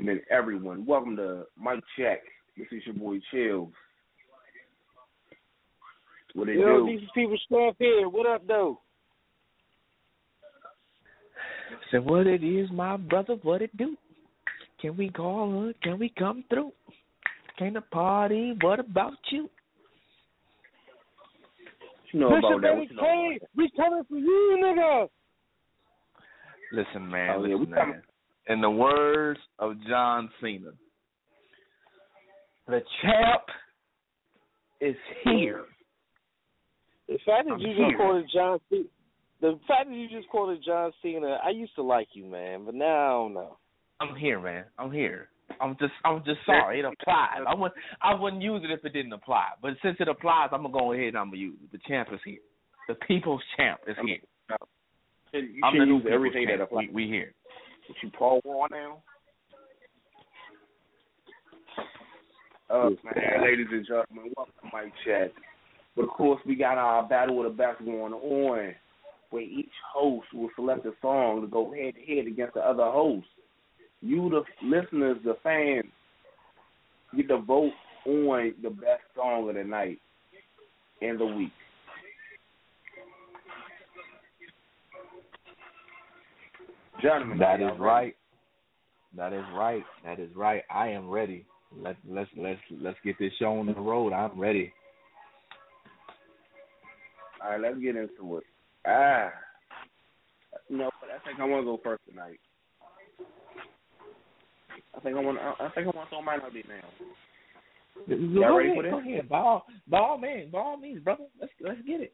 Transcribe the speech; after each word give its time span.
evening, 0.00 0.20
everyone. 0.30 0.86
Welcome 0.86 1.14
to 1.16 1.42
Mic 1.62 1.80
Check. 1.98 2.20
This 2.56 2.66
is 2.72 2.80
your 2.86 2.94
boy 2.94 3.18
Chills. 3.30 3.68
What 6.34 6.48
it 6.48 6.58
Yo, 6.58 6.78
do? 6.78 6.86
these 6.86 7.06
people 7.14 7.36
stuff 7.44 7.74
here. 7.78 8.08
What 8.08 8.26
up, 8.26 8.46
though? 8.46 8.80
So 11.92 11.98
what 11.98 12.26
it 12.26 12.42
is, 12.42 12.70
my 12.72 12.96
brother, 12.96 13.34
what 13.42 13.60
it 13.60 13.76
do? 13.76 13.94
Can 14.80 14.96
we 14.96 15.10
call 15.10 15.50
her? 15.50 15.74
Can 15.82 15.98
we 15.98 16.10
come 16.18 16.44
through? 16.48 16.72
Can 17.58 17.74
the 17.74 17.82
party? 17.82 18.54
What 18.62 18.80
about 18.80 19.18
you? 19.30 19.50
You 22.14 22.20
know 22.20 22.28
Listen, 22.28 22.44
about 22.44 22.62
that? 22.62 22.74
baby, 22.74 22.80
What 22.80 22.90
you 22.90 22.96
know 22.96 23.02
Kane, 23.02 23.36
about 23.36 23.48
we 23.54 23.70
coming 23.76 24.02
for 24.08 24.16
you, 24.16 24.58
nigga. 24.64 25.08
Listen, 26.72 27.10
man. 27.10 27.34
Oh, 27.36 27.44
yeah, 27.44 27.54
listen, 27.56 27.70
we 27.70 27.76
coming. 27.76 28.02
In 28.50 28.60
the 28.60 28.70
words 28.70 29.38
of 29.60 29.74
John 29.88 30.28
Cena, 30.40 30.72
the 32.66 32.80
champ 33.00 33.42
is 34.80 34.96
here. 35.22 35.62
The 37.06 37.14
fact 37.24 37.46
that 37.46 37.54
I'm 37.54 37.60
you 37.60 37.74
just 37.76 37.96
quoted 37.96 38.26
John 38.34 38.58
Cena, 38.68 38.84
the 39.40 39.58
fact 39.68 39.88
that 39.88 39.94
you 39.94 40.08
just 40.08 40.28
quoted 40.30 40.64
John 40.66 40.90
Cena, 41.00 41.38
I 41.44 41.50
used 41.50 41.76
to 41.76 41.82
like 41.82 42.08
you, 42.12 42.24
man, 42.24 42.64
but 42.64 42.74
now 42.74 42.86
I 42.86 43.22
don't 43.22 43.34
know. 43.34 43.56
I'm 44.00 44.16
here, 44.16 44.40
man. 44.40 44.64
I'm 44.78 44.90
here. 44.90 45.28
I'm 45.60 45.76
just 45.78 45.92
I'm 46.04 46.24
just 46.24 46.40
sorry. 46.44 46.80
It 46.80 46.84
applies. 46.84 47.42
I 47.46 47.54
wouldn't 47.54 47.74
I 48.02 48.14
wouldn't 48.14 48.42
use 48.42 48.62
it 48.64 48.72
if 48.72 48.84
it 48.84 48.92
didn't 48.92 49.12
apply. 49.12 49.46
But 49.62 49.72
since 49.80 49.96
it 50.00 50.08
applies, 50.08 50.48
I'm 50.50 50.62
gonna 50.62 50.76
go 50.76 50.92
ahead 50.92 51.08
and 51.08 51.18
I'm 51.18 51.26
gonna 51.26 51.38
use 51.38 51.58
it. 51.62 51.70
The 51.70 51.78
champ 51.86 52.08
is 52.12 52.20
here. 52.24 52.38
The 52.88 52.94
people's 53.06 53.42
champ 53.56 53.80
is 53.86 53.96
here. 54.04 54.18
You 55.40 55.60
I'm 55.62 55.78
the 55.78 55.84
use 55.84 56.02
everything 56.10 56.46
people's 56.46 56.58
that 56.58 56.58
champ. 56.58 56.70
applies. 56.70 56.88
We, 56.92 57.06
we 57.06 57.10
here. 57.10 57.32
Paul 58.18 58.40
Wall 58.44 58.66
now? 58.70 59.02
up, 62.70 62.92
man? 63.04 63.42
Ladies 63.42 63.66
and 63.70 63.86
gentlemen, 63.86 64.32
welcome 64.36 64.54
to 64.62 64.76
Mic 64.76 64.92
Check. 65.04 65.30
But 65.96 66.04
of 66.04 66.10
course, 66.10 66.40
we 66.46 66.54
got 66.54 66.78
our 66.78 67.06
battle 67.08 67.44
of 67.44 67.50
the 67.50 67.56
best 67.56 67.84
going 67.84 68.12
on, 68.12 68.74
where 69.30 69.42
each 69.42 69.72
host 69.92 70.26
will 70.32 70.50
select 70.54 70.86
a 70.86 70.92
song 71.02 71.40
to 71.40 71.46
go 71.48 71.72
head 71.72 71.94
to 71.94 72.14
head 72.14 72.26
against 72.26 72.54
the 72.54 72.60
other 72.60 72.84
host. 72.84 73.26
You, 74.00 74.30
the 74.30 74.42
listeners, 74.64 75.18
the 75.24 75.36
fans, 75.42 75.84
get 77.16 77.28
to 77.28 77.38
vote 77.38 77.72
on 78.06 78.54
the 78.62 78.70
best 78.70 79.02
song 79.16 79.48
of 79.48 79.56
the 79.56 79.64
night 79.64 79.98
and 81.02 81.18
the 81.18 81.26
week. 81.26 81.52
Gentlemen, 87.02 87.38
That 87.38 87.60
ready? 87.60 87.78
right. 87.78 88.16
That 89.16 89.32
is 89.32 89.44
right. 89.54 89.82
That 90.04 90.20
is 90.20 90.30
right. 90.36 90.62
I 90.70 90.88
am 90.88 91.08
ready. 91.08 91.44
Let 91.76 91.96
let's 92.08 92.30
let's 92.36 92.60
let's 92.80 92.98
get 93.04 93.18
this 93.18 93.32
show 93.38 93.58
on 93.58 93.66
the 93.66 93.74
road. 93.74 94.12
I'm 94.12 94.38
ready. 94.38 94.72
All 97.42 97.50
right, 97.52 97.60
let's 97.60 97.78
get 97.78 97.96
into 97.96 98.38
it. 98.38 98.44
Ah, 98.86 99.30
you 100.68 100.78
know. 100.78 100.90
I 101.04 101.26
think 101.26 101.40
I 101.40 101.44
want 101.44 101.62
to 101.62 101.66
go 101.66 101.80
first 101.82 102.02
tonight. 102.08 102.38
I 104.96 105.00
think 105.00 105.16
I 105.16 105.20
want. 105.20 105.38
I 105.38 105.68
think 105.74 105.86
I 105.86 105.96
want 105.96 106.08
to 106.08 106.14
throw 106.14 106.22
mine 106.22 106.40
out 106.42 106.52
there 106.52 106.62
now. 106.68 106.88
Y'all 108.16 108.56
ready 108.56 108.70
ahead, 108.70 108.78
for 108.78 108.82
this? 108.82 108.92
Go 108.92 108.98
ahead. 108.98 109.28
By 109.28 109.38
all, 109.38 109.64
by 109.88 109.98
all 109.98 110.18
means, 110.18 110.50
by 110.52 110.58
all 110.58 110.76
means, 110.76 111.02
brother. 111.02 111.24
Let's 111.40 111.52
let's 111.60 111.80
get 111.86 112.00
it. 112.00 112.12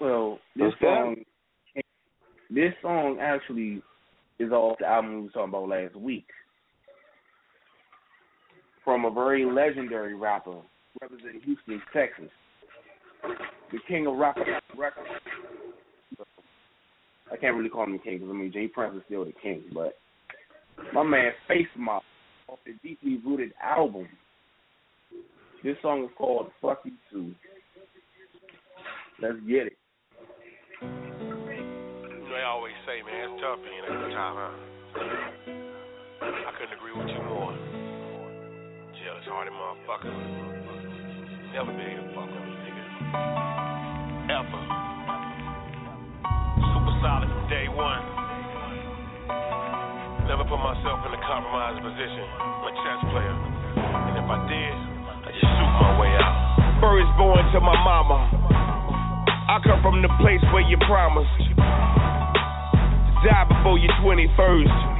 Well, 0.00 0.38
this 0.54 0.64
Let's 0.64 0.80
song, 0.80 1.16
this 2.50 2.72
song 2.82 3.18
actually 3.20 3.82
is 4.38 4.52
off 4.52 4.78
the 4.78 4.86
album 4.86 5.16
we 5.16 5.22
were 5.22 5.28
talking 5.30 5.48
about 5.48 5.68
last 5.68 5.96
week, 5.96 6.26
from 8.84 9.04
a 9.06 9.10
very 9.10 9.44
legendary 9.44 10.14
rapper 10.14 10.60
representing 11.00 11.40
Houston, 11.42 11.80
Texas, 11.92 12.30
the 13.72 13.78
king 13.88 14.06
of 14.06 14.16
rap 14.16 14.36
records. 14.76 15.08
I 17.32 17.36
can't 17.36 17.56
really 17.56 17.70
call 17.70 17.84
him 17.84 17.92
the 17.92 17.98
king 17.98 18.18
because 18.18 18.30
I 18.30 18.34
mean 18.34 18.52
J 18.52 18.68
Prince 18.68 18.96
is 18.96 19.02
still 19.06 19.24
the 19.24 19.32
king, 19.42 19.64
but 19.72 19.94
my 20.92 21.02
man 21.02 21.32
Face 21.48 21.66
Mob 21.76 22.02
off 22.48 22.58
the 22.66 22.74
deeply 22.86 23.18
rooted 23.24 23.52
album. 23.62 24.06
This 25.64 25.76
song 25.82 26.04
is 26.04 26.10
called 26.16 26.50
"Fuck 26.60 26.82
You 26.84 26.92
Too." 27.10 27.34
Let's 29.20 29.38
get 29.48 29.66
it. 29.68 29.75
They 32.36 32.44
always 32.44 32.76
say, 32.84 33.00
man, 33.00 33.32
it's 33.32 33.40
tough 33.40 33.56
being 33.64 33.80
at 33.80 33.96
the 33.96 34.12
top, 34.12 34.36
huh? 34.36 34.52
I 36.20 36.52
couldn't 36.52 36.76
agree 36.76 36.92
with 36.92 37.08
you 37.08 37.16
more. 37.32 37.56
Jealous 38.92 39.24
hearted 39.24 39.56
motherfucker. 39.56 40.12
Never 41.56 41.72
been 41.72 41.96
a 41.96 42.04
fuck 42.12 42.28
with 42.28 42.60
nigga. 42.60 42.84
Ever. 44.36 44.60
Super 46.60 46.92
solid 47.00 47.32
from 47.32 47.48
day 47.48 47.72
one. 47.72 48.04
Never 50.28 50.44
put 50.44 50.60
myself 50.60 51.08
in 51.08 51.16
a 51.16 51.20
compromised 51.24 51.80
position. 51.80 52.20
I'm 52.36 52.68
a 52.68 52.72
chess 52.84 53.00
player. 53.16 53.32
And 53.80 54.14
if 54.20 54.28
I 54.28 54.38
did, 54.44 54.76
I 55.24 55.28
just 55.32 55.40
shoot 55.40 55.72
my 55.80 55.92
way 56.04 56.12
out. 56.20 56.84
First 56.84 57.08
born 57.16 57.40
to 57.56 57.64
my 57.64 57.80
mama. 57.80 58.28
I 59.48 59.56
come 59.64 59.80
from 59.80 60.04
the 60.04 60.12
place 60.20 60.44
where 60.52 60.68
you 60.68 60.76
promised 60.84 61.45
die 63.24 63.46
before 63.48 63.78
your 63.78 63.92
21st. 64.02 64.96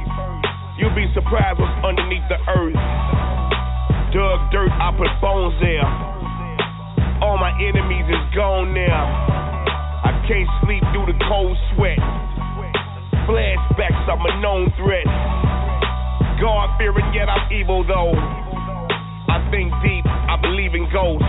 You'll 0.77 0.95
be 0.95 1.05
surprised 1.13 1.59
what's 1.59 1.73
underneath 1.85 2.25
the 2.29 2.37
earth. 2.49 2.77
Dug 4.13 4.39
dirt, 4.53 4.71
I 4.71 4.93
put 4.93 5.09
bones 5.21 5.53
there. 5.59 5.85
All 7.21 7.37
my 7.37 7.51
enemies 7.57 8.05
is 8.05 8.23
gone 8.33 8.73
now. 8.73 9.05
I 10.05 10.13
can't 10.29 10.49
sleep 10.63 10.85
through 10.93 11.09
the 11.09 11.17
cold 11.27 11.57
sweat. 11.73 11.97
Flashbacks, 13.25 14.05
I'm 14.05 14.21
a 14.21 14.33
known 14.39 14.71
threat. 14.77 15.05
God 16.39 16.77
fearing, 16.77 17.09
yet 17.13 17.27
I'm 17.27 17.51
evil 17.51 17.83
though. 17.83 18.13
I 18.13 19.41
think 19.51 19.73
deep, 19.81 20.05
I 20.05 20.37
believe 20.41 20.73
in 20.73 20.85
ghosts. 20.93 21.25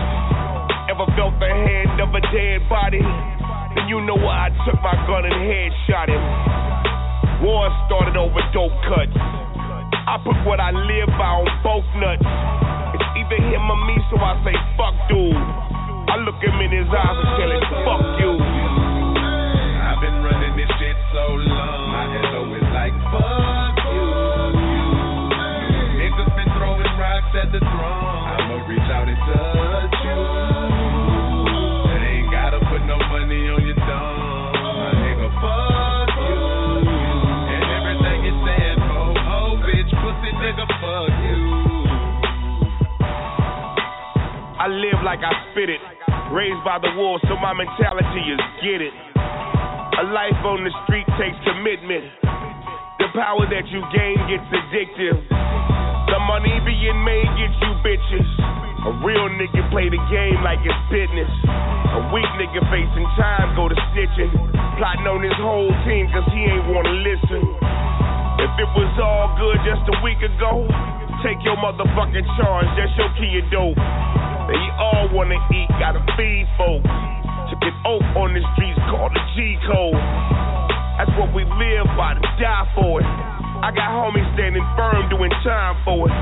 Ever 0.89 1.05
felt 1.17 1.37
the 1.41 1.49
hand 1.49 1.99
of 1.99 2.13
a 2.13 2.21
dead 2.29 2.69
body? 2.69 3.01
Then 3.75 3.89
you 3.89 4.01
know 4.05 4.15
why 4.15 4.47
I 4.47 4.49
took 4.65 4.79
my 4.81 4.93
gun 5.05 5.25
and 5.25 5.35
headshot 5.45 6.09
him. 6.09 6.58
War 7.39 7.71
started 7.87 8.19
over 8.19 8.43
dope 8.51 8.75
cuts. 8.83 9.15
I 9.15 10.19
put 10.19 10.35
what 10.43 10.59
I 10.59 10.75
live 10.75 11.07
by 11.15 11.39
on 11.39 11.47
both 11.63 11.87
nuts. 11.95 12.19
It's 12.19 13.09
either 13.15 13.39
him 13.39 13.63
or 13.63 13.79
me, 13.87 13.95
so 14.11 14.19
I 14.19 14.35
say 14.43 14.55
fuck 14.75 14.91
dude. 15.07 15.31
I 15.31 16.19
look 16.27 16.35
him 16.43 16.59
in 16.59 16.67
his 16.67 16.89
eyes 16.91 17.15
and 17.15 17.31
tell 17.39 17.51
him 17.55 17.63
fuck 17.87 18.03
you. 18.19 18.33
I've 18.35 20.03
been 20.03 20.19
running 20.19 20.59
this 20.59 20.67
shit 20.83 20.97
so 21.15 21.25
long. 21.47 21.81
My 21.95 22.05
head 22.11 22.27
always 22.35 22.67
like 22.75 22.95
fuck 23.07 23.77
you. 23.87 24.09
Niggas 25.95 26.31
been 26.35 26.49
throwing 26.59 26.91
rocks 26.99 27.31
at 27.39 27.55
the 27.55 27.61
throne. 27.63 28.35
I'ma 28.35 28.67
reach 28.67 28.89
out 28.91 29.07
and 29.07 29.19
touch 29.31 29.48
like 45.09 45.25
I 45.25 45.33
spit 45.49 45.73
it. 45.73 45.81
Raised 46.29 46.61
by 46.61 46.77
the 46.77 46.93
wolves, 46.93 47.25
so 47.25 47.33
my 47.41 47.49
mentality 47.49 48.29
is 48.29 48.37
get 48.61 48.77
it. 48.77 48.93
A 49.17 50.05
life 50.13 50.37
on 50.45 50.61
the 50.61 50.69
street 50.85 51.09
takes 51.17 51.33
commitment. 51.49 52.13
The 53.01 53.09
power 53.17 53.41
that 53.49 53.65
you 53.73 53.81
gain 53.89 54.21
gets 54.29 54.45
addictive. 54.53 55.17
The 56.13 56.19
money 56.29 56.53
being 56.61 57.01
made 57.01 57.25
gets 57.41 57.57
you 57.57 57.73
bitches. 57.81 58.29
A 58.85 59.01
real 59.01 59.33
nigga 59.33 59.65
play 59.73 59.89
the 59.89 59.97
game 60.13 60.45
like 60.45 60.61
it's 60.61 60.77
business. 60.93 61.31
A 61.49 62.13
weak 62.13 62.29
nigga 62.37 62.61
facing 62.69 63.09
time 63.17 63.57
go 63.57 63.65
to 63.65 63.77
snitching. 63.89 64.29
Plotting 64.77 65.09
on 65.09 65.25
his 65.25 65.33
whole 65.41 65.73
team 65.89 66.05
cause 66.13 66.29
he 66.29 66.53
ain't 66.53 66.69
wanna 66.69 66.93
listen. 67.01 67.41
If 68.45 68.51
it 68.61 68.69
was 68.77 68.93
all 69.01 69.33
good 69.41 69.57
just 69.65 69.81
a 69.89 69.97
week 70.05 70.21
ago, 70.21 70.69
take 71.25 71.41
your 71.41 71.57
motherfucking 71.57 72.29
charge, 72.37 72.69
that's 72.77 72.93
your 72.93 73.09
key 73.17 73.41
of 73.41 73.49
dope. 73.49 73.98
They 74.49 74.65
all 74.81 75.05
wanna 75.13 75.37
eat, 75.53 75.69
gotta 75.77 76.01
feed 76.17 76.49
folks. 76.57 76.89
Took 77.53 77.61
get 77.61 77.75
oath 77.85 78.01
on 78.17 78.33
the 78.33 78.41
streets 78.57 78.81
called 78.89 79.13
the 79.13 79.21
G 79.37 79.57
code. 79.69 79.93
That's 80.97 81.13
what 81.21 81.29
we 81.37 81.45
live 81.45 81.85
by 81.93 82.17
to 82.17 82.23
die 82.41 82.65
for 82.73 82.97
it. 82.97 83.05
I 83.61 83.69
got 83.69 83.93
homies 83.93 84.25
standing 84.33 84.65
firm 84.73 85.05
doing 85.13 85.29
time 85.45 85.77
for 85.85 86.09
it. 86.09 86.15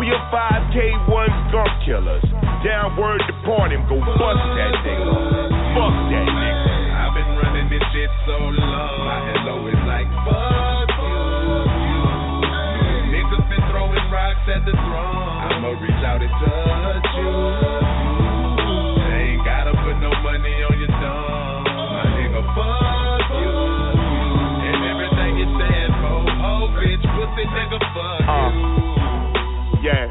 We 0.00 0.08
are 0.08 0.24
5K1 0.32 1.28
skunk 1.52 1.72
killers. 1.84 2.24
Down 2.64 2.96
word 2.96 3.20
depart 3.28 3.76
him, 3.76 3.84
go 3.92 4.00
bust 4.00 4.40
that 4.56 4.72
nigga. 4.80 5.12
Fuck 5.76 5.94
that 6.16 6.28
nigga. 6.32 6.96
I've 6.96 7.12
been 7.12 7.30
running 7.44 7.68
this 7.68 7.84
shit 7.92 8.08
so 8.24 8.40
long. 8.40 9.04
My 9.04 9.20
head 9.20 9.44
always 9.52 9.80
like 9.84 10.08
fuck 10.24 10.88
you. 10.96 11.12
Niggas 13.12 13.44
been 13.52 13.64
throwing 13.68 14.06
rocks 14.08 14.48
at 14.48 14.64
the 14.64 14.72
throne. 14.72 15.15
I'ma 15.66 15.82
out 16.06 16.22
and 16.22 16.30
touch 16.30 17.10
you. 17.18 17.26
Ain't 19.02 19.42
gotta 19.42 19.74
put 19.82 19.98
no 19.98 20.14
money 20.22 20.62
on 20.62 20.78
your 20.78 20.92
thumb. 20.94 21.66
My 21.66 22.06
nigga, 22.14 22.38
fuck 22.54 23.26
you. 23.34 23.50
And 24.62 24.78
everything 24.94 25.32
you 25.42 25.46
stand 25.58 25.90
for, 25.98 26.22
oh 26.22 26.70
bitch, 26.70 27.02
pussy 27.02 27.44
nigga, 27.50 27.78
fuck 27.82 28.30
Uh. 28.30 28.46
you. 28.54 29.90
Yeah. 29.90 30.06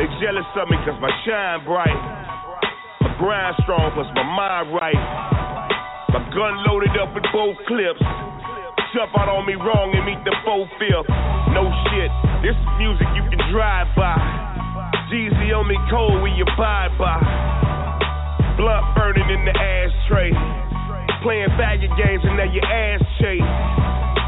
They 0.00 0.08
jealous 0.24 0.48
of 0.56 0.64
me 0.72 0.80
cause 0.88 0.96
my 1.04 1.12
shine 1.28 1.60
bright. 1.68 2.00
My 3.04 3.12
grind 3.20 3.54
strong 3.68 3.92
plus 3.92 4.08
my 4.16 4.24
mind 4.24 4.72
right. 4.72 5.02
My 6.08 6.24
gun 6.32 6.56
loaded 6.64 6.96
up 6.96 7.12
with 7.12 7.24
both 7.36 7.56
clips. 7.68 8.00
Jump 8.96 9.12
out 9.12 9.28
on 9.28 9.44
me 9.44 9.54
wrong 9.60 9.92
and 9.92 10.04
meet 10.08 10.24
the 10.24 10.32
four 10.44 10.64
fifth. 10.80 11.08
No 11.52 11.68
shit, 11.92 12.12
this 12.42 12.58
is 12.58 12.70
music 12.74 13.06
you 13.14 13.22
can 13.30 13.38
drive 13.54 13.86
by. 13.94 14.18
Jeezy 15.06 15.54
on 15.54 15.62
me 15.70 15.78
cold 15.86 16.18
we 16.26 16.34
abide 16.42 16.90
by. 16.98 17.22
Blunt 18.58 18.82
burning 18.98 19.30
in 19.30 19.46
the 19.46 19.54
ashtray. 19.54 20.34
Playing 21.22 21.54
faggot 21.54 21.94
games 21.94 22.26
and 22.26 22.34
now 22.34 22.50
your 22.50 22.66
ass 22.66 22.98
chase. 23.22 23.46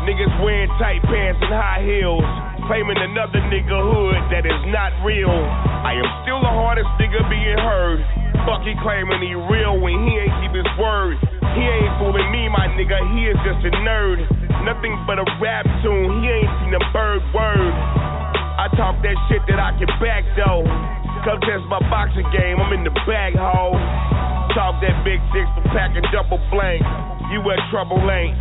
Niggas 0.06 0.30
wearing 0.46 0.70
tight 0.78 1.02
pants 1.10 1.42
and 1.42 1.50
high 1.58 1.82
heels. 1.82 2.22
Claiming 2.70 3.02
another 3.02 3.42
nigga 3.50 3.82
hood 3.82 4.20
that 4.30 4.46
is 4.46 4.62
not 4.70 4.94
real. 5.02 5.34
I 5.34 5.98
am 5.98 6.06
still 6.22 6.38
the 6.38 6.54
hardest 6.54 6.88
nigga 7.02 7.18
being 7.26 7.58
heard. 7.58 7.98
Fuck 8.46 8.62
he 8.62 8.78
claiming 8.78 9.26
he 9.26 9.34
real 9.34 9.82
when 9.82 10.06
he 10.06 10.22
ain't 10.22 10.34
keep 10.38 10.54
his 10.54 10.70
word. 10.78 11.18
He 11.58 11.62
ain't 11.66 11.92
fooling 11.98 12.30
me, 12.30 12.46
my 12.46 12.70
nigga, 12.78 12.94
he 13.10 13.26
is 13.26 13.38
just 13.42 13.58
a 13.66 13.72
nerd. 13.82 14.43
Nothing 14.64 14.96
but 15.06 15.20
a 15.20 15.26
rap 15.44 15.68
tune, 15.84 16.24
he 16.24 16.28
ain't 16.28 16.48
seen 16.64 16.72
a 16.72 16.80
bird 16.88 17.20
word. 17.36 17.74
I 18.56 18.72
talk 18.80 18.96
that 19.04 19.16
shit 19.28 19.44
that 19.48 19.60
I 19.60 19.76
can 19.76 19.88
back 20.00 20.24
though. 20.40 20.64
Come 21.24 21.40
test 21.44 21.68
my 21.68 21.80
boxing 21.92 22.24
game, 22.32 22.56
I'm 22.60 22.72
in 22.72 22.84
the 22.84 22.94
bag 23.04 23.36
hole. 23.36 23.76
Talk 24.56 24.80
that 24.80 25.04
big 25.04 25.20
six 25.36 25.44
for 25.52 25.68
packing 25.68 26.04
double 26.12 26.40
blank. 26.48 26.80
You 27.28 27.44
at 27.52 27.60
trouble 27.70 28.00
ain't 28.08 28.36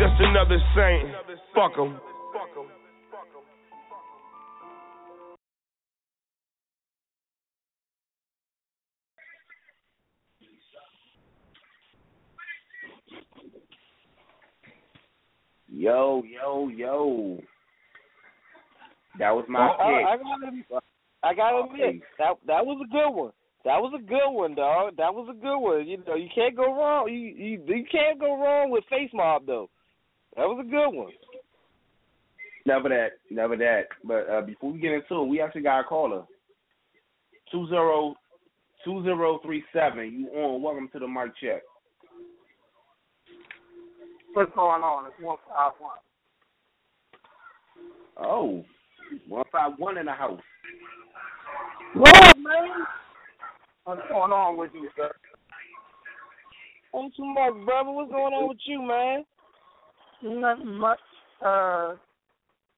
just 0.00 0.16
another 0.20 0.56
saint. 0.72 1.12
Fuck 1.52 1.76
'em. 1.76 2.05
Yo, 15.76 16.22
yo, 16.24 16.68
yo. 16.68 17.38
That 19.18 19.30
was 19.32 19.44
my 19.46 19.60
I, 19.60 19.68
pick. 19.68 20.06
I, 20.06 20.12
I 20.12 20.16
gotta, 20.16 20.82
I 21.22 21.34
gotta 21.34 21.64
admit 21.66 22.02
that 22.18 22.36
that 22.46 22.64
was 22.64 22.80
a 22.82 22.88
good 22.90 23.10
one. 23.10 23.32
That 23.66 23.82
was 23.82 23.92
a 23.94 24.02
good 24.02 24.30
one, 24.30 24.54
dog. 24.54 24.96
That 24.96 25.12
was 25.12 25.28
a 25.30 25.34
good 25.34 25.58
one. 25.58 25.86
You 25.86 25.98
know, 26.06 26.14
you 26.14 26.28
can't 26.34 26.56
go 26.56 26.74
wrong. 26.74 27.08
You 27.10 27.18
you 27.18 27.62
you 27.66 27.84
can't 27.92 28.18
go 28.18 28.40
wrong 28.40 28.70
with 28.70 28.84
Face 28.88 29.10
Mob 29.12 29.44
though. 29.44 29.68
That 30.36 30.46
was 30.46 30.64
a 30.66 30.70
good 30.70 30.96
one. 30.96 31.12
Never 32.64 32.88
that, 32.88 33.10
never 33.30 33.56
that. 33.58 33.88
But 34.02 34.30
uh, 34.30 34.40
before 34.46 34.72
we 34.72 34.78
get 34.78 34.92
into 34.92 35.22
it, 35.22 35.28
we 35.28 35.42
actually 35.42 35.62
got 35.62 35.80
a 35.80 35.84
caller. 35.84 36.22
Two 37.52 37.68
zero 37.68 38.14
two 38.82 39.02
zero 39.02 39.40
three 39.44 39.62
seven. 39.74 40.26
You 40.32 40.40
on? 40.40 40.62
Welcome 40.62 40.88
to 40.94 40.98
the 40.98 41.06
mic 41.06 41.36
check. 41.38 41.60
What's 44.36 44.52
going 44.54 44.82
on? 44.82 45.06
It's 45.06 45.14
one 45.18 45.38
five 45.48 45.72
one. 45.78 45.96
Oh, 48.18 48.62
one 49.26 49.44
five 49.50 49.72
one 49.78 49.96
in 49.96 50.04
the 50.04 50.12
house. 50.12 50.42
What, 51.94 52.36
man? 52.36 52.84
What's 53.84 54.02
going 54.10 54.32
on 54.32 54.58
with 54.58 54.72
you, 54.74 54.90
sir? 54.94 55.10
Ain't 56.94 57.16
too 57.16 57.24
much, 57.24 57.64
brother. 57.64 57.90
What's 57.90 58.12
going 58.12 58.34
on 58.34 58.48
with 58.48 58.58
you, 58.66 58.82
man? 58.82 59.24
Nothing 60.22 60.74
much. 60.74 61.00
Uh, 61.42 61.94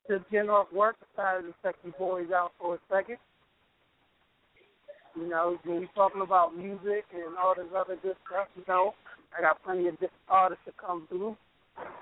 just 0.08 0.30
getting 0.30 0.50
off 0.50 0.72
work. 0.72 0.94
Decided 1.10 1.48
to 1.48 1.54
check 1.64 1.74
you 1.84 1.92
boys 1.98 2.28
out 2.32 2.52
for 2.60 2.76
a 2.76 2.78
second. 2.88 3.16
You 5.16 5.28
know, 5.28 5.58
when 5.64 5.80
we 5.80 5.88
talking 5.96 6.22
about 6.22 6.56
music 6.56 7.02
and 7.12 7.36
all 7.36 7.56
this 7.56 7.66
other 7.76 7.96
good 8.00 8.14
stuff, 8.30 8.46
you 8.54 8.62
know, 8.68 8.94
I 9.36 9.42
got 9.42 9.60
plenty 9.64 9.88
of 9.88 9.94
different 9.94 10.12
artists 10.28 10.62
to 10.66 10.72
come 10.80 11.08
through 11.08 11.36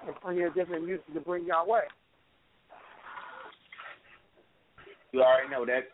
and 0.06 0.14
plenty 0.20 0.42
of 0.42 0.54
different 0.54 0.84
music 0.84 1.06
to 1.14 1.20
bring 1.20 1.46
y'all 1.46 1.66
way. 1.66 1.82
You 5.12 5.22
already 5.22 5.48
know 5.50 5.64
that. 5.66 5.88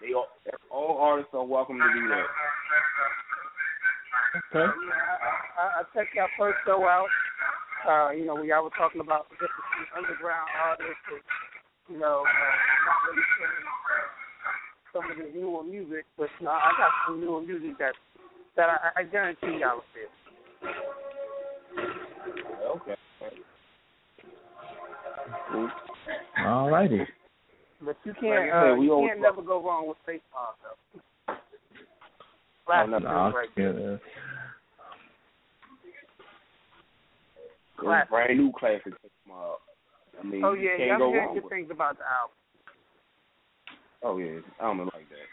They 0.00 0.12
all, 0.12 0.28
all 0.70 0.98
artists 0.98 1.32
are 1.34 1.44
welcome 1.44 1.78
to 1.78 1.88
do 1.94 2.08
that. 2.08 2.26
Okay. 4.50 4.66
I, 4.66 4.70
I, 5.60 5.80
I 5.80 5.82
checked 5.94 6.14
y'all 6.14 6.28
first 6.38 6.58
show 6.66 6.84
out. 6.84 7.08
Uh, 7.88 8.10
you 8.10 8.26
know, 8.26 8.34
we 8.34 8.48
y'all 8.48 8.64
were 8.64 8.74
talking 8.76 9.00
about 9.00 9.28
the 9.28 9.36
different 9.36 9.88
underground 9.96 10.48
artists, 10.56 11.04
and, 11.12 11.22
you 11.94 11.98
know, 12.00 12.24
uh, 12.24 12.54
not 12.86 12.98
really 13.08 13.22
some 14.92 15.10
of 15.10 15.16
the 15.18 15.38
newer 15.38 15.62
music, 15.62 16.04
but 16.16 16.28
you 16.40 16.46
know, 16.46 16.52
I 16.52 16.72
got 16.78 16.90
some 17.06 17.20
newer 17.20 17.40
music 17.42 17.78
that 17.78 17.94
that 18.56 18.68
I, 18.70 19.00
I 19.00 19.02
guarantee 19.04 19.58
y'all 19.60 19.82
will 19.82 19.88
feel. 19.92 20.12
Okay. 22.74 22.94
All 26.44 26.70
righty. 26.70 27.00
But 27.80 27.96
you 28.04 28.12
can't, 28.14 28.46
Like 28.46 28.52
I 28.54 28.70
uh, 28.70 28.74
we 28.76 28.86
you 28.86 29.06
can't 29.08 29.20
never 29.20 29.42
go 29.42 29.62
wrong 29.62 29.88
with 29.88 29.96
face 30.06 30.20
off 30.34 30.54
though. 30.62 31.34
Classic 32.66 32.90
no, 32.90 32.98
no, 32.98 33.28
No, 33.28 33.34
right 33.36 33.48
yeah. 33.56 33.72
there. 33.72 33.94
It's 33.94 34.02
Classic. 37.78 38.10
brand 38.10 38.38
new 38.38 38.52
classic. 38.58 38.92
Mob. 39.28 39.58
I 40.18 40.22
mean, 40.26 40.44
Oh 40.44 40.52
you 40.52 40.62
yeah, 40.62 40.76
can't 40.76 40.88
y'all 40.90 40.98
go 40.98 41.10
hear 41.12 41.20
wrong 41.22 41.34
good 41.34 41.44
with. 41.44 41.52
things 41.52 41.68
about 41.70 41.98
the 41.98 42.04
album. 42.04 42.36
Oh 44.02 44.18
yeah, 44.18 44.40
I 44.60 44.64
don't 44.64 44.76
know 44.78 44.84
like 44.84 45.08
that. 45.08 45.28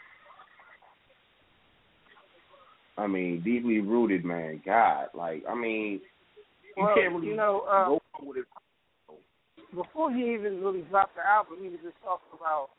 I 3.02 3.06
mean, 3.06 3.42
deeply 3.44 3.80
rooted, 3.80 4.24
man. 4.24 4.60
God, 4.66 5.06
like, 5.14 5.44
I 5.48 5.54
mean, 5.54 5.92
you 5.92 6.00
well, 6.76 6.94
can't 6.94 7.12
really 7.14 7.28
you 7.28 7.36
know, 7.36 7.66
uh, 7.68 7.84
go 7.86 8.00
wrong 8.00 8.28
with 8.28 8.36
it. 8.38 8.48
before 9.74 10.12
he 10.12 10.34
even 10.34 10.62
really 10.62 10.82
dropped 10.88 11.16
the 11.16 11.26
album, 11.26 11.58
he 11.60 11.68
was 11.68 11.80
just 11.82 11.96
talking 12.04 12.32
about 12.32 12.70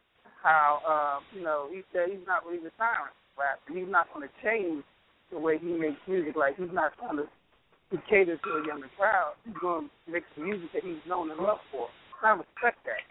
how, 0.41 0.79
uh, 0.83 1.17
you 1.35 1.43
know, 1.43 1.67
he 1.71 1.81
said 1.93 2.09
he's 2.09 2.25
not 2.27 2.45
really 2.45 2.59
retiring 2.59 3.13
rap. 3.37 3.59
He's 3.67 3.89
not 3.89 4.07
going 4.13 4.27
to 4.27 4.33
change 4.43 4.83
the 5.31 5.39
way 5.39 5.57
he 5.57 5.73
makes 5.73 5.99
music. 6.07 6.35
Like 6.35 6.57
he's 6.57 6.73
not 6.73 6.93
trying 6.99 7.17
to, 7.17 7.25
to 7.25 7.97
cater 8.09 8.37
to 8.37 8.49
a 8.61 8.67
younger 8.67 8.89
crowd. 8.97 9.33
He's 9.45 9.57
going 9.59 9.89
to 9.89 10.11
make 10.11 10.23
some 10.35 10.45
music 10.45 10.69
that 10.73 10.83
he's 10.83 11.01
known 11.07 11.31
and 11.31 11.39
loved 11.39 11.61
for. 11.71 11.87
I 12.23 12.31
respect 12.31 12.79
that. 12.87 13.03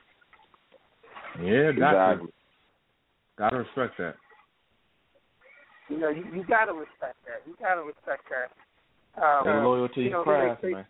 Yeah, 1.42 1.72
got 1.76 1.92
to. 1.92 2.12
Exactly. 2.12 2.32
Gotta 3.38 3.56
respect 3.58 3.98
that. 3.98 4.14
You 5.88 5.98
know, 5.98 6.08
you, 6.08 6.24
you 6.32 6.44
got 6.44 6.66
to 6.66 6.72
respect 6.72 7.20
that. 7.28 7.44
You 7.44 7.54
got 7.60 7.74
to 7.74 7.82
respect 7.82 8.24
that. 8.32 8.48
Uh, 9.16 9.42
Stay 9.42 9.50
loyal 9.50 9.88
to 9.88 10.00
you 10.00 10.09
your 10.09 10.19
know, 10.19 10.23
craft, 10.25 10.62
they- 10.62 10.69
they- 10.69 10.75
man. 10.75 10.87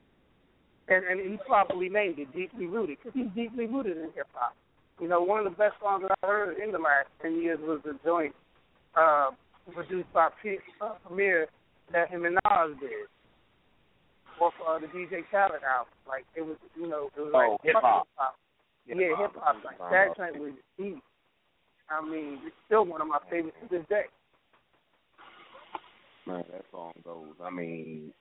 and 0.88 1.04
and 1.04 1.30
he 1.30 1.36
properly 1.46 1.88
named 1.88 2.18
it 2.18 2.32
deeply 2.32 2.66
rooted 2.66 2.98
because 2.98 3.12
he's 3.14 3.30
deeply 3.34 3.66
rooted 3.66 3.96
in 3.96 4.12
hip 4.14 4.28
hop. 4.32 4.54
You 5.00 5.08
know, 5.08 5.22
one 5.22 5.38
of 5.44 5.44
the 5.44 5.56
best 5.56 5.74
songs 5.80 6.02
that 6.06 6.12
I 6.22 6.26
heard 6.26 6.58
in 6.58 6.70
the 6.70 6.78
last 6.78 7.08
ten 7.20 7.40
years 7.40 7.58
was 7.60 7.80
the 7.84 7.98
joint 8.04 8.34
uh, 8.94 9.30
produced 9.74 10.12
by 10.12 10.28
P- 10.42 10.58
uh, 10.80 10.94
Premier 11.06 11.48
that 11.92 12.10
him 12.10 12.24
and 12.24 12.34
Nas 12.44 12.78
did 12.78 13.08
off 14.40 14.54
uh, 14.66 14.78
the 14.78 14.86
DJ 14.88 15.22
Khaled 15.30 15.62
album. 15.62 15.92
Like 16.06 16.24
it 16.36 16.42
was, 16.42 16.56
you 16.76 16.86
know, 16.86 17.08
it 17.16 17.20
was 17.20 17.32
Oh, 17.34 17.38
like 17.52 17.60
hip-hop. 17.62 18.06
Yeah, 18.86 19.16
hip 19.18 19.32
hop. 19.36 19.56
Like 19.64 19.78
that 19.90 20.16
joint 20.16 20.38
was 20.38 20.52
deep. 20.78 21.02
I 21.90 22.00
mean, 22.02 22.38
it's 22.46 22.56
still 22.66 22.84
one 22.84 23.00
of 23.00 23.08
my 23.08 23.18
favorites 23.30 23.56
to 23.62 23.68
this 23.78 23.86
day. 23.88 24.06
Man, 26.26 26.44
that 26.52 26.64
song 26.70 26.92
goes. 27.04 27.34
I 27.42 27.50
mean, 27.50 28.12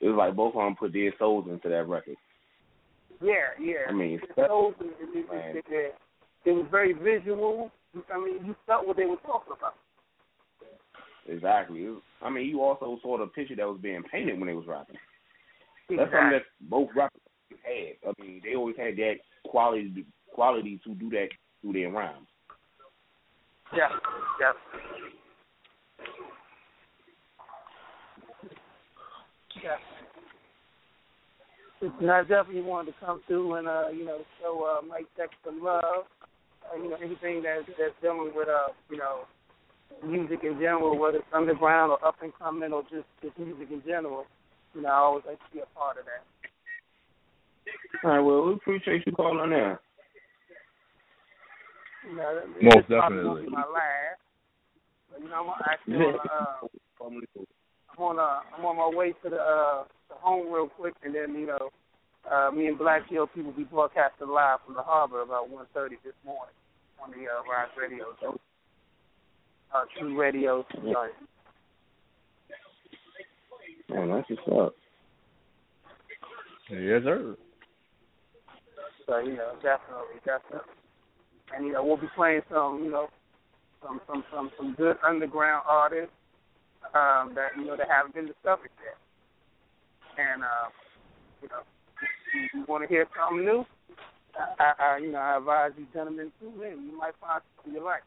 it 0.00 0.08
was 0.08 0.16
like 0.16 0.36
both 0.36 0.54
of 0.54 0.62
them 0.62 0.76
put 0.76 0.92
their 0.92 1.12
souls 1.18 1.46
into 1.50 1.68
that 1.68 1.88
record. 1.88 2.16
Yeah, 3.22 3.34
yeah. 3.60 3.88
I 3.88 3.92
mean, 3.92 4.20
it, 4.22 4.30
it, 4.36 4.76
it, 5.14 5.32
man. 5.32 5.56
it, 5.56 5.64
it, 5.68 5.94
it 6.44 6.52
was 6.52 6.66
very 6.70 6.92
visual. 6.92 7.70
I 8.12 8.18
mean, 8.18 8.46
you 8.46 8.56
felt 8.66 8.86
what 8.86 8.96
they 8.96 9.04
were 9.04 9.16
talking 9.16 9.52
about. 9.58 9.74
Exactly. 11.28 11.86
I 12.22 12.30
mean, 12.30 12.46
you 12.46 12.62
also 12.62 12.98
saw 13.02 13.18
the 13.18 13.26
picture 13.26 13.56
that 13.56 13.66
was 13.66 13.80
being 13.82 14.02
painted 14.10 14.38
when 14.38 14.46
they 14.46 14.54
was 14.54 14.66
rapping. 14.66 14.96
That's 15.88 16.10
something 16.10 16.30
that 16.30 16.42
both 16.62 16.88
rappers 16.96 17.20
had. 17.62 18.08
I 18.08 18.22
mean, 18.22 18.40
they 18.44 18.54
always 18.54 18.76
had 18.76 18.96
that 18.96 19.16
quality 19.46 20.06
quality 20.32 20.80
to 20.84 20.94
do 20.94 21.10
that 21.10 21.28
through 21.60 21.72
their 21.72 21.90
rhymes. 21.90 22.26
Yeah, 23.76 23.88
yeah. 24.40 24.52
Yeah. 29.62 29.76
And 31.98 32.10
I 32.10 32.20
definitely 32.22 32.62
wanted 32.62 32.92
to 32.92 32.98
come 33.04 33.22
through 33.26 33.54
and 33.54 33.66
uh, 33.66 33.88
you 33.88 34.04
know, 34.04 34.18
show 34.40 34.64
uh 34.68 34.86
Mike 34.86 35.06
Dex 35.16 35.30
some 35.44 35.62
love. 35.62 36.04
Uh, 36.64 36.76
you 36.76 36.90
know, 36.90 36.96
anything 36.96 37.42
that's 37.42 37.66
that's 37.78 37.94
dealing 38.02 38.32
with 38.34 38.48
uh, 38.48 38.72
you 38.90 38.98
know, 38.98 39.24
music 40.04 40.40
in 40.42 40.54
general, 40.54 40.98
whether 40.98 41.18
it's 41.18 41.26
underground 41.32 41.90
or 41.92 42.04
up 42.06 42.16
and 42.22 42.32
coming 42.38 42.72
or 42.72 42.82
just, 42.82 43.08
just 43.22 43.38
music 43.38 43.68
in 43.70 43.82
general. 43.86 44.26
You 44.74 44.82
know, 44.82 44.88
I 44.88 44.96
always 44.96 45.24
like 45.26 45.38
to 45.38 45.52
be 45.52 45.60
a 45.60 45.78
part 45.78 45.96
of 45.98 46.04
that. 46.04 46.22
All 48.04 48.10
right, 48.10 48.20
well, 48.20 48.46
we 48.46 48.54
appreciate 48.54 49.02
you 49.06 49.12
calling 49.12 49.52
in. 49.52 49.76
You 52.08 52.16
know, 52.16 52.40
Most 52.62 52.88
definitely. 52.88 53.24
won't 53.24 53.44
be 53.44 53.50
my 53.50 53.60
last. 53.60 54.20
But, 55.10 55.22
you 55.22 55.28
know, 55.28 55.52
I'm 55.52 55.62
actually 55.70 55.96
on, 55.96 56.14
uh, 56.32 57.04
I'm 57.04 57.20
on 58.00 58.18
uh 58.18 58.40
I'm 58.56 58.64
on 58.64 58.76
my 58.76 58.96
way 58.96 59.12
to 59.22 59.30
the 59.30 59.36
uh 59.36 59.84
the 60.08 60.14
home 60.16 60.52
real 60.52 60.68
quick 60.68 60.94
and 61.04 61.14
then, 61.14 61.34
you 61.34 61.46
know, 61.46 61.70
uh 62.30 62.50
me 62.50 62.66
and 62.66 62.78
Black 62.78 63.08
Hill 63.08 63.26
people 63.26 63.52
be 63.52 63.64
broadcasting 63.64 64.28
live 64.28 64.58
from 64.64 64.74
the 64.74 64.82
harbor 64.82 65.22
about 65.22 65.48
one 65.50 65.66
thirty 65.74 65.96
this 66.04 66.14
morning 66.24 66.54
on 67.02 67.10
the 67.10 67.28
uh 67.28 67.42
Rise 67.50 67.70
Radio 67.78 68.06
show. 68.20 68.38
Uh 69.74 69.84
True 69.98 70.18
Radio 70.18 70.64
sorry. 70.92 71.12
Man, 73.88 74.08
that's 74.08 74.30
what's 74.30 74.66
up. 74.66 74.74
Yes, 76.70 77.02
sir. 77.02 77.36
So, 79.06 79.18
you 79.18 79.34
know, 79.34 79.54
definitely, 79.56 80.22
definitely. 80.24 80.70
And 81.52 81.66
you 81.66 81.72
know, 81.72 81.84
we'll 81.84 81.96
be 81.96 82.06
playing 82.14 82.42
some, 82.48 82.84
you 82.84 82.92
know, 82.92 83.08
some 83.82 84.00
some 84.06 84.22
some 84.32 84.50
some 84.56 84.74
good 84.76 84.96
underground 85.04 85.64
artists 85.66 86.14
um 86.94 87.34
that, 87.34 87.50
you 87.56 87.64
know, 87.66 87.76
that 87.76 87.88
haven't 87.88 88.14
been 88.14 88.26
discovered 88.26 88.70
yet. 88.82 88.96
And 90.18 90.42
uh, 90.42 90.68
you 91.42 91.48
know, 91.48 91.62
you, 92.34 92.60
you 92.60 92.64
wanna 92.68 92.86
hear 92.88 93.06
something 93.18 93.44
new? 93.44 93.64
I, 94.58 94.72
I, 94.78 94.96
you 94.98 95.10
know, 95.12 95.18
I 95.18 95.36
advise 95.38 95.72
you 95.76 95.86
gentlemen 95.92 96.30
tune 96.40 96.54
in. 96.62 96.86
You 96.86 96.96
might 96.98 97.14
find 97.20 97.42
something 97.56 97.74
you 97.74 97.84
like. 97.84 98.02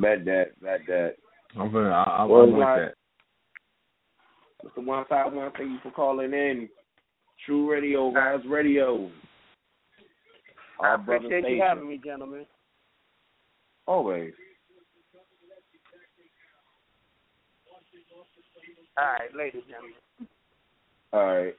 Bet 0.00 0.24
that, 0.24 0.60
bet 0.62 0.80
that. 0.88 1.14
I'm 1.58 1.70
gonna. 1.72 1.90
I, 1.90 2.22
I'm, 2.22 2.28
Well, 2.28 2.42
I'm 2.42 2.52
with 2.52 2.58
why- 2.60 2.78
that. 2.80 2.94
Mr. 4.64 4.84
One 4.84 5.04
Five 5.08 5.32
One, 5.32 5.50
thank 5.58 5.70
you 5.70 5.78
for 5.82 5.90
calling 5.90 6.32
in. 6.32 6.68
True 7.44 7.70
Radio, 7.70 8.10
guys, 8.10 8.38
radio. 8.48 9.10
I 10.80 10.86
Our 10.88 10.98
brother 10.98 11.26
appreciate 11.26 11.40
you 11.50 11.56
station. 11.58 11.66
having 11.68 11.88
me, 11.88 12.00
gentlemen. 12.02 12.46
Always. 13.86 14.32
All 18.96 19.04
right, 19.04 19.34
ladies 19.36 19.62
and 19.66 19.70
gentlemen. 19.70 19.94
All 21.12 21.26
right. 21.26 21.54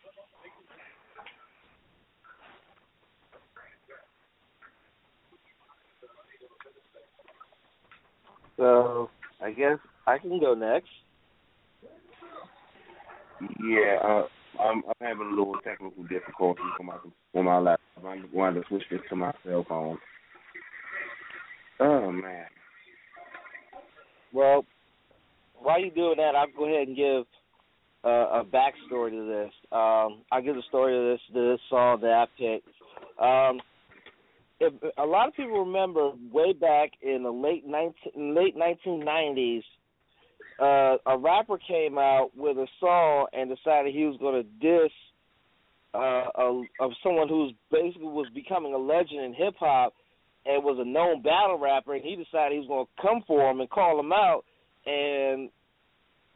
So 8.58 9.10
I 9.42 9.52
guess 9.52 9.78
I 10.08 10.18
can 10.18 10.40
go 10.40 10.54
next. 10.54 10.88
Yeah, 13.42 13.98
uh, 14.02 14.28
I'm, 14.62 14.82
I'm 14.88 15.08
having 15.08 15.28
a 15.28 15.30
little 15.30 15.56
technical 15.64 16.04
difficulty 16.04 16.62
on 16.80 16.86
my 16.86 16.96
on 17.36 17.46
my 17.46 17.58
laptop. 17.58 18.06
I'm 18.06 18.30
going 18.34 18.56
to 18.56 18.64
switch 18.70 18.84
this 18.90 19.02
to 19.10 19.16
my 19.18 19.34
cell 19.46 19.66
phone. 19.68 19.98
Oh 21.82 22.12
man. 22.12 22.46
Well, 24.32 24.66
while 25.66 25.82
you're 25.82 25.90
doing 25.90 26.18
that, 26.18 26.36
I'll 26.36 26.46
go 26.56 26.66
ahead 26.66 26.88
and 26.88 26.96
give 26.96 27.26
uh, 28.04 28.42
a 28.42 28.44
backstory 28.46 29.10
to 29.10 29.28
this. 29.28 29.52
Um, 29.72 30.22
I'll 30.32 30.44
give 30.44 30.56
the 30.56 30.62
story 30.70 30.96
of 30.96 31.14
this 31.14 31.22
this 31.34 31.60
song 31.72 32.02
that 32.02 32.12
I 32.12 32.26
picked. 32.38 32.68
Um, 33.20 33.60
if, 34.60 34.74
a 35.00 35.06
lot 35.06 35.28
of 35.28 35.34
people 35.34 35.66
remember 35.66 36.12
way 36.32 36.54
back 36.54 36.92
in 37.02 37.24
the 37.24 37.32
late 37.32 37.66
19, 37.66 38.36
late 38.36 38.56
1990s, 38.56 39.64
uh, 40.62 40.98
a 41.08 41.18
rapper 41.18 41.58
came 41.68 41.98
out 41.98 42.30
with 42.38 42.58
a 42.58 42.68
song 42.80 43.26
and 43.34 43.50
decided 43.50 43.94
he 43.94 44.06
was 44.06 44.18
going 44.20 44.44
to 44.44 44.50
diss 44.62 44.92
uh, 45.96 46.28
a, 46.36 46.64
of 46.80 46.92
someone 47.02 47.28
who's 47.28 47.54
basically 47.72 48.08
was 48.08 48.28
becoming 48.36 48.76
a 48.76 48.78
legend 48.78 49.22
in 49.22 49.34
hip 49.34 49.56
hop 49.60 49.94
and 50.46 50.64
was 50.64 50.78
a 50.80 50.88
known 50.88 51.24
battle 51.24 51.58
rapper, 51.58 51.96
and 51.96 52.04
he 52.04 52.16
decided 52.16 52.54
he 52.54 52.60
was 52.60 52.68
going 52.68 52.86
to 52.86 53.02
come 53.02 53.24
for 53.26 53.50
him 53.50 53.62
and 53.62 53.70
call 53.72 54.00
him 54.00 54.14
out, 54.14 54.46
and 54.86 55.50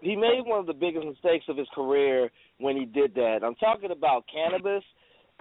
he 0.02 0.16
made 0.16 0.42
one 0.46 0.60
of 0.60 0.66
the 0.66 0.74
biggest 0.74 1.06
mistakes 1.06 1.46
of 1.50 1.58
his 1.58 1.68
career 1.74 2.30
when 2.60 2.78
he 2.78 2.86
did 2.86 3.14
that. 3.16 3.40
I'm 3.44 3.56
talking 3.56 3.92
about 3.92 4.26
Canibus. 4.34 4.82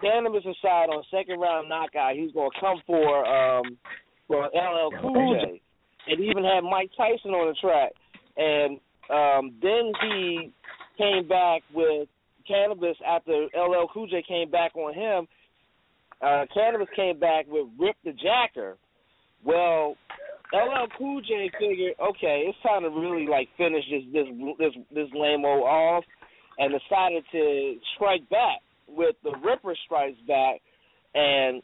Canibus 0.02 0.42
decided 0.42 0.94
on 0.94 1.02
second 1.10 1.40
round 1.40 1.68
knockout 1.68 2.14
he's 2.14 2.32
going 2.32 2.50
to 2.50 2.60
come 2.60 2.80
for 2.86 3.26
um 3.26 3.78
for 4.26 4.44
LL 4.54 4.90
Cool 5.00 5.40
J, 5.42 5.60
and 6.06 6.20
even 6.20 6.44
had 6.44 6.60
Mike 6.60 6.90
Tyson 6.96 7.32
on 7.32 7.48
the 7.48 7.54
track, 7.60 7.92
and 8.36 8.78
um 9.10 9.54
then 9.62 9.92
he 10.02 10.52
came 10.96 11.26
back 11.28 11.62
with 11.74 12.08
Canibus 12.48 12.96
after 13.06 13.46
LL 13.54 13.88
Cool 13.92 14.06
J 14.06 14.22
came 14.26 14.50
back 14.50 14.76
on 14.76 14.94
him 14.94 15.26
uh, 16.20 16.46
Canibus 16.56 16.88
came 16.96 17.18
back 17.18 17.46
with 17.48 17.68
Rip 17.78 17.96
the 18.04 18.12
Jacker. 18.12 18.76
Well, 19.44 19.96
LL 20.52 20.87
Cool 20.96 21.20
J 21.20 21.50
figured, 21.58 21.94
okay, 22.00 22.44
it's 22.48 22.58
time 22.62 22.82
to 22.82 22.88
really 22.88 23.26
like 23.26 23.48
finish 23.56 23.84
this 23.90 24.02
this 24.12 24.26
this 24.58 24.72
this 24.94 25.08
lame 25.14 25.44
old 25.44 25.64
off, 25.64 26.04
and 26.58 26.72
decided 26.72 27.24
to 27.32 27.76
strike 27.94 28.28
back 28.30 28.61
with 28.88 29.16
the 29.22 29.32
Ripper 29.44 29.76
Strikes 29.84 30.18
Back, 30.26 30.61
and 31.14 31.62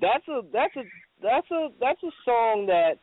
that's 0.00 0.26
a 0.28 0.40
that's 0.52 0.74
a 0.76 0.82
that's 1.22 1.50
a 1.50 1.68
that's 1.78 2.02
a 2.02 2.10
song 2.24 2.66
that 2.66 2.94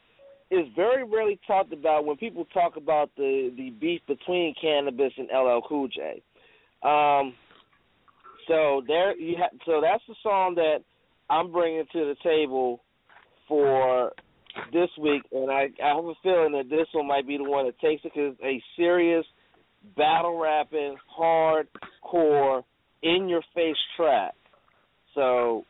is 0.50 0.68
very 0.76 1.04
rarely 1.04 1.40
talked 1.46 1.74
about 1.74 2.06
when 2.06 2.18
people 2.18 2.46
talk 2.54 2.76
about 2.78 3.10
the 3.16 3.54
the 3.56 3.70
beef 3.70 4.02
between 4.08 4.56
Canibus 4.64 5.12
and 5.18 5.30
LL 5.34 5.62
Cool 5.68 5.88
J. 5.90 6.22
Um, 6.82 7.34
so 8.48 8.82
there 8.88 9.16
you 9.18 9.36
ha- 9.38 9.56
so 9.66 9.80
that's 9.82 10.04
the 10.08 10.16
song 10.24 10.56
that 10.56 10.80
I'm 11.30 11.52
bringing 11.52 11.86
to 11.94 12.00
the 12.00 12.16
table 12.24 12.82
for 13.48 14.12
this 14.72 14.90
week, 15.00 15.24
and 15.32 15.50
I 15.50 15.68
I 15.84 15.96
have 15.96 16.06
a 16.06 16.14
feeling 16.22 16.54
that 16.54 16.70
this 16.70 16.88
one 16.94 17.08
might 17.08 17.28
be 17.28 17.38
the 17.38 17.44
one 17.44 17.66
that 17.66 17.80
takes 17.80 18.04
it 18.06 18.12
because 18.14 18.36
a 18.44 18.62
serious 18.76 19.26
battle 19.98 20.40
rapping, 20.40 20.96
hardcore, 21.20 22.64
in 23.02 23.28
your 23.28 23.42
face 23.54 23.78
track. 23.98 24.34
So 25.16 25.66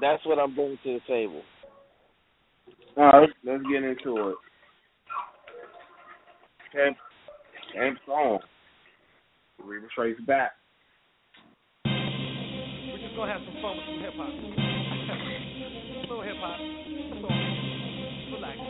that's 0.00 0.24
what 0.26 0.38
I'm 0.38 0.54
bringing 0.54 0.78
to 0.84 0.94
the 0.94 1.00
table. 1.06 1.42
All 2.96 3.04
right, 3.04 3.28
let's 3.44 3.62
get 3.70 3.84
into 3.84 4.30
it. 4.30 4.36
Camp, 6.72 6.96
Camp 7.72 7.98
Song. 8.06 8.40
Ripper 9.64 9.88
Strikes 9.92 10.20
Back. 10.26 10.52
We're 11.84 12.98
just 12.98 13.16
gonna 13.16 13.32
have 13.32 13.40
some 13.44 13.62
fun 13.62 13.76
with 13.76 13.86
some 13.86 14.00
hip 14.00 14.14
hop. 14.16 14.28
a 14.28 16.00
little 16.08 16.22
hip 16.22 16.36
hop. 16.38 17.27
Uh-huh. 18.28 18.36
Uh-huh. 18.36 18.68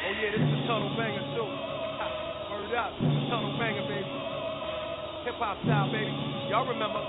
Oh 0.00 0.12
yeah, 0.16 0.32
this 0.32 0.40
is 0.40 0.48
a 0.48 0.64
tunnel 0.64 0.96
banger 0.96 1.20
too. 1.36 1.44
Word 1.44 2.72
up, 2.72 2.96
tunnel 3.28 3.52
banger, 3.60 3.84
baby. 3.84 4.08
Hip 5.28 5.36
hop 5.36 5.60
style, 5.60 5.92
baby. 5.92 6.08
Y'all 6.48 6.64
remember? 6.64 7.04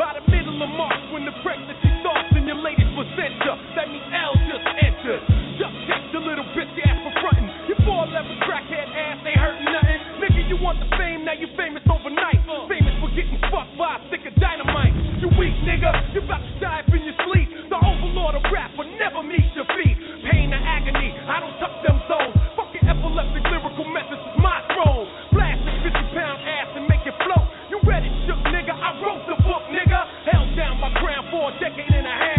By 0.00 0.16
the 0.16 0.24
middle 0.32 0.56
of 0.64 0.70
March, 0.80 1.12
when 1.12 1.28
the 1.28 1.36
pregnancy 1.44 1.90
starts 2.00 2.32
and 2.32 2.48
your 2.48 2.56
latest 2.64 2.88
placenta, 2.96 3.52
that 3.76 3.92
means 3.92 4.08
L 4.08 4.32
just 4.48 4.64
entered. 4.80 5.47
Just 5.58 5.74
check 5.90 5.98
the 6.14 6.22
little 6.22 6.46
bitch 6.54 6.70
ass 6.86 7.02
for 7.02 7.10
frontin'. 7.18 7.50
You 7.66 7.74
four 7.82 8.06
level 8.06 8.30
crackhead 8.46 8.94
ass 8.94 9.18
ain't 9.26 9.42
hurting 9.42 9.66
nothing. 9.66 10.00
Nigga, 10.22 10.46
you 10.46 10.54
want 10.62 10.78
the 10.78 10.86
fame, 10.94 11.26
now 11.26 11.34
you 11.34 11.50
famous 11.58 11.82
overnight. 11.90 12.46
Famous 12.70 12.94
for 13.02 13.10
getting 13.10 13.42
fucked 13.50 13.74
by 13.74 13.98
a 13.98 14.00
stick 14.06 14.22
of 14.22 14.38
dynamite. 14.38 14.94
You 15.18 15.26
weak 15.34 15.58
nigga, 15.66 16.14
you 16.14 16.22
about 16.22 16.46
to 16.46 16.52
die 16.62 16.86
up 16.86 16.94
in 16.94 17.02
your 17.02 17.18
sleep. 17.26 17.50
The 17.74 17.74
overlord 17.74 18.38
of 18.38 18.46
rap 18.54 18.70
will 18.78 18.86
never 19.02 19.18
meet 19.26 19.50
your 19.58 19.66
feet. 19.74 19.98
Pain 20.30 20.54
and 20.54 20.62
agony, 20.62 21.10
I 21.26 21.42
don't 21.42 21.58
touch 21.58 21.74
them 21.82 21.98
zones. 22.06 22.38
Fucking 22.54 22.86
epileptic 22.86 23.42
lyrical 23.50 23.90
methods 23.90 24.22
is 24.30 24.38
my 24.38 24.62
throne. 24.78 25.10
Blast 25.34 25.58
a 25.58 25.74
50 25.90 25.90
pound 26.14 26.38
ass 26.38 26.70
and 26.78 26.86
make 26.86 27.02
it 27.02 27.18
float. 27.26 27.50
You 27.66 27.82
read 27.82 28.06
it, 28.06 28.14
shook 28.30 28.38
nigga, 28.54 28.78
I 28.78 28.94
wrote 29.02 29.26
the 29.26 29.34
book, 29.42 29.66
nigga. 29.74 30.06
Held 30.22 30.54
down 30.54 30.78
my 30.78 30.94
crown 31.02 31.26
for 31.34 31.50
a 31.50 31.52
decade 31.58 31.90
and 31.90 32.06
a 32.06 32.14
half. 32.14 32.37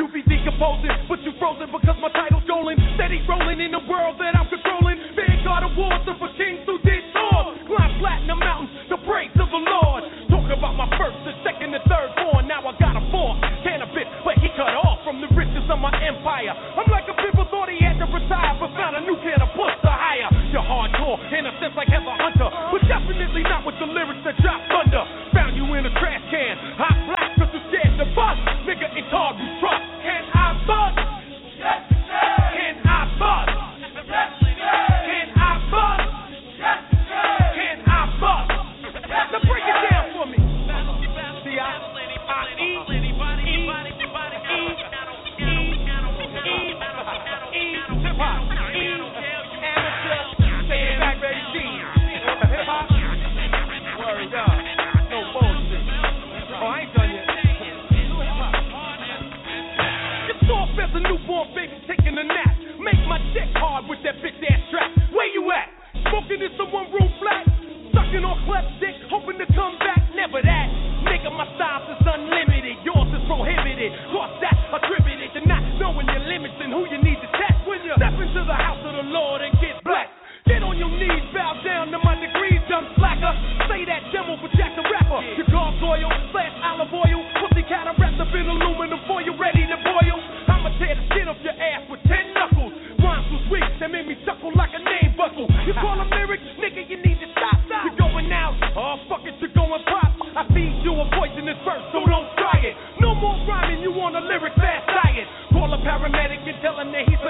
You 0.00 0.08
be 0.08 0.22
decomposing, 0.24 0.92
but 1.08 1.20
you 1.22 1.32
frozen 1.36 1.68
because 1.68 1.98
my 2.00 2.10
title's 2.10 2.44
stolen. 2.48 2.80
Steady 2.96 3.20
rolling 3.28 3.60
in 3.60 3.70
the 3.70 3.84
world 3.84 4.16
that 4.18 4.36
I'm 4.36 4.48
controlling. 4.48 5.00
Of 5.54 5.78
wars, 5.78 6.02
the 6.02 6.18
for 6.18 6.26
kings 6.34 6.66
who 6.66 6.82
did 6.82 7.14
tours. 7.14 7.54
Climb 7.70 7.92
flat 8.02 8.26
in 8.26 8.28
the 8.28 8.34
mountains, 8.34 8.74
the 8.90 8.98
praise 9.06 9.30
of 9.38 9.46
the 9.54 9.62
Lord. 9.62 10.02
Talk 10.26 10.50
about 10.50 10.74
my 10.74 10.90
first, 10.98 11.14
the 11.22 11.30
second, 11.46 11.70
the 11.70 11.78
third 11.86 12.10
born. 12.18 12.50
Now 12.50 12.66
I 12.66 12.74
got 12.74 12.98
a 12.98 13.04
fourth. 13.14 13.38
Canibus, 13.62 14.08
but 14.26 14.34
he 14.42 14.50
cut 14.58 14.74
off 14.82 15.06
from 15.06 15.22
the 15.22 15.30
riches 15.30 15.62
of 15.70 15.78
my 15.78 15.94
nigga 18.04 18.12
retired, 18.12 18.60
but 18.60 18.70
found 18.76 18.96
a 18.96 19.00
new 19.00 19.16
can 19.22 19.40
of 19.40 19.48
push 19.56 19.72
to 19.82 19.90
hire. 19.90 20.28
You're 20.52 20.62
hardcore, 20.62 21.18
in 21.32 21.46
a 21.46 21.52
sense 21.60 21.74
like 21.76 21.88
Heather 21.88 22.14
Hunter, 22.18 22.48
but 22.72 22.82
definitely 22.88 23.42
not 23.42 23.64
with 23.66 23.76
the 23.80 23.86
lyrics 23.86 24.20
that 24.24 24.36
drop 24.42 24.60
thunder. 24.68 25.04
Found 25.32 25.56
you 25.56 25.64
in 25.74 25.86
a 25.86 25.92
trash 25.98 26.22
can, 26.30 26.54
hot 26.76 26.93
Some 66.64 66.72
one 66.72 66.88
room 66.96 67.12
flat? 67.20 67.44
Sucking 67.92 68.24
on 68.24 68.40
cleft 68.48 68.80
dick, 68.80 68.96
hoping 69.12 69.36
to 69.36 69.44
come 69.52 69.76
back. 69.84 70.00
Never 70.16 70.40
that. 70.40 70.68
Nigga, 71.04 71.28
my 71.28 71.44
style 71.60 71.84
is 71.92 72.00
unlimited. 72.00 72.80
Yours 72.80 73.04
is 73.12 73.20
prohibited. 73.28 73.92
Cost 74.08 74.40
that 74.40 74.56
attributed 74.72 75.28
to 75.36 75.40
not 75.44 75.60
knowing 75.76 76.08
your 76.08 76.24
limits 76.24 76.56
and 76.64 76.72
who 76.72 76.88
you 76.88 76.96
need 77.04 77.20
to 77.20 77.28
test 77.36 77.68
when 77.68 77.84
you 77.84 77.92
step 78.00 78.16
into 78.16 78.48
the 78.48 78.56
house 78.56 78.80
of 78.80 78.96
the 78.96 79.04
Lord 79.12 79.44
and 79.44 79.52
get 79.60 79.76
blessed. 79.84 80.23
Verse, 101.64 101.84
so 101.96 102.04
don't 102.04 102.28
try 102.36 102.60
it. 102.60 102.76
No 103.00 103.16
more 103.16 103.40
rhyming, 103.48 103.80
you 103.80 103.90
on 103.96 104.12
a 104.14 104.22
lyric 104.22 104.52
fast 104.60 104.84
diet. 104.86 105.26
Call 105.56 105.72
a 105.72 105.80
paramedic 105.80 106.44
and 106.44 106.60
tell 106.60 106.76
him 106.76 106.92
that 106.92 107.08
he's 107.08 107.23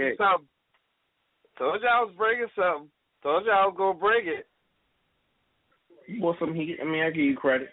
I 0.00 0.06
a 0.06 0.08
was 0.08 0.16
damn 0.16 0.16
breaking 0.16 0.16
pick. 0.16 0.18
something. 0.18 0.48
Told 1.58 1.82
you 1.82 1.88
I 1.88 2.00
was 2.00 2.14
breaking 2.16 2.46
something. 2.56 2.90
Told 3.22 3.44
you 3.44 3.50
I 3.52 3.66
was 3.66 3.74
gonna 3.76 3.98
break 3.98 4.24
it. 4.26 4.46
You 6.06 6.20
bought 6.20 6.38
some 6.38 6.54
heat. 6.54 6.78
I 6.80 6.84
mean, 6.84 7.02
I 7.02 7.10
give 7.10 7.24
you 7.24 7.36
credit. 7.36 7.68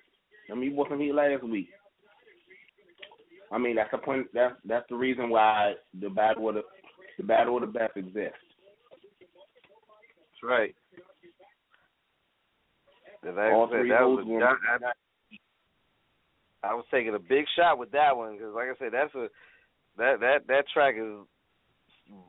I 0.52 0.56
mean, 0.56 0.72
you 0.72 0.76
bought 0.76 0.90
some 0.90 1.00
heat 1.00 1.14
last 1.14 1.44
week. 1.44 1.70
I 3.52 3.58
mean, 3.58 3.76
that's 3.78 3.92
the 3.92 3.98
point. 3.98 4.28
That's 4.34 4.56
that's 4.66 4.86
the 4.90 4.96
reason 4.96 5.30
why 5.30 5.74
the 6.00 6.10
battle 6.10 6.50
of 6.50 6.56
the 6.56 6.64
the 7.18 7.24
battle 7.24 7.56
of 7.56 7.62
the 7.62 7.68
best 7.80 7.96
exists. 7.96 8.38
That's 9.20 10.44
right. 10.44 10.76
That, 13.24 13.36
that, 13.36 13.52
All 13.52 13.68
that, 13.68 13.80
three 13.80 13.90
that 13.90 14.02
was 14.02 14.26
were- 14.28 14.40
that, 14.40 14.56
that, 14.82 14.96
I 16.64 16.74
was 16.76 16.86
taking 16.92 17.16
a 17.16 17.20
big 17.20 17.46
shot 17.56 17.78
with 17.80 17.92
that 17.92 18.16
one 18.16 18.34
because, 18.38 18.54
like 18.54 18.68
I 18.68 18.78
said, 18.78 18.92
that's 18.92 19.14
a 19.16 19.30
that 19.98 20.20
that 20.20 20.48
that 20.48 20.66
track 20.74 20.96
is 20.98 21.26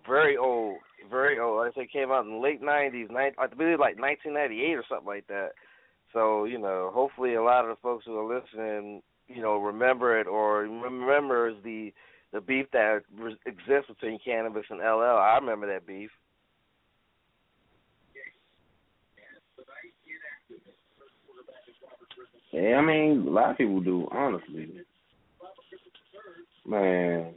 very 0.06 0.36
old, 0.36 0.78
very 1.10 1.38
old. 1.38 1.58
Like 1.58 1.72
I 1.76 1.82
say, 1.82 1.88
came 1.92 2.10
out 2.10 2.24
in 2.24 2.32
the 2.32 2.38
late 2.38 2.62
'90s, 2.62 3.10
nine, 3.10 3.32
I 3.38 3.46
believe 3.46 3.78
like 3.78 3.98
1998 3.98 4.74
or 4.74 4.84
something 4.88 5.06
like 5.06 5.26
that. 5.28 5.50
So 6.12 6.44
you 6.44 6.58
know, 6.58 6.90
hopefully, 6.92 7.34
a 7.34 7.42
lot 7.42 7.64
of 7.64 7.70
the 7.70 7.80
folks 7.82 8.04
who 8.06 8.16
are 8.18 8.40
listening, 8.40 9.02
you 9.28 9.42
know, 9.42 9.58
remember 9.58 10.18
it 10.18 10.26
or 10.26 10.62
remembers 10.62 11.56
the 11.64 11.92
the 12.32 12.40
beef 12.40 12.66
that 12.72 13.02
exists 13.46 13.88
between 13.88 14.18
Canibus 14.26 14.70
and 14.70 14.80
LL. 14.80 15.18
I 15.18 15.38
remember 15.40 15.66
that 15.66 15.86
beef. 15.86 16.10
Yeah, 22.52 22.76
I 22.76 22.80
mean, 22.80 23.26
a 23.26 23.30
lot 23.30 23.50
of 23.50 23.58
people 23.58 23.80
do, 23.80 24.08
honestly. 24.10 24.80
Man. 26.66 27.34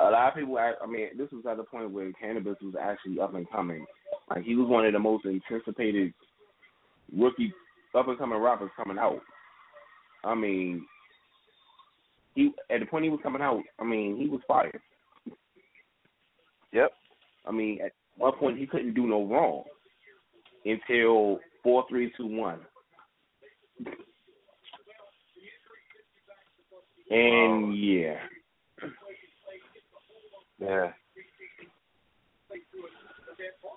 A 0.00 0.10
lot 0.10 0.28
of 0.28 0.34
people, 0.34 0.56
I 0.58 0.86
mean, 0.86 1.08
this 1.18 1.30
was 1.30 1.44
at 1.48 1.58
the 1.58 1.62
point 1.62 1.90
where 1.90 2.10
Canibus 2.12 2.62
was 2.62 2.74
actually 2.80 3.20
up 3.20 3.34
and 3.34 3.50
coming. 3.50 3.84
Like, 4.30 4.44
he 4.44 4.56
was 4.56 4.68
one 4.68 4.86
of 4.86 4.92
the 4.92 4.98
most 4.98 5.26
anticipated 5.26 6.14
rookie 7.16 7.52
up 7.94 8.08
and 8.08 8.18
coming 8.18 8.38
rappers 8.38 8.70
coming 8.76 8.98
out. 8.98 9.20
I 10.24 10.34
mean, 10.34 10.86
he 12.34 12.52
at 12.70 12.80
the 12.80 12.86
point 12.86 13.04
he 13.04 13.10
was 13.10 13.20
coming 13.22 13.42
out, 13.42 13.62
I 13.78 13.84
mean, 13.84 14.16
he 14.16 14.28
was 14.28 14.40
fired. 14.46 14.80
Yep. 16.72 16.90
I 17.46 17.52
mean, 17.52 17.80
at 17.84 17.92
one 18.16 18.32
point 18.38 18.58
he 18.58 18.66
couldn't 18.66 18.94
do 18.94 19.06
no 19.06 19.26
wrong 19.26 19.64
until 20.64 21.40
four, 21.62 21.84
three, 21.88 22.12
two, 22.16 22.26
one. 22.26 22.60
And 27.10 27.76
yeah, 27.76 28.16
Yeah. 30.60 30.92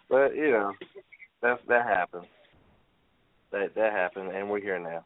But 0.10 0.36
you 0.36 0.52
know, 0.52 0.74
that's 1.42 1.62
that 1.68 1.86
happened. 1.86 2.26
That 3.52 3.74
that 3.76 3.94
happened, 3.94 4.32
and 4.32 4.50
we're 4.50 4.60
here 4.60 4.80
now. 4.80 5.06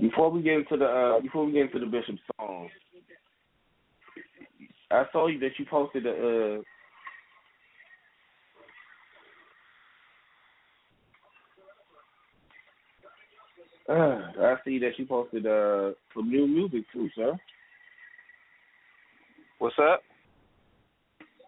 Before 0.00 0.30
we 0.30 0.42
get 0.42 0.54
into 0.54 0.76
the 0.76 0.84
uh, 0.84 1.20
before 1.20 1.46
we 1.46 1.52
get 1.52 1.72
into 1.72 1.78
the 1.78 1.86
Bishop 1.86 2.16
song, 2.36 2.68
I 4.90 5.04
saw 5.12 5.28
you 5.28 5.38
that 5.40 5.58
you 5.58 5.64
posted 5.70 6.06
a. 6.06 6.60
Uh, 13.88 13.92
uh, 13.92 14.32
I 14.40 14.56
see 14.64 14.78
that 14.80 14.98
you 14.98 15.06
posted 15.06 15.46
uh, 15.46 15.92
some 16.14 16.28
new 16.28 16.46
music 16.46 16.84
too, 16.92 17.08
sir. 17.14 17.38
What's 19.58 19.76
up? 19.78 20.02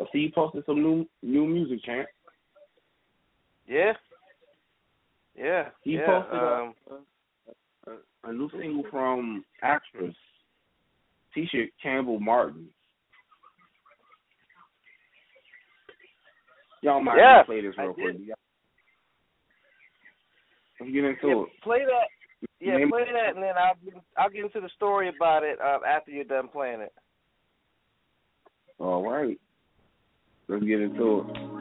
I 0.00 0.04
see 0.12 0.18
you 0.18 0.30
posted 0.34 0.64
some 0.64 0.82
new 0.82 1.06
new 1.22 1.46
music, 1.46 1.84
champ. 1.84 2.08
Yeah. 3.66 3.92
Yeah. 5.36 5.68
He 5.82 5.92
yeah. 5.92 6.06
posted 6.06 6.38
um, 6.38 6.74
a, 7.86 7.90
a, 7.90 8.30
a 8.30 8.32
new 8.32 8.48
single 8.50 8.84
from 8.90 9.44
actress 9.62 10.14
Tisha 11.36 11.66
Campbell 11.82 12.20
Martin. 12.20 12.68
Y'all 16.82 17.02
might 17.02 17.18
Yeah, 17.18 17.42
play 17.44 17.60
this 17.60 17.74
real 17.76 17.92
quick. 17.92 18.16
Let's 20.80 20.92
get 20.92 21.04
into 21.04 21.26
yeah, 21.26 21.42
it. 21.42 21.48
play 21.62 21.80
that. 21.84 22.08
Yeah, 22.60 22.76
Name- 22.76 22.90
play 22.90 23.04
that, 23.12 23.34
and 23.34 23.42
then 23.42 23.54
I'll 23.58 23.74
get, 23.84 23.94
I'll 24.16 24.30
get 24.30 24.44
into 24.44 24.60
the 24.60 24.70
story 24.76 25.08
about 25.08 25.42
it 25.42 25.58
uh, 25.60 25.78
after 25.86 26.12
you're 26.12 26.24
done 26.24 26.48
playing 26.48 26.80
it. 26.80 26.92
All 28.78 29.08
right. 29.10 29.38
Let's 30.48 30.64
get 30.64 30.80
into 30.80 31.20
it. 31.20 31.57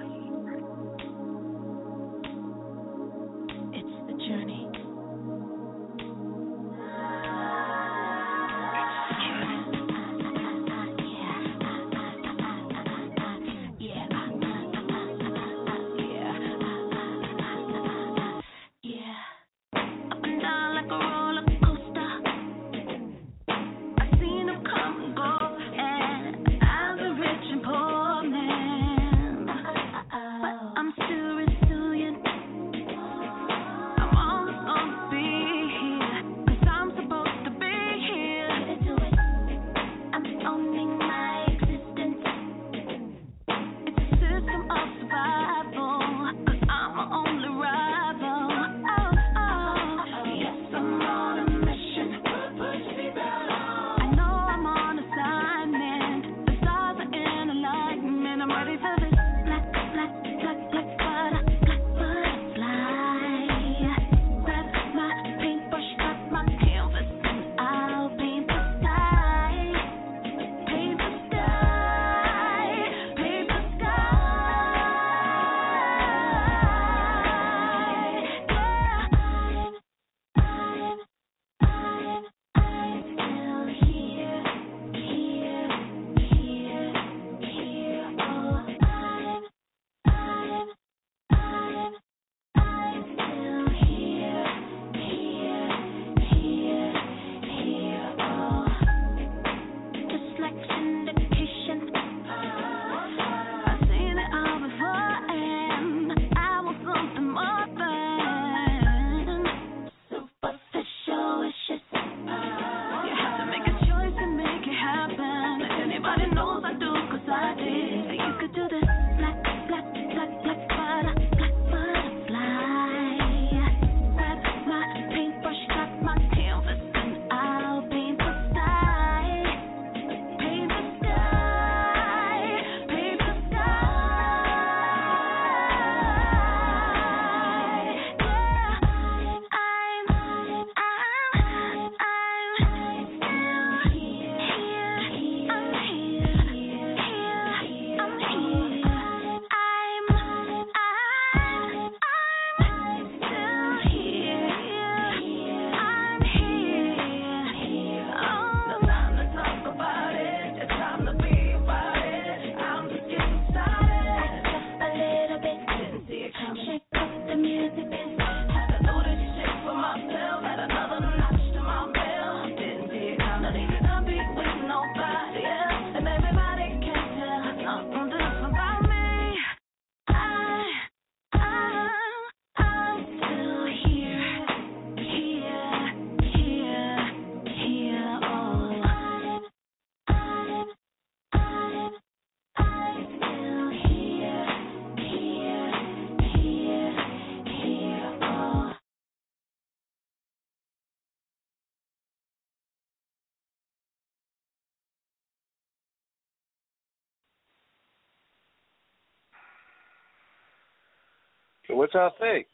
So 211.67 211.75
what 211.75 211.93
y'all 211.93 212.12
think? 212.19 212.47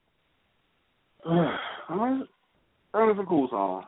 Alright. 1.26 2.28
That 2.93 2.99
was 2.99 3.17
a 3.19 3.26
cool 3.26 3.47
song. 3.49 3.84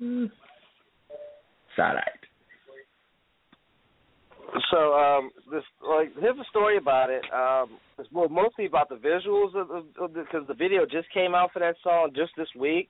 It's 0.00 0.32
all 1.78 1.94
right. 1.94 2.22
So 4.70 4.92
um, 4.94 5.30
this 5.50 5.62
like 5.86 6.08
here's 6.18 6.36
a 6.38 6.44
story 6.50 6.76
about 6.76 7.08
it. 7.08 7.22
Um, 7.32 7.78
it's 7.98 8.08
well 8.12 8.28
mostly 8.28 8.66
about 8.66 8.88
the 8.88 8.96
visuals 8.96 9.54
of 9.54 9.68
the 9.68 9.84
because 10.08 10.46
the 10.48 10.54
video 10.54 10.84
just 10.84 11.12
came 11.14 11.34
out 11.34 11.52
for 11.52 11.60
that 11.60 11.76
song 11.82 12.10
just 12.14 12.32
this 12.36 12.48
week. 12.58 12.88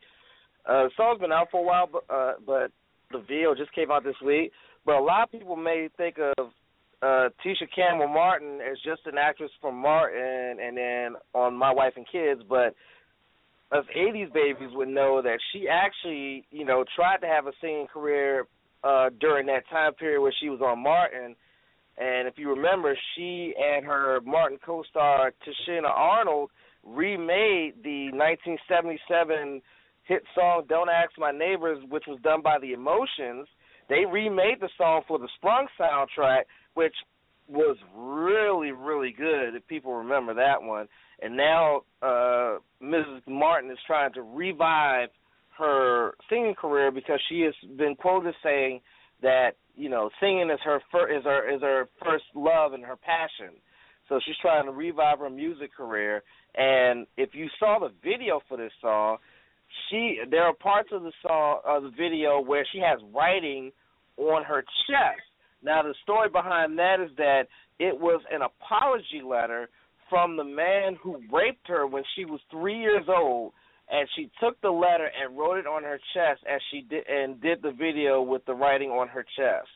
Uh, 0.67 0.85
the 0.85 0.91
song's 0.97 1.21
been 1.21 1.33
out 1.33 1.49
for 1.51 1.61
a 1.61 1.65
while, 1.65 1.89
but 1.93 2.05
uh, 2.13 2.33
but 2.47 2.73
the 3.13 3.19
video 3.21 3.55
just 3.55 3.73
came 3.75 3.91
out 3.91 4.05
this 4.05 4.21
week. 4.25 4.53
But 4.85 4.97
a 4.97 5.03
lot 5.03 5.25
of 5.25 5.33
people 5.33 5.55
may 5.55 5.89
think 5.97 6.17
of 6.19 6.49
uh, 7.03 7.29
Tisha 7.45 7.67
Campbell 7.75 8.09
Martin 8.09 8.61
is 8.61 8.79
just 8.85 9.03
an 9.07 9.19
actress 9.19 9.51
from 9.61 9.77
Martin 9.77 10.59
and 10.63 10.77
then 10.77 11.17
on 11.35 11.55
My 11.55 11.73
Wife 11.73 11.95
and 11.97 12.07
Kids, 12.11 12.43
but 12.49 12.75
us 13.73 13.85
'80s 13.97 14.33
babies 14.33 14.71
would 14.75 14.89
know 14.89 15.21
that 15.23 15.39
she 15.53 15.67
actually, 15.69 16.47
you 16.51 16.65
know, 16.65 16.85
tried 16.95 17.19
to 17.19 17.27
have 17.27 17.47
a 17.47 17.53
singing 17.61 17.89
career 17.93 18.47
uh 18.85 19.11
during 19.21 19.47
that 19.47 19.69
time 19.69 19.95
period 19.95 20.21
where 20.21 20.35
she 20.41 20.49
was 20.49 20.61
on 20.61 20.83
Martin. 20.83 21.35
And 21.99 22.27
if 22.27 22.35
you 22.37 22.49
remember, 22.51 22.97
she 23.15 23.53
and 23.59 23.85
her 23.85 24.21
Martin 24.25 24.59
co-star 24.65 25.33
Tichina 25.45 25.91
Arnold 25.91 26.51
remade 26.85 27.75
the 27.83 28.11
1977 28.13 29.61
hit 30.05 30.23
song 30.35 30.65
"Don't 30.69 30.89
Ask 30.89 31.13
My 31.19 31.33
Neighbors," 31.33 31.83
which 31.89 32.05
was 32.07 32.21
done 32.23 32.43
by 32.43 32.59
the 32.61 32.73
Emotions. 32.73 33.49
They 33.89 34.05
remade 34.07 34.61
the 34.61 34.71
song 34.79 35.03
for 35.07 35.19
the 35.19 35.29
Sprung 35.37 35.67
soundtrack, 35.79 36.45
which 36.75 36.95
was 37.49 37.77
really, 37.97 38.73
really 38.73 39.15
good. 39.17 39.55
If 39.55 39.67
people 39.67 39.95
remember 39.95 40.35
that 40.35 40.63
one, 40.63 40.89
and 41.21 41.37
now 41.37 41.83
uh, 42.03 42.59
Mrs. 42.83 43.21
Martin 43.29 43.71
is 43.71 43.79
trying 43.87 44.13
to 44.15 44.23
revive 44.23 45.09
her 45.59 46.13
singing 46.29 46.55
career 46.55 46.91
because 46.91 47.21
she 47.29 47.43
has 47.43 47.55
been 47.77 47.95
quoted 47.95 48.35
saying 48.43 48.81
that 49.23 49.51
you 49.77 49.89
know 49.89 50.11
singing 50.21 50.51
is 50.51 50.59
her 50.65 50.81
fir- 50.91 51.17
is 51.17 51.25
her 51.25 51.55
is 51.55 51.61
her 51.61 51.89
first 52.05 52.25
love 52.35 52.73
and 52.73 52.85
her 52.85 52.97
passion. 52.97 53.55
So 54.09 54.19
she's 54.25 54.37
trying 54.43 54.67
to 54.67 54.73
revive 54.73 55.21
her 55.21 55.31
music 55.31 55.75
career. 55.75 56.23
And 56.55 57.07
if 57.17 57.31
you 57.35 57.49
saw 57.59 57.79
the 57.79 57.93
video 58.03 58.41
for 58.49 58.57
this 58.57 58.73
song, 58.81 59.19
she 59.89 60.19
there 60.31 60.43
are 60.43 60.55
parts 60.55 60.89
of 60.93 61.03
the 61.03 61.13
song 61.27 61.61
of 61.65 61.83
the 61.85 61.91
video 61.91 62.41
where 62.41 62.67
she 62.73 62.79
has 62.79 62.99
writing 63.15 63.73
on 64.17 64.45
her 64.45 64.63
chest. 64.87 65.23
Now 65.63 65.83
the 65.83 65.95
story 66.03 66.29
behind 66.29 66.79
that 66.79 67.01
is 67.01 67.11
that 67.17 67.45
it 67.79 67.99
was 67.99 68.21
an 68.31 68.43
apology 68.43 69.23
letter 69.25 69.69
from 70.09 70.37
the 70.37 70.45
man 70.45 70.97
who 71.03 71.23
raped 71.33 71.67
her 71.69 71.87
when 71.87 72.03
she 72.15 72.25
was 72.25 72.41
three 72.51 72.79
years 72.79 73.05
old, 73.09 73.53
and 73.91 74.09
she 74.15 74.31
took 74.41 74.61
the 74.61 74.71
letter 74.71 75.09
and 75.21 75.39
wrote 75.39 75.59
it 75.59 75.67
on 75.67 75.83
her 75.83 75.99
chest 76.15 76.41
as 76.49 76.61
she 76.71 76.83
did 76.83 77.07
and 77.09 77.41
did 77.41 77.63
the 77.63 77.73
video 77.73 78.23
with 78.23 78.45
the 78.45 78.55
writing 78.55 78.91
on 78.91 79.09
her 79.09 79.25
chest. 79.37 79.69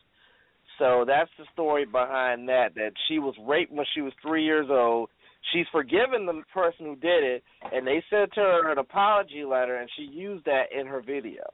So 0.79 1.05
that's 1.07 1.31
the 1.39 1.45
story 1.53 1.87
behind 1.87 2.49
that. 2.49 2.75
That 2.75 2.93
she 3.09 3.19
was 3.19 3.35
raped 3.47 3.73
when 3.73 3.87
she 3.95 4.03
was 4.03 4.13
three 4.21 4.45
years 4.45 4.67
old. 4.71 5.09
She's 5.53 5.67
forgiven 5.73 6.27
the 6.27 6.43
person 6.53 6.87
who 6.87 6.97
did 6.97 7.23
it, 7.23 7.45
and 7.73 7.87
they 7.87 8.03
sent 8.11 8.35
her 8.35 8.71
an 8.71 8.79
apology 8.79 9.45
letter, 9.45 9.77
and 9.77 9.89
she 9.97 10.03
used 10.03 10.45
that 10.45 10.65
in 10.77 10.87
her 10.87 11.01
video. 11.01 11.45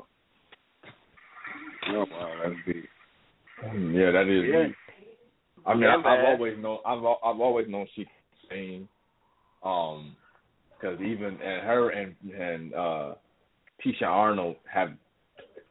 Oh 1.88 2.06
wow, 2.10 2.32
that's 2.42 2.54
deep. 2.66 2.88
Yeah, 3.62 4.10
that 4.10 4.28
is. 4.28 4.44
Yeah. 4.48 4.66
deep. 4.66 4.76
I 5.64 5.74
mean, 5.74 5.82
Yeah, 5.82 5.96
I, 5.96 6.14
I've 6.14 6.24
always 6.26 6.58
known. 6.58 6.78
I've 6.84 6.98
I've 6.98 7.40
always 7.40 7.68
known 7.68 7.86
she 7.94 8.04
can 8.04 8.48
sing. 8.50 8.88
Um, 9.62 10.16
because 10.82 11.00
even 11.00 11.28
and 11.28 11.66
her 11.66 11.90
and 11.90 12.14
and 12.36 12.74
uh, 12.74 13.14
Tisha 13.84 14.06
Arnold 14.06 14.56
have 14.72 14.90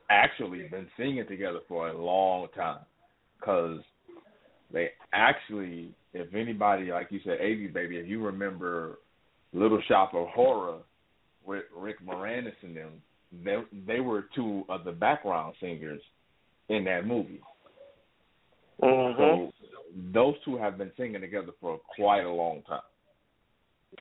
actually 0.10 0.67
been 0.69 0.88
singing 0.97 1.25
together 1.27 1.60
for 1.67 1.89
a 1.89 2.01
long 2.01 2.47
time. 2.56 2.80
Because 3.39 3.80
they 4.71 4.89
actually, 5.13 5.93
if 6.13 6.34
anybody, 6.34 6.91
like 6.91 7.08
you 7.10 7.19
said, 7.23 7.39
80s 7.39 7.73
baby, 7.73 7.97
if 7.97 8.08
you 8.08 8.23
remember 8.23 8.99
Little 9.54 9.82
Shop 9.88 10.13
of 10.13 10.27
Horror 10.30 10.80
with 11.45 11.63
Rick 11.75 12.06
Moranis 12.06 12.54
and 12.62 12.75
them, 12.75 12.91
they 13.43 13.58
they 13.88 13.99
were 13.99 14.27
two 14.36 14.63
of 14.69 14.84
the 14.84 14.91
background 14.91 15.56
singers 15.60 16.01
in 16.69 16.84
that 16.86 17.06
movie. 17.06 17.41
Mm-hmm. 18.81 19.17
So 19.19 19.51
those 20.13 20.35
two 20.45 20.57
have 20.57 20.77
been 20.77 20.91
singing 20.97 21.21
together 21.21 21.51
for 21.59 21.79
quite 21.95 22.23
a 22.23 22.29
long 22.31 22.61
time. 22.63 22.81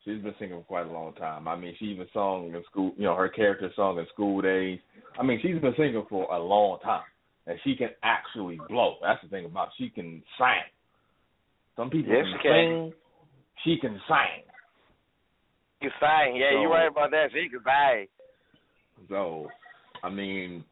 She's 0.04 0.22
been 0.22 0.34
singing 0.38 0.56
for 0.58 0.62
quite 0.64 0.86
a 0.86 0.92
long 0.92 1.12
time. 1.14 1.48
I 1.48 1.56
mean, 1.56 1.74
she 1.78 1.86
even 1.86 2.06
sung 2.12 2.52
in 2.54 2.62
school. 2.70 2.92
You 2.96 3.04
know, 3.04 3.16
her 3.16 3.28
character 3.28 3.70
song 3.74 3.98
in 3.98 4.06
School 4.12 4.40
Daze. 4.40 4.78
I 5.18 5.22
mean, 5.24 5.40
she's 5.42 5.60
been 5.60 5.74
singing 5.76 6.04
for 6.08 6.32
a 6.32 6.38
long 6.38 6.78
time, 6.80 7.02
and 7.46 7.58
she 7.64 7.74
can 7.74 7.90
actually 8.02 8.58
blow. 8.68 8.96
That's 9.02 9.20
the 9.22 9.28
thing 9.28 9.46
about 9.46 9.68
it. 9.68 9.72
she 9.78 9.90
can 9.90 10.22
sing. 10.38 10.62
Some 11.76 11.90
people 11.90 12.12
Yes, 12.12 12.24
can 12.24 12.32
she 12.38 12.42
can. 12.48 12.52
sing. 12.52 12.92
She 13.64 13.76
can 13.80 14.00
sing. 14.06 14.44
You 15.82 15.90
sang, 15.98 16.36
yeah, 16.36 16.50
So- 16.52 16.60
you're 16.60 16.70
right 16.70 16.88
about 16.88 17.10
that. 17.10 17.30
She 17.32 17.48
can 17.48 17.60
sing. 17.64 18.08
So, 19.08 19.48
I 20.04 20.08
mean, 20.10 20.64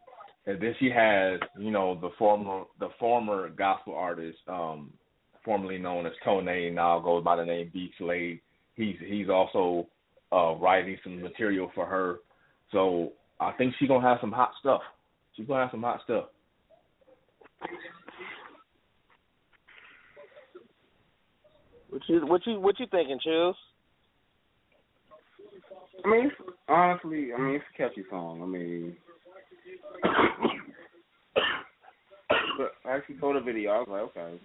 and 0.48 0.58
then 0.62 0.74
she 0.80 0.88
has, 0.88 1.38
you 1.58 1.70
know, 1.70 1.98
the 2.00 2.08
former 2.18 2.64
the 2.80 2.88
former 2.98 3.50
gospel 3.50 3.94
artist, 3.94 4.38
um, 4.48 4.90
formerly 5.44 5.76
known 5.76 6.06
as 6.06 6.12
Tone, 6.24 6.74
now 6.74 6.98
goes 7.00 7.22
by 7.22 7.36
the 7.36 7.44
name 7.44 7.70
B 7.72 7.90
Slade. 7.98 8.40
He's 8.74 8.96
he's 9.06 9.28
also 9.28 9.86
uh 10.32 10.54
writing 10.54 10.96
some 11.04 11.20
material 11.20 11.70
for 11.74 11.84
her. 11.84 12.20
So 12.72 13.12
I 13.38 13.52
think 13.52 13.74
she's 13.78 13.88
gonna 13.88 14.08
have 14.08 14.18
some 14.22 14.32
hot 14.32 14.52
stuff. 14.58 14.80
She's 15.36 15.46
gonna 15.46 15.64
have 15.64 15.70
some 15.70 15.82
hot 15.82 16.00
stuff. 16.04 16.24
What 21.90 22.02
you 22.08 22.26
what 22.26 22.46
you 22.46 22.58
what 22.58 22.80
you 22.80 22.86
thinking, 22.90 23.18
Chills? 23.22 23.56
I 26.06 26.08
mean, 26.08 26.30
honestly, 26.68 27.34
I 27.36 27.38
mean, 27.38 27.56
it's 27.56 27.64
a 27.74 27.76
catchy 27.76 28.04
song. 28.08 28.40
I 28.42 28.46
mean, 28.46 28.96
but 29.07 29.07
I 32.84 32.96
actually 32.96 33.18
saw 33.20 33.34
the 33.34 33.40
video. 33.40 33.70
I 33.70 33.78
was 33.78 33.88
like, 33.90 34.02
okay. 34.02 34.40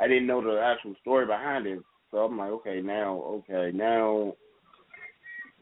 I 0.00 0.06
didn't 0.06 0.26
know 0.26 0.42
the 0.42 0.60
actual 0.60 0.94
story 1.00 1.26
behind 1.26 1.66
it, 1.66 1.80
so 2.10 2.18
I'm 2.18 2.38
like, 2.38 2.50
okay, 2.50 2.80
now, 2.80 3.42
okay, 3.48 3.76
now 3.76 4.34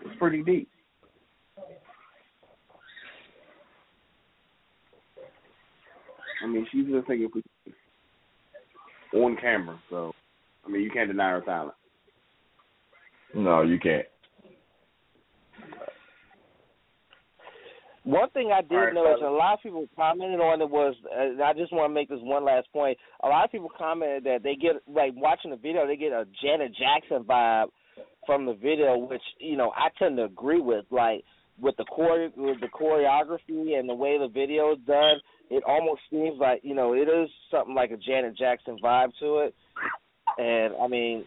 it's 0.05 0.19
pretty 0.19 0.43
deep. 0.43 0.69
I 6.45 6.47
mean, 6.47 6.67
she's 6.71 6.87
just 6.87 7.07
thinking 7.07 7.31
on 9.15 9.37
camera, 9.41 9.79
so 9.89 10.13
I 10.67 10.71
mean, 10.71 10.83
you 10.83 10.91
can't 10.91 11.09
deny 11.09 11.31
her 11.31 11.41
talent. 11.41 11.75
No, 13.35 13.63
you 13.63 13.79
can't. 13.79 14.07
One 18.07 18.31
thing 18.31 18.53
I 18.55 18.63
did 18.63 18.75
right, 18.75 18.95
notice, 18.95 19.21
a 19.21 19.29
lot 19.29 19.55
of 19.55 19.63
people 19.63 19.85
commented 19.97 20.39
on 20.39 20.61
it 20.63 20.71
was, 20.71 20.95
and 21.13 21.43
I 21.43 21.53
just 21.53 21.73
want 21.73 21.91
to 21.91 21.95
make 21.95 22.09
this 22.09 22.23
one 22.23 22.45
last 22.45 22.73
point. 22.73 22.97
A 23.25 23.27
lot 23.27 23.45
of 23.45 23.51
people 23.51 23.69
commented 23.77 24.23
that 24.25 24.45
they 24.45 24.55
get, 24.55 24.77
like, 24.87 25.11
watching 25.17 25.51
the 25.51 25.57
video, 25.57 25.87
they 25.89 25.97
get 25.97 26.13
a 26.13 26.25
Janet 26.41 26.73
Jackson 26.79 27.25
vibe 27.25 27.67
from 28.27 28.45
the 28.45 28.55
video, 28.55 28.99
which 28.99 29.23
you 29.39 29.57
know 29.57 29.73
I 29.75 29.89
tend 29.99 30.17
to 30.19 30.25
agree 30.25 30.61
with. 30.61 30.85
Like 30.91 31.25
with 31.61 31.77
the 31.77 31.85
chore, 31.95 32.29
with 32.37 32.61
the 32.61 32.69
choreography 32.69 33.79
and 33.79 33.89
the 33.89 33.95
way 33.95 34.19
the 34.19 34.29
video 34.29 34.73
is 34.73 34.79
done, 34.87 35.19
it 35.51 35.63
almost 35.67 36.03
seems 36.11 36.39
like 36.39 36.61
you 36.63 36.75
know 36.75 36.93
it 36.93 37.09
is 37.09 37.31
something 37.51 37.75
like 37.75 37.93
a 37.93 37.97
Janet 37.97 38.37
Jackson 38.37 38.77
vibe 38.83 39.13
to 39.21 39.39
it. 39.39 39.55
And 40.39 40.75
I 40.81 40.89
mean, 40.89 41.25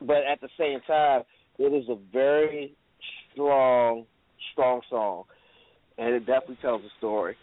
but 0.00 0.24
at 0.30 0.40
the 0.40 0.48
same 0.58 0.80
time, 0.86 1.22
it 1.58 1.72
is 1.72 1.88
a 1.88 1.96
very 2.12 2.74
strong, 3.32 4.04
strong 4.52 4.80
song, 4.90 5.24
and 5.98 6.14
it 6.14 6.20
definitely 6.20 6.58
tells 6.62 6.82
a 6.82 6.98
story. 6.98 7.36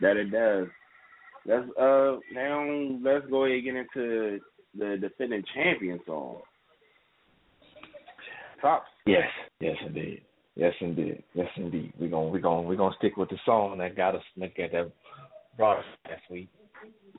That 0.00 0.16
it 0.16 0.30
does. 0.30 0.68
Let's 1.46 1.66
uh 1.78 2.16
now 2.32 2.98
let's 3.02 3.26
go 3.30 3.44
ahead 3.44 3.56
and 3.56 3.64
get 3.64 3.76
into 3.76 4.38
the 4.78 4.96
defending 5.00 5.42
champion 5.54 6.00
song. 6.06 6.40
Tops. 8.60 8.86
Yes, 9.06 9.24
yes 9.60 9.76
indeed. 9.86 10.22
Yes 10.54 10.74
indeed. 10.80 11.22
Yes 11.34 11.48
indeed. 11.56 11.92
We're 11.98 12.08
gonna 12.08 12.28
we're 12.28 12.40
gonna 12.40 12.62
we're 12.62 12.76
gonna 12.76 12.94
stick 12.98 13.16
with 13.16 13.30
the 13.30 13.38
song 13.44 13.78
that 13.78 13.96
got 13.96 14.14
us 14.14 14.22
look 14.36 14.58
at 14.58 14.72
that 14.72 14.92
brought 15.56 15.78
us 15.78 15.84
last 16.08 16.22
week. 16.30 16.48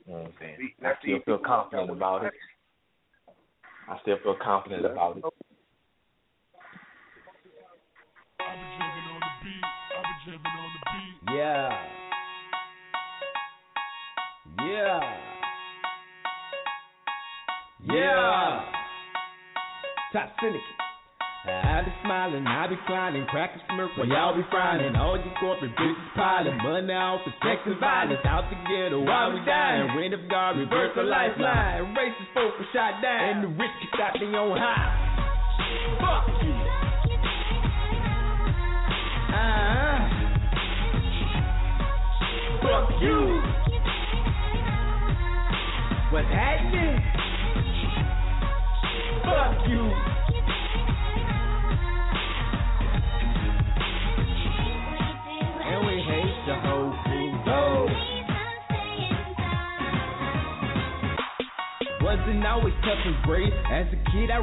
You 0.06 0.12
know 0.12 0.18
what 0.20 0.26
I'm 0.26 0.32
saying? 0.40 0.70
I 0.84 0.92
still 1.02 1.18
feel 1.24 1.38
confident 1.44 1.90
about 1.90 2.24
it. 2.24 2.32
I 3.88 3.98
still 4.02 4.16
feel 4.22 4.36
confident 4.42 4.84
about 4.84 5.18
it. 5.18 5.24
Yeah. 11.32 11.72
Yeah. 14.60 15.00
Yeah. 17.88 18.64
Top 20.12 20.28
Syndicate. 20.40 20.60
Uh-huh. 21.42 21.50
I 21.50 21.82
be 21.82 21.90
smiling, 22.04 22.46
I 22.46 22.68
be 22.68 22.76
crying, 22.86 23.26
cracking 23.26 23.62
smirk 23.66 23.90
while 23.96 24.06
y'all 24.06 24.36
be 24.36 24.46
frying. 24.50 24.94
All 24.94 25.16
you 25.16 25.32
corporate 25.40 25.74
bitches 25.74 26.14
piling, 26.14 26.56
money 26.62 26.92
off 26.92 27.24
for 27.24 27.34
sex 27.42 27.66
and 27.66 27.80
violence. 27.80 28.20
Out 28.22 28.46
together 28.46 29.00
while 29.00 29.32
we 29.32 29.40
dying. 29.42 29.90
Rain 29.96 30.12
of 30.14 30.28
God, 30.30 30.54
reverse 30.54 30.92
the 30.94 31.02
lifeline. 31.02 31.96
Racist 31.98 32.30
folk 32.34 32.54
were 32.60 32.70
shot 32.72 33.02
down, 33.02 33.42
and 33.42 33.44
the 33.44 33.48
rich 33.58 33.74
out 33.98 34.14
their 34.20 34.36
own 34.36 34.54
high. 34.54 35.02
Fuck 35.98 36.41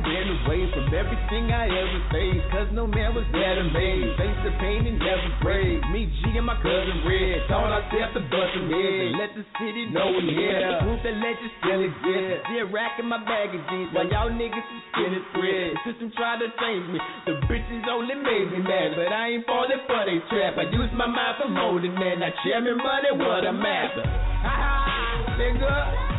ran 0.01 0.27
away 0.39 0.61
from 0.71 0.85
everything 0.91 1.51
I 1.51 1.67
ever 1.67 1.99
faced. 2.11 2.45
Cause 2.51 2.69
no 2.71 2.87
man 2.87 3.15
was 3.15 3.27
there 3.31 3.55
to 3.59 3.65
me. 3.69 4.15
Face 4.15 4.39
the 4.43 4.53
pain 4.59 4.87
and 4.87 4.99
never 4.99 5.29
brave. 5.43 5.79
Me, 5.91 6.07
G, 6.07 6.37
and 6.37 6.47
my 6.47 6.55
cousin 6.59 7.03
Red. 7.05 7.47
Taught 7.47 7.71
ourselves 7.71 8.13
to 8.15 8.21
bust 8.27 8.51
some 8.55 8.69
heads. 8.69 9.11
Let 9.19 9.31
the 9.35 9.45
city 9.59 9.91
know 9.91 10.11
we 10.13 10.31
here. 10.31 10.61
Proof 10.83 10.99
that 11.03 11.15
legend 11.19 11.51
still 11.59 11.81
exists. 11.83 12.45
Still 12.47 12.67
racking 12.71 13.09
my 13.09 13.19
baggages 13.23 13.87
while 13.91 14.07
y'all 14.07 14.31
niggas 14.31 14.67
is 14.67 14.83
skinning 14.93 15.25
thread. 15.35 15.69
The 15.73 15.79
system 15.89 16.07
tried 16.15 16.39
to 16.43 16.49
change 16.59 16.85
me. 16.93 16.99
The 17.27 17.35
bitches 17.47 17.85
only 17.89 18.15
made 18.15 18.53
me 18.55 18.59
mad. 18.63 18.95
But 18.95 19.11
I 19.11 19.37
ain't 19.37 19.45
falling 19.45 19.83
for 19.85 20.01
they 20.07 20.19
trap. 20.31 20.55
I 20.55 20.69
use 20.71 20.91
my 20.95 21.07
mind 21.07 21.35
for 21.39 21.49
more 21.49 21.79
than 21.79 21.95
that. 21.95 22.15
Now, 22.19 22.31
chairman 22.43 22.77
money, 22.77 23.11
what 23.15 23.43
I'm 23.43 23.59
after. 23.59 24.03
Ha 24.03 24.53
ha, 24.53 25.35
nigga. 25.39 26.18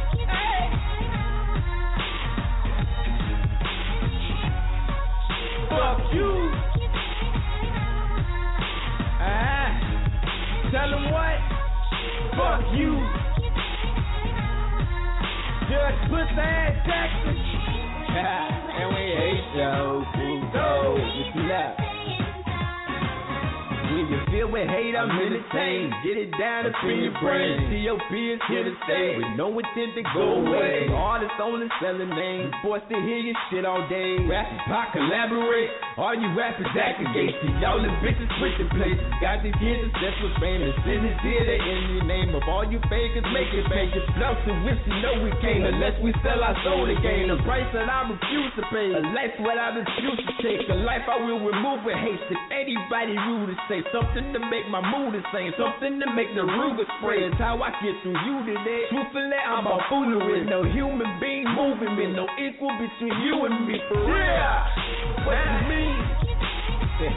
Fuck 5.70 6.00
you. 6.12 6.50
Ah, 9.22 9.70
tell 10.72 10.90
them 10.90 11.12
what? 11.12 11.38
Fuck 12.36 12.74
you. 12.74 12.98
Just 15.70 16.10
put 16.10 16.26
that 16.36 16.82
Jackson. 16.84 17.36
and 18.80 18.88
we 18.90 19.02
hate 19.14 19.46
yo. 19.56 20.04
So, 20.52 20.96
it's 20.98 21.36
left. 21.48 21.89
When 23.90 24.06
you 24.06 24.22
feel 24.30 24.46
with 24.46 24.70
hate, 24.70 24.94
I'm 24.94 25.10
entertained. 25.10 25.90
Get 26.06 26.14
it 26.14 26.30
down 26.38 26.70
up 26.70 26.78
in 26.86 27.10
your 27.10 27.16
brain. 27.18 27.58
COP 27.74 28.06
is 28.14 28.38
here 28.46 28.62
to 28.62 28.74
stay. 28.86 29.18
With 29.18 29.34
no 29.34 29.50
intent 29.50 29.98
to 29.98 30.06
go 30.14 30.46
away. 30.46 30.86
Artists 30.94 31.34
only 31.42 31.66
selling 31.82 32.06
names. 32.14 32.54
Boys 32.62 32.86
mm-hmm. 32.86 32.94
to 32.94 33.02
hear 33.02 33.18
your 33.18 33.38
shit 33.50 33.66
all 33.66 33.82
day. 33.90 34.22
Rapping 34.30 34.62
pop, 34.70 34.94
collaborate. 34.94 35.74
All 35.98 36.14
you 36.14 36.30
rappers 36.38 36.70
aggregate. 36.70 37.34
See 37.42 37.50
y'all 37.58 37.82
the 37.82 37.90
bitches 37.98 38.30
switching 38.38 38.70
places. 38.78 39.02
Got 39.18 39.42
these 39.42 39.58
kids 39.58 39.82
obsessed 39.82 40.22
with 40.22 40.38
famous. 40.38 40.70
Send 40.86 41.02
it 41.10 41.18
here 41.26 41.42
to 41.50 41.56
in 41.58 41.82
the 41.98 42.06
name 42.06 42.30
of 42.38 42.46
all 42.46 42.62
you 42.62 42.78
fakers. 42.86 43.26
Make 43.34 43.50
it 43.50 43.66
fake 43.74 43.90
it. 43.90 44.06
Bluffs 44.14 44.46
and 44.46 44.70
whips, 44.70 44.86
you 44.86 45.02
know 45.02 45.18
we 45.18 45.34
can't. 45.42 45.66
Unless 45.66 45.98
we 45.98 46.14
sell 46.22 46.38
our 46.38 46.54
soul 46.62 46.86
to 46.86 46.94
gain. 47.02 47.26
A 47.26 47.42
price 47.42 47.66
that 47.74 47.90
I 47.90 48.06
refuse 48.06 48.54
to 48.54 48.62
pay. 48.70 48.94
A 48.94 49.02
life 49.18 49.34
what 49.42 49.58
I 49.58 49.74
refuse 49.74 50.20
to 50.30 50.34
take. 50.46 50.62
A 50.70 50.78
life 50.78 51.10
I 51.10 51.18
will 51.26 51.42
remove 51.42 51.82
with 51.82 51.98
haste. 51.98 52.30
If 52.30 52.38
anybody 52.54 53.18
rude 53.18 53.50
to 53.50 53.58
say 53.66 53.79
something 53.92 54.32
to 54.32 54.40
make 54.50 54.68
my 54.68 54.80
mood 54.82 55.14
insane, 55.14 55.52
something 55.56 56.00
to 56.00 56.06
make 56.14 56.34
the 56.34 56.42
Ruger 56.42 56.84
spray. 56.98 57.24
It's 57.24 57.36
how 57.38 57.62
I 57.62 57.70
get 57.80 57.94
through 58.02 58.18
you 58.18 58.44
today. 58.46 58.84
Truthfully, 58.90 59.36
I'm 59.36 59.66
a 59.66 59.78
fool 59.88 60.04
foolery. 60.04 60.44
No 60.44 60.64
human 60.64 61.20
being 61.20 61.44
moving 61.54 61.96
me, 61.96 62.06
no 62.12 62.26
equal 62.36 62.72
between 62.76 63.20
you 63.22 63.44
and 63.44 63.66
me. 63.66 63.78
For 63.88 64.00
real. 64.04 64.16
Yeah. 64.16 64.66
What 65.24 65.36
you 65.36 65.68
mean? 65.68 65.96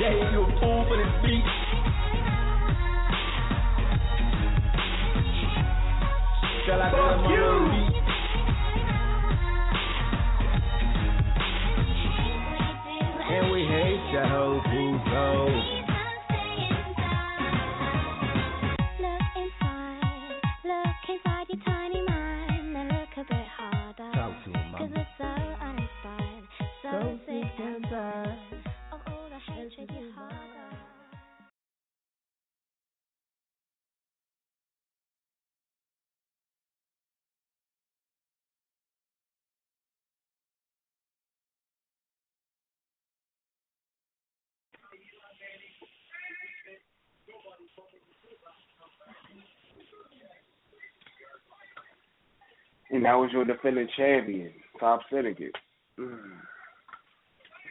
yeah, 0.00 0.30
you 0.30 0.42
a 0.42 0.46
fool 0.60 0.84
for 0.88 0.96
this 0.96 1.12
beat. 1.24 1.46
Shall 6.66 6.80
I 6.82 6.90
Fuck 6.90 7.30
you. 7.30 7.91
And 13.32 13.50
we 13.50 13.60
hate 13.64 14.12
your 14.12 14.26
whole 14.28 14.60
crew 14.60 14.98
so. 15.08 15.24
Look 19.00 19.28
inside, 19.40 20.40
look 20.64 21.00
inside 21.08 21.46
your 21.48 21.62
tiny 21.64 22.02
mind, 22.06 22.76
and 22.76 22.88
look 22.88 23.12
a 23.16 23.24
bit 23.24 23.46
harder. 23.56 24.10
Talk 24.12 24.44
to 24.44 24.50
him, 24.50 24.74
Cause 24.76 24.90
we're 24.94 25.06
so 25.18 25.24
uninspired, 25.24 26.44
so, 26.82 26.90
So 26.90 27.18
sick 27.26 27.52
and 27.58 27.74
and 27.74 27.84
tired. 27.84 28.51
And 53.02 53.08
that 53.08 53.14
was 53.14 53.30
your 53.32 53.44
defending 53.44 53.88
champion, 53.96 54.52
Top 54.78 55.00
Syndicate. 55.10 55.56
Mm. 55.98 56.18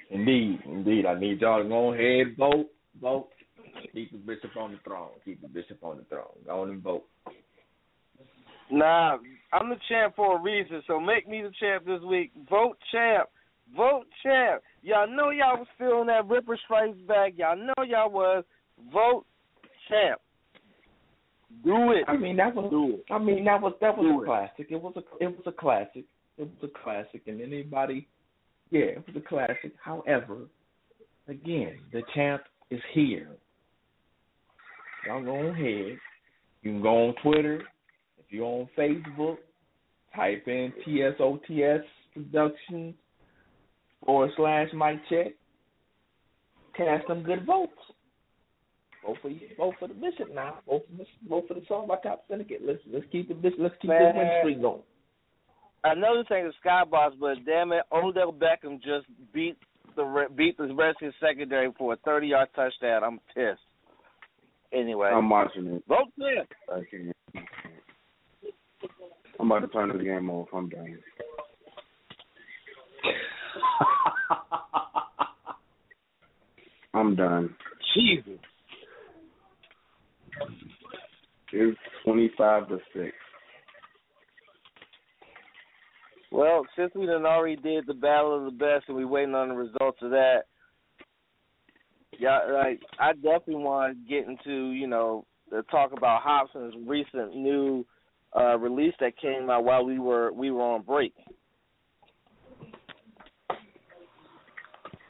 Indeed, 0.09 0.59
indeed. 0.65 1.05
I 1.05 1.17
need 1.17 1.39
y'all 1.39 1.63
to 1.63 1.69
go 1.69 1.93
ahead, 1.93 2.35
vote, 2.37 2.67
vote. 3.01 3.29
Keep 3.93 4.11
the 4.11 4.17
bishop 4.17 4.57
on 4.59 4.73
the 4.73 4.79
throne. 4.83 5.11
Keep 5.23 5.41
the 5.41 5.47
bishop 5.47 5.81
on 5.83 5.95
the 5.99 6.03
throne. 6.03 6.35
Go 6.45 6.63
on 6.63 6.69
and 6.71 6.83
vote. 6.83 7.05
Nah, 8.69 9.19
I'm 9.53 9.69
the 9.69 9.77
champ 9.87 10.17
for 10.17 10.37
a 10.37 10.41
reason, 10.41 10.83
so 10.85 10.99
make 10.99 11.29
me 11.29 11.41
the 11.41 11.51
champ 11.61 11.85
this 11.85 12.01
week. 12.01 12.33
Vote 12.49 12.75
champ. 12.91 13.29
Vote 13.73 14.07
champ. 14.23 14.61
Y'all 14.81 15.07
know 15.07 15.29
y'all 15.29 15.59
was 15.59 15.67
feeling 15.77 16.07
that 16.07 16.27
Ripper 16.27 16.59
Strikes 16.65 16.97
Back. 17.07 17.35
Y'all 17.37 17.55
know 17.55 17.85
y'all 17.87 18.11
was. 18.11 18.43
Vote 18.91 19.23
champ. 19.87 20.19
Do 21.63 21.91
it. 21.91 22.05
I 22.07 22.17
mean 22.17 22.37
that 22.37 22.55
was 22.55 22.69
Do 22.69 22.95
it. 22.95 23.05
I 23.13 23.17
mean 23.19 23.45
that 23.45 23.61
was 23.61 23.73
that 23.81 23.97
was 23.97 24.05
Do 24.05 24.19
a 24.19 24.23
it. 24.23 24.25
classic. 24.25 24.67
It 24.69 24.81
was 24.81 24.93
a 24.95 25.23
it 25.23 25.27
was 25.27 25.43
a 25.45 25.51
classic. 25.51 26.05
It 26.37 26.49
was 26.61 26.69
a 26.71 26.83
classic 26.83 27.21
and 27.27 27.41
anybody 27.41 28.07
yeah, 28.71 28.83
it 28.83 29.03
was 29.05 29.15
a 29.17 29.27
classic. 29.27 29.73
However, 29.83 30.47
again, 31.27 31.77
the 31.91 32.01
champ 32.15 32.41
is 32.69 32.79
here. 32.93 33.27
Y'all 35.05 35.23
go 35.23 35.35
ahead. 35.47 35.97
You 36.61 36.71
can 36.71 36.81
go 36.81 37.07
on 37.09 37.15
Twitter. 37.21 37.63
If 38.17 38.25
you're 38.29 38.45
on 38.45 38.69
Facebook, 38.77 39.37
type 40.15 40.43
in 40.47 40.71
TSOTS 40.85 41.83
Productions 42.13 42.95
forward 44.05 44.31
slash 44.37 44.69
Mic 44.73 44.99
Check. 45.09 45.33
Cast 46.77 47.07
some 47.07 47.23
good 47.23 47.45
votes. 47.45 47.73
Vote 49.05 49.17
for 49.21 49.29
you. 49.29 49.39
Vote 49.57 49.73
for 49.79 49.87
the 49.87 49.93
bishop 49.95 50.33
now. 50.33 50.59
Vote 50.67 50.85
for 50.89 50.97
this, 50.97 51.07
vote 51.27 51.45
for 51.47 51.53
the 51.55 51.63
song 51.67 51.87
by 51.87 51.95
Top 52.03 52.23
Syndicate. 52.29 52.61
Let's 52.63 52.79
let's 52.91 53.05
keep 53.11 53.27
the 53.27 53.33
bis- 53.33 53.53
let's 53.57 53.73
keep 53.81 53.89
Man. 53.89 53.99
this 53.99 54.13
win 54.15 54.29
streak 54.41 54.61
going. 54.61 54.81
Another 55.83 56.23
thing 56.29 56.45
this 56.45 56.53
ain't 56.63 56.85
a 56.85 56.95
skybox, 56.95 57.11
but 57.19 57.43
damn 57.45 57.71
it, 57.71 57.81
Odell 57.91 58.31
Beckham 58.31 58.75
just 58.75 59.07
beat 59.33 59.57
the 59.95 60.03
re- 60.03 60.27
beat 60.35 60.57
the 60.57 60.73
Redskins 60.73 61.13
secondary 61.19 61.71
for 61.77 61.93
a 61.93 61.97
30 61.97 62.27
yard 62.27 62.49
touchdown. 62.55 63.03
I'm 63.03 63.19
pissed. 63.33 63.59
Anyway, 64.71 65.07
I'm 65.07 65.29
watching 65.29 65.65
it. 65.67 65.83
vote 65.87 66.07
champ. 66.19 66.47
I 66.71 66.81
can't. 66.89 67.15
I'm 69.39 69.51
about 69.51 69.61
to 69.61 69.67
turn 69.69 69.97
the 69.97 70.03
game 70.03 70.29
off. 70.29 70.47
I'm 70.53 70.69
done. 70.69 70.99
I'm 76.93 77.15
done. 77.15 77.55
Jesus. 77.95 78.39
It's 81.53 81.77
twenty 82.03 82.31
five 82.37 82.67
to 82.69 82.79
six. 82.93 83.13
Well, 86.31 86.65
since 86.77 86.91
we 86.95 87.05
done 87.05 87.25
already 87.25 87.57
did 87.57 87.85
the 87.85 87.93
battle 87.93 88.37
of 88.37 88.45
the 88.45 88.57
best 88.57 88.85
and 88.87 88.95
we're 88.95 89.07
waiting 89.07 89.35
on 89.35 89.49
the 89.49 89.55
results 89.55 89.99
of 90.01 90.11
that, 90.11 90.43
yeah, 92.17 92.39
like 92.53 92.79
I 92.99 93.13
definitely 93.13 93.55
want 93.55 93.97
to 93.97 94.09
get 94.09 94.27
into 94.27 94.71
you 94.71 94.87
know 94.87 95.25
the 95.49 95.63
talk 95.63 95.91
about 95.91 96.21
Hopsin's 96.23 96.75
recent 96.87 97.35
new 97.35 97.85
uh 98.37 98.57
release 98.57 98.93
that 99.01 99.17
came 99.17 99.49
out 99.49 99.65
while 99.65 99.83
we 99.83 99.99
were 99.99 100.31
we 100.31 100.51
were 100.51 100.61
on 100.61 100.83
break. 100.83 101.13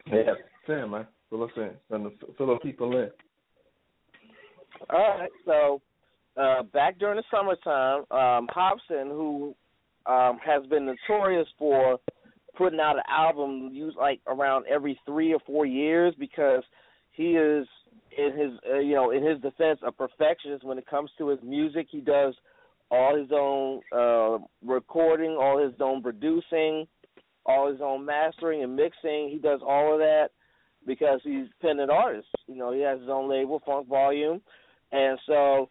Yeah, 0.08 0.34
Sam, 0.68 0.92
man. 0.92 1.08
Fill 1.30 1.44
us 1.44 1.52
in. 1.56 1.72
Send 1.90 2.06
the, 2.06 2.58
people 2.62 2.98
in. 2.98 3.10
All 4.90 5.18
right, 5.20 5.30
so 5.46 5.82
uh, 6.38 6.64
back 6.64 6.98
during 7.00 7.18
the 7.18 7.24
summertime, 7.32 8.00
um, 8.12 8.48
Hopsin, 8.54 9.10
who 9.10 9.56
um, 10.06 10.40
has 10.44 10.66
been 10.68 10.86
notorious 10.86 11.48
for 11.58 12.00
putting 12.58 12.80
out 12.80 12.98
an 12.98 13.04
album 13.10 13.72
like 13.98 14.20
around 14.28 14.66
every 14.68 15.00
three 15.06 15.34
or 15.34 15.40
four 15.46 15.66
years 15.66 16.14
because 16.20 16.64
he 17.12 17.32
is 17.32 17.68
in 18.18 18.38
his 18.38 18.52
uh, 18.70 18.80
you 18.80 18.94
know 18.94 19.12
in 19.12 19.24
his 19.24 19.40
defense 19.42 19.80
a 19.86 19.92
perfectionist 19.92 20.64
when 20.64 20.78
it 20.78 20.88
comes 20.88 21.10
to 21.18 21.30
his 21.30 21.40
music. 21.44 21.88
He 21.90 22.02
does 22.02 22.34
all 22.90 23.18
his 23.18 23.30
own 23.32 23.82
uh, 23.92 24.44
recording, 24.66 25.38
all 25.40 25.64
his 25.64 25.74
own 25.80 26.02
producing, 26.02 26.88
all 27.46 27.72
his 27.72 27.82
own 27.82 28.06
mastering 28.06 28.64
and 28.64 28.76
mixing. 28.76 29.30
He 29.32 29.40
does 29.42 29.62
all 29.66 29.94
of 29.94 30.00
that 30.00 30.30
because 30.86 31.22
he's 31.24 31.48
independent 31.62 31.92
artist. 31.92 32.28
You 32.48 32.56
know, 32.56 32.74
he 32.74 32.82
has 32.82 33.00
his 33.00 33.10
own 33.10 33.30
label, 33.30 33.62
Funk 33.66 33.88
Volume, 33.88 34.42
and 34.92 35.18
so 35.26 35.70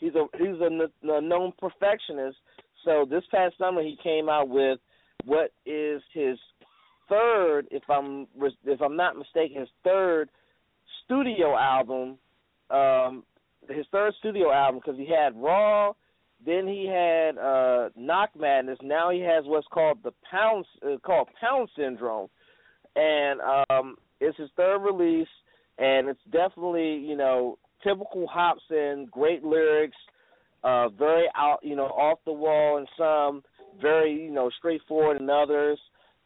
he's 0.00 0.14
a 0.14 0.26
he's 0.38 0.60
a, 0.60 1.20
known 1.20 1.52
perfectionist. 1.58 2.38
So 2.84 3.06
this 3.08 3.24
past 3.30 3.56
summer 3.58 3.82
he 3.82 3.96
came 4.02 4.28
out 4.28 4.48
with 4.48 4.78
what 5.24 5.52
is 5.66 6.02
his 6.12 6.38
third, 7.08 7.68
if 7.70 7.82
I'm 7.88 8.26
if 8.64 8.80
I'm 8.80 8.96
not 8.96 9.16
mistaken, 9.16 9.60
his 9.60 9.68
third 9.84 10.30
studio 11.04 11.56
album. 11.56 12.18
Um, 12.70 13.24
his 13.68 13.86
third 13.92 14.14
studio 14.18 14.50
album 14.52 14.80
because 14.84 14.98
he 14.98 15.06
had 15.06 15.36
Raw, 15.36 15.92
then 16.44 16.66
he 16.66 16.86
had 16.86 17.38
uh, 17.38 17.90
Knock 17.96 18.30
Madness. 18.38 18.78
Now 18.82 19.10
he 19.10 19.20
has 19.20 19.44
what's 19.46 19.66
called 19.72 19.98
the 20.02 20.12
Pound 20.30 20.64
uh, 20.84 20.96
called 21.04 21.28
Pound 21.40 21.68
Syndrome, 21.76 22.28
and 22.96 23.40
um, 23.70 23.96
it's 24.20 24.38
his 24.38 24.50
third 24.56 24.78
release, 24.78 25.28
and 25.78 26.08
it's 26.08 26.20
definitely 26.30 26.96
you 26.96 27.16
know 27.16 27.58
typical 27.82 28.26
Hopsin, 28.26 29.10
great 29.10 29.44
lyrics, 29.44 29.96
uh, 30.62 30.88
very 30.90 31.26
out 31.36 31.58
you 31.62 31.76
know 31.76 31.86
off 31.86 32.18
the 32.24 32.32
wall 32.32 32.78
in 32.78 32.86
some, 32.96 33.42
very 33.80 34.12
you 34.24 34.30
know 34.30 34.50
straightforward 34.58 35.20
in 35.20 35.30
others, 35.30 35.78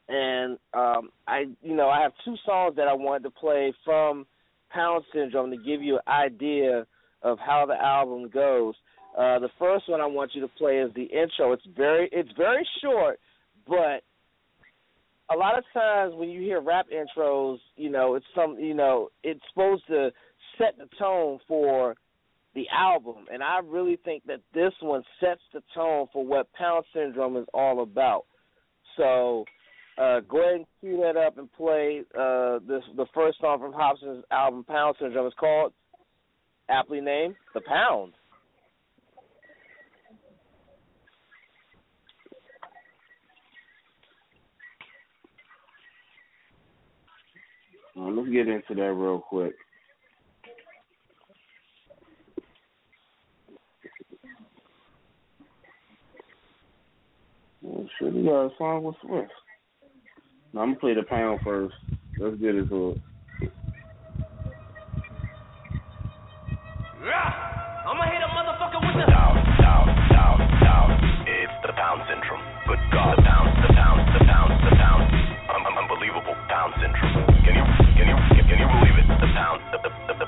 and 0.08 0.58
um, 0.72 1.10
I 1.26 1.44
you 1.62 1.74
know 1.74 1.88
I 1.88 2.02
have 2.02 2.12
two 2.24 2.36
songs 2.44 2.76
that 2.76 2.88
I 2.88 2.94
wanted 2.94 3.24
to 3.24 3.30
play 3.30 3.72
from 3.84 4.26
Pound 4.70 5.04
Syndrome 5.12 5.50
to 5.50 5.56
give 5.56 5.82
you 5.82 5.96
an 5.96 6.12
idea 6.12 6.86
of 7.22 7.38
how 7.38 7.64
the 7.66 7.74
album 7.74 8.28
goes. 8.28 8.74
Uh, 9.16 9.38
the 9.38 9.48
first 9.58 9.88
one 9.88 10.00
I 10.00 10.06
want 10.06 10.32
you 10.34 10.40
to 10.40 10.48
play 10.48 10.78
is 10.78 10.92
the 10.94 11.04
intro. 11.04 11.52
It's 11.52 11.62
very 11.76 12.08
it's 12.12 12.30
very 12.36 12.66
short, 12.82 13.20
but 13.66 14.02
a 15.32 15.36
lot 15.36 15.56
of 15.56 15.64
times 15.72 16.14
when 16.16 16.28
you 16.28 16.40
hear 16.40 16.60
rap 16.60 16.86
intros, 16.92 17.58
you 17.76 17.90
know, 17.90 18.14
it's 18.14 18.26
some 18.34 18.58
you 18.58 18.74
know, 18.74 19.08
it's 19.22 19.40
supposed 19.50 19.86
to 19.88 20.10
set 20.58 20.76
the 20.78 20.88
tone 20.98 21.38
for 21.46 21.94
the 22.54 22.66
album. 22.72 23.26
And 23.32 23.42
I 23.42 23.60
really 23.64 23.98
think 24.04 24.24
that 24.26 24.40
this 24.52 24.72
one 24.80 25.02
sets 25.20 25.40
the 25.52 25.62
tone 25.74 26.06
for 26.12 26.24
what 26.24 26.52
Pound 26.52 26.84
Syndrome 26.94 27.36
is 27.36 27.46
all 27.52 27.82
about. 27.82 28.24
So 28.96 29.44
uh, 29.98 30.20
go 30.20 30.40
ahead 30.40 30.56
and 30.56 30.66
cue 30.80 31.02
that 31.02 31.16
up 31.16 31.38
and 31.38 31.52
play 31.52 32.02
uh, 32.18 32.58
this 32.66 32.82
the 32.96 33.06
first 33.14 33.40
song 33.40 33.58
from 33.60 33.72
Hopsin's 33.72 34.24
album 34.30 34.64
Pound 34.64 34.96
Syndrome. 35.00 35.26
It's 35.26 35.36
called 35.38 35.72
aptly 36.68 37.00
named 37.00 37.34
The 37.54 37.60
Pound. 37.60 38.12
Uh, 47.96 48.08
let's 48.08 48.28
get 48.30 48.48
into 48.48 48.74
that 48.74 48.92
real 48.92 49.20
quick. 49.20 49.54
Well, 57.64 57.88
shit, 57.98 58.12
you 58.12 58.24
got 58.28 58.44
a 58.44 58.50
song 58.58 58.84
with 58.84 58.94
Swift. 59.00 59.32
I'm 60.52 60.76
gonna 60.76 60.76
play 60.76 60.92
the 60.92 61.02
pound 61.08 61.40
first. 61.42 61.72
Let's 62.20 62.36
get 62.36 62.54
into 62.54 62.92
it. 62.92 63.00
I'ma 67.88 68.04
hit 68.04 68.20
a 68.20 68.28
motherfucker 68.36 68.80
with 68.84 69.00
the 69.00 69.08
down, 69.08 69.34
down, 69.64 69.86
down, 70.12 70.36
down. 70.60 70.88
It's 71.24 71.56
the 71.64 71.72
pound 71.72 72.04
syndrome. 72.04 72.44
Good 72.68 72.84
God, 72.92 73.16
the 73.16 73.24
pound, 73.24 73.48
the 73.64 73.72
pound, 73.72 73.98
the 74.12 74.20
pound, 74.28 74.50
the 74.60 74.72
pound. 74.76 75.02
Un- 75.08 75.64
un- 75.64 75.78
unbelievable 75.88 76.36
pound 76.52 76.76
syndrome. 76.84 77.16
Can 77.48 77.56
you, 77.56 77.64
can 77.96 78.06
you, 78.12 78.16
can 78.44 78.56
you 78.60 78.68
believe 78.76 78.96
it? 79.00 79.08
The 79.08 79.30
pound, 79.32 79.64
the, 79.72 79.80
the, 79.88 80.20
the 80.20 80.23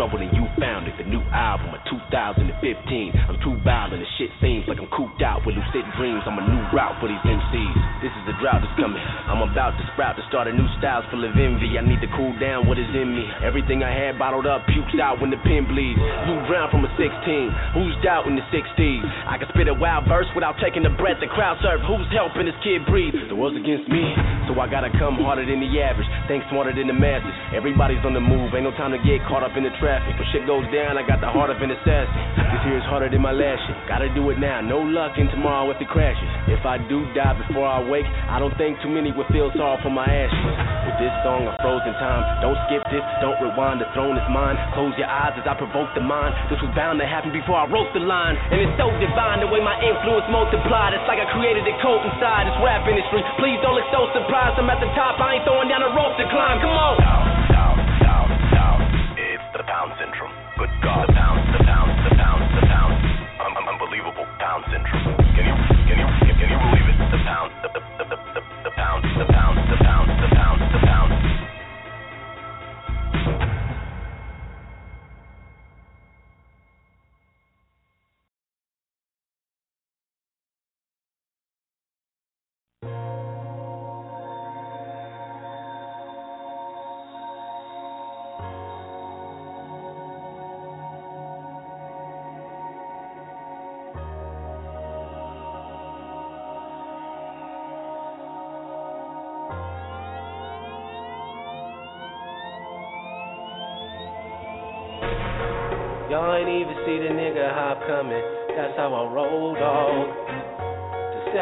trouble 0.00 0.16
and 0.16 0.32
you 0.32 0.48
found 0.56 0.88
it. 0.88 0.96
The 0.96 1.04
new 1.04 1.20
album 1.28 1.76
of 1.76 1.84
2015. 1.84 2.48
I'm 2.48 3.36
too 3.44 3.52
violent 3.60 4.00
and 4.00 4.08
shit 4.16 4.32
seems 4.40 4.64
like 4.64 4.80
I'm 4.80 4.88
cooped 4.96 5.20
out 5.20 5.44
with 5.44 5.52
lucid 5.52 5.84
dreams. 6.00 6.24
I'm 6.24 6.40
a 6.40 6.46
new 6.48 6.64
route 6.72 6.96
for 7.04 7.08
these 7.12 7.20
MCs. 7.20 7.76
This 8.00 8.08
is 8.08 8.24
the 8.24 8.32
drought 8.40 8.64
that's 8.64 8.72
coming. 8.80 8.96
I'm 9.28 9.44
about 9.44 9.76
to 9.76 9.84
sprout 9.92 10.16
to 10.16 10.24
start 10.32 10.48
a 10.48 10.56
new 10.56 10.64
style 10.80 11.04
full 11.12 11.20
of 11.20 11.36
envy. 11.36 11.76
I 11.76 11.84
need 11.84 12.00
to 12.00 12.08
cool 12.16 12.32
down 12.40 12.64
what 12.64 12.80
is 12.80 12.88
in 12.96 13.12
me. 13.12 13.28
Everything 13.44 13.84
I 13.84 13.92
had 13.92 14.16
bottled 14.16 14.48
up 14.48 14.64
pukes 14.72 14.96
out 14.96 15.20
when 15.20 15.28
the 15.28 15.36
pen 15.44 15.68
bleeds. 15.68 16.00
You 16.00 16.40
drown 16.48 16.72
from 16.72 16.88
a 16.88 16.90
16. 16.96 17.76
Who's 17.76 17.92
doubting 18.00 18.40
the 18.40 18.46
60s? 18.48 19.04
I 19.28 19.36
can 19.36 19.52
spit 19.52 19.68
a 19.68 19.76
wild 19.76 20.08
verse 20.08 20.32
without 20.32 20.56
taking 20.64 20.88
a 20.88 20.92
breath. 20.96 21.20
The 21.20 21.28
crowd 21.28 21.60
surf. 21.60 21.84
Who's 21.84 22.08
helping 22.16 22.48
this 22.48 22.56
kid 22.64 22.88
breathe? 22.88 23.12
The 23.28 23.36
world's 23.36 23.60
against 23.60 23.84
me, 23.92 24.16
so 24.48 24.56
I 24.56 24.64
gotta 24.64 24.88
come 24.96 25.20
harder 25.20 25.44
than 25.44 25.60
the 25.60 25.68
average. 25.84 26.08
Think 26.24 26.40
smarter 26.48 26.72
than 26.72 26.88
the 26.88 26.96
masses. 26.96 27.36
Everybody's 27.52 28.00
on 28.08 28.16
the 28.16 28.24
move. 28.24 28.56
Ain't 28.56 28.64
no 28.64 28.72
time 28.80 28.96
to 28.96 29.02
get 29.04 29.20
caught 29.28 29.44
up 29.44 29.52
in 29.60 29.68
the 29.68 29.74
traffic. 29.90 30.14
When 30.14 30.28
shit 30.30 30.46
goes 30.46 30.62
down, 30.70 30.94
I 30.94 31.02
got 31.02 31.18
the 31.18 31.26
heart 31.26 31.50
of 31.50 31.58
an 31.58 31.74
assassin. 31.74 32.14
This 32.54 32.62
here 32.62 32.78
is 32.78 32.86
harder 32.86 33.10
than 33.10 33.18
my 33.18 33.34
last 33.34 33.58
shit. 33.66 33.74
Gotta 33.90 34.06
do 34.14 34.22
it 34.30 34.38
now. 34.38 34.62
No 34.62 34.78
luck 34.78 35.18
in 35.18 35.26
tomorrow 35.34 35.66
if 35.74 35.82
it 35.82 35.90
crashes. 35.90 36.30
If 36.46 36.62
I 36.62 36.78
do 36.86 37.02
die 37.10 37.34
before 37.34 37.66
I 37.66 37.82
wake, 37.82 38.06
I 38.06 38.38
don't 38.38 38.54
think 38.54 38.78
too 38.86 38.92
many 38.92 39.10
would 39.10 39.26
feel 39.34 39.50
sorry 39.58 39.82
for 39.82 39.90
my 39.90 40.06
ashes. 40.06 40.46
With 40.86 40.96
this 41.02 41.14
song 41.26 41.50
of 41.50 41.58
frozen 41.58 41.90
time, 41.98 42.22
don't 42.38 42.54
skip 42.70 42.86
this, 42.94 43.02
don't 43.18 43.34
rewind. 43.42 43.82
The 43.82 43.90
throne 43.90 44.14
is 44.14 44.26
mine. 44.30 44.54
Close 44.78 44.94
your 44.94 45.10
eyes 45.10 45.34
as 45.34 45.46
I 45.50 45.58
provoke 45.58 45.90
the 45.98 46.04
mind. 46.06 46.38
This 46.46 46.62
was 46.62 46.70
bound 46.78 47.02
to 47.02 47.06
happen 47.10 47.34
before 47.34 47.58
I 47.58 47.66
wrote 47.66 47.90
the 47.90 48.02
line. 48.02 48.38
And 48.54 48.62
it's 48.62 48.74
so 48.78 48.86
divine 49.02 49.42
the 49.42 49.50
way 49.50 49.58
my 49.58 49.74
influence 49.82 50.30
multiplied. 50.30 50.94
It's 50.94 51.06
like 51.10 51.18
I 51.18 51.26
created 51.34 51.66
a 51.66 51.74
cult 51.82 52.06
inside 52.06 52.46
this 52.46 52.58
rap 52.62 52.86
industry. 52.86 53.26
Please 53.42 53.58
don't 53.66 53.74
look 53.74 53.90
so 53.90 54.06
surprised. 54.14 54.54
I'm 54.54 54.70
at 54.70 54.78
the 54.78 54.90
top. 54.94 55.18
I 55.18 55.42
ain't 55.42 55.44
throwing 55.46 55.66
down 55.66 55.82
a 55.82 55.90
rope 55.90 56.14
to 56.14 56.26
climb. 56.30 56.62
Come 56.62 56.78
on. 56.78 57.39
Good 60.60 60.68
God, 60.82 61.19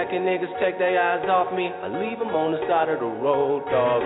second 0.08 0.24
niggas 0.24 0.48
take 0.56 0.78
their 0.78 0.96
eyes 0.96 1.28
off 1.28 1.52
me, 1.52 1.68
I 1.68 1.88
leave 2.00 2.16
'em 2.16 2.32
on 2.32 2.52
the 2.52 2.64
side 2.64 2.88
of 2.88 3.00
the 3.00 3.12
road, 3.20 3.68
dog. 3.68 4.00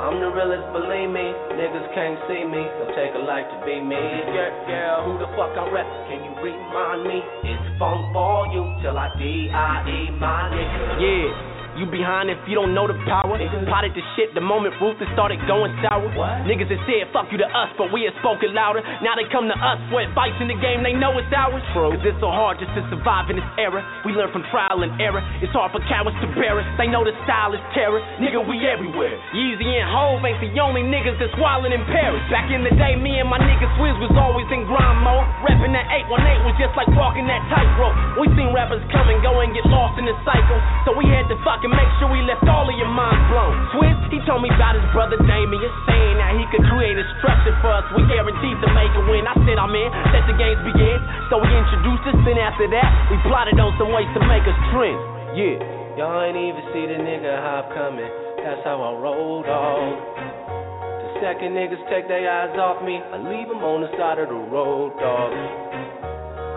I'm 0.00 0.16
the 0.20 0.32
realest, 0.32 0.72
believe 0.72 1.10
me. 1.10 1.36
Niggas 1.52 1.92
can't 1.92 2.16
see 2.24 2.44
me, 2.48 2.64
so 2.64 2.88
take 2.96 3.12
a 3.14 3.18
life 3.18 3.44
to 3.52 3.66
be 3.66 3.78
me. 3.78 4.00
Yeah, 4.00 4.48
yeah, 4.68 5.02
who 5.04 5.18
the 5.18 5.28
fuck 5.36 5.52
I 5.52 5.68
rep? 5.68 5.84
Can 6.08 6.24
you 6.24 6.32
remind 6.40 7.04
me? 7.04 7.22
It's 7.44 7.78
Funk 7.78 8.10
Volume 8.14 8.80
till 8.80 8.96
I 8.96 9.12
D-I-E 9.18 10.16
my 10.16 10.48
nigga. 10.48 10.96
Yeah. 10.96 11.49
You 11.78 11.86
behind 11.86 12.30
if 12.30 12.38
you 12.50 12.58
don't 12.58 12.74
know 12.74 12.90
the 12.90 12.98
power. 13.06 13.38
Potted 13.70 13.94
the 13.94 14.02
shit 14.18 14.34
the 14.34 14.42
moment 14.42 14.74
Ruthless 14.82 15.06
started 15.14 15.38
going 15.46 15.70
sour. 15.84 16.10
Niggas 16.46 16.66
that 16.66 16.80
said 16.88 17.06
fuck 17.14 17.30
you 17.30 17.38
to 17.38 17.46
us, 17.46 17.70
but 17.78 17.94
we 17.94 18.06
had 18.08 18.14
spoken 18.18 18.50
louder. 18.50 18.82
Now 19.02 19.14
they 19.14 19.26
come 19.30 19.46
to 19.46 19.54
us 19.54 19.78
for 19.90 20.02
advice 20.02 20.34
in 20.42 20.50
the 20.50 20.58
game, 20.58 20.82
they 20.82 20.96
know 20.96 21.14
it's 21.18 21.30
ours. 21.30 21.62
Cause 21.74 22.02
it's 22.02 22.18
so 22.18 22.30
hard 22.30 22.58
just 22.58 22.72
to 22.74 22.82
survive 22.90 23.30
in 23.30 23.38
this 23.38 23.50
era. 23.58 23.82
We 24.02 24.12
learn 24.16 24.32
from 24.34 24.42
trial 24.50 24.82
and 24.82 24.92
error. 24.98 25.22
It's 25.38 25.54
hard 25.54 25.70
for 25.70 25.82
cowards 25.86 26.18
to 26.24 26.28
bear 26.34 26.58
it. 26.58 26.66
They 26.80 26.90
know 26.90 27.06
the 27.06 27.14
style 27.22 27.54
is 27.54 27.62
terror. 27.76 28.02
Nigga, 28.18 28.42
we 28.42 28.66
everywhere. 28.66 29.14
Yeezy 29.30 29.68
and 29.78 29.86
Hove 29.86 30.24
ain't 30.26 30.42
the 30.42 30.50
only 30.58 30.82
niggas 30.82 31.16
that's 31.22 31.34
wildin' 31.38 31.74
in 31.74 31.82
Paris. 31.88 32.22
Back 32.32 32.50
in 32.50 32.66
the 32.66 32.74
day, 32.74 32.98
me 32.98 33.22
and 33.22 33.28
my 33.30 33.38
nigga 33.38 33.70
Swizz 33.78 33.96
was 34.02 34.12
always 34.18 34.48
in 34.50 34.66
grind 34.66 35.00
mode. 35.06 35.24
Rapping 35.46 35.72
that 35.76 35.86
818 36.08 36.46
was 36.48 36.56
just 36.58 36.74
like 36.74 36.90
walking 36.96 37.26
that 37.30 37.42
tightrope. 37.48 37.94
We 38.18 38.26
seen 38.34 38.50
rappers 38.50 38.82
come 38.90 39.08
and 39.08 39.22
go 39.22 39.38
and 39.40 39.54
get 39.54 39.64
lost 39.70 39.96
in 40.00 40.06
the 40.08 40.16
cycle. 40.26 40.58
So 40.84 40.96
we 40.96 41.06
had 41.06 41.30
to 41.30 41.36
fucking 41.60 41.76
make 41.76 41.92
sure 42.00 42.08
we 42.08 42.24
left 42.24 42.40
all 42.48 42.64
of 42.64 42.72
your 42.80 42.88
minds 42.88 43.20
blown. 43.28 43.52
Swizz, 43.76 44.00
he 44.08 44.16
told 44.24 44.40
me 44.40 44.48
about 44.48 44.80
his 44.80 44.84
brother 44.96 45.20
Damien, 45.20 45.68
saying 45.84 46.16
that 46.16 46.32
he 46.40 46.48
could 46.48 46.64
create 46.72 46.96
a 46.96 47.04
structure 47.20 47.52
for 47.60 47.68
us. 47.68 47.84
We 47.92 48.00
guaranteed 48.08 48.56
to 48.64 48.68
make 48.72 48.88
a 48.96 49.04
win. 49.04 49.28
I 49.28 49.36
said 49.44 49.60
I'm 49.60 49.76
in, 49.76 49.92
let 50.08 50.24
the 50.24 50.40
games 50.40 50.56
begin. 50.64 50.96
So 51.28 51.36
we 51.36 51.52
introduced 51.52 52.08
us, 52.08 52.16
then 52.24 52.40
after 52.40 52.64
that, 52.64 52.88
we 53.12 53.20
plotted 53.28 53.60
on 53.60 53.76
some 53.76 53.92
ways 53.92 54.08
to 54.16 54.24
make 54.24 54.48
us 54.48 54.56
trend. 54.72 54.96
Yeah. 55.36 55.60
Y'all 56.00 56.24
ain't 56.24 56.40
even 56.40 56.64
see 56.72 56.88
the 56.88 56.96
nigga 56.96 57.28
hop 57.44 57.76
coming. 57.76 58.08
That's 58.40 58.64
how 58.64 58.80
I 58.80 58.96
roll, 58.96 59.44
dog. 59.44 60.00
The 60.16 61.08
second 61.20 61.52
niggas 61.52 61.84
take 61.92 62.08
their 62.08 62.24
eyes 62.24 62.56
off 62.56 62.80
me, 62.80 62.96
I 62.96 63.20
leave 63.20 63.52
them 63.52 63.60
on 63.60 63.84
the 63.84 63.92
side 64.00 64.16
of 64.16 64.32
the 64.32 64.40
road, 64.48 64.96
dog. 64.96 65.69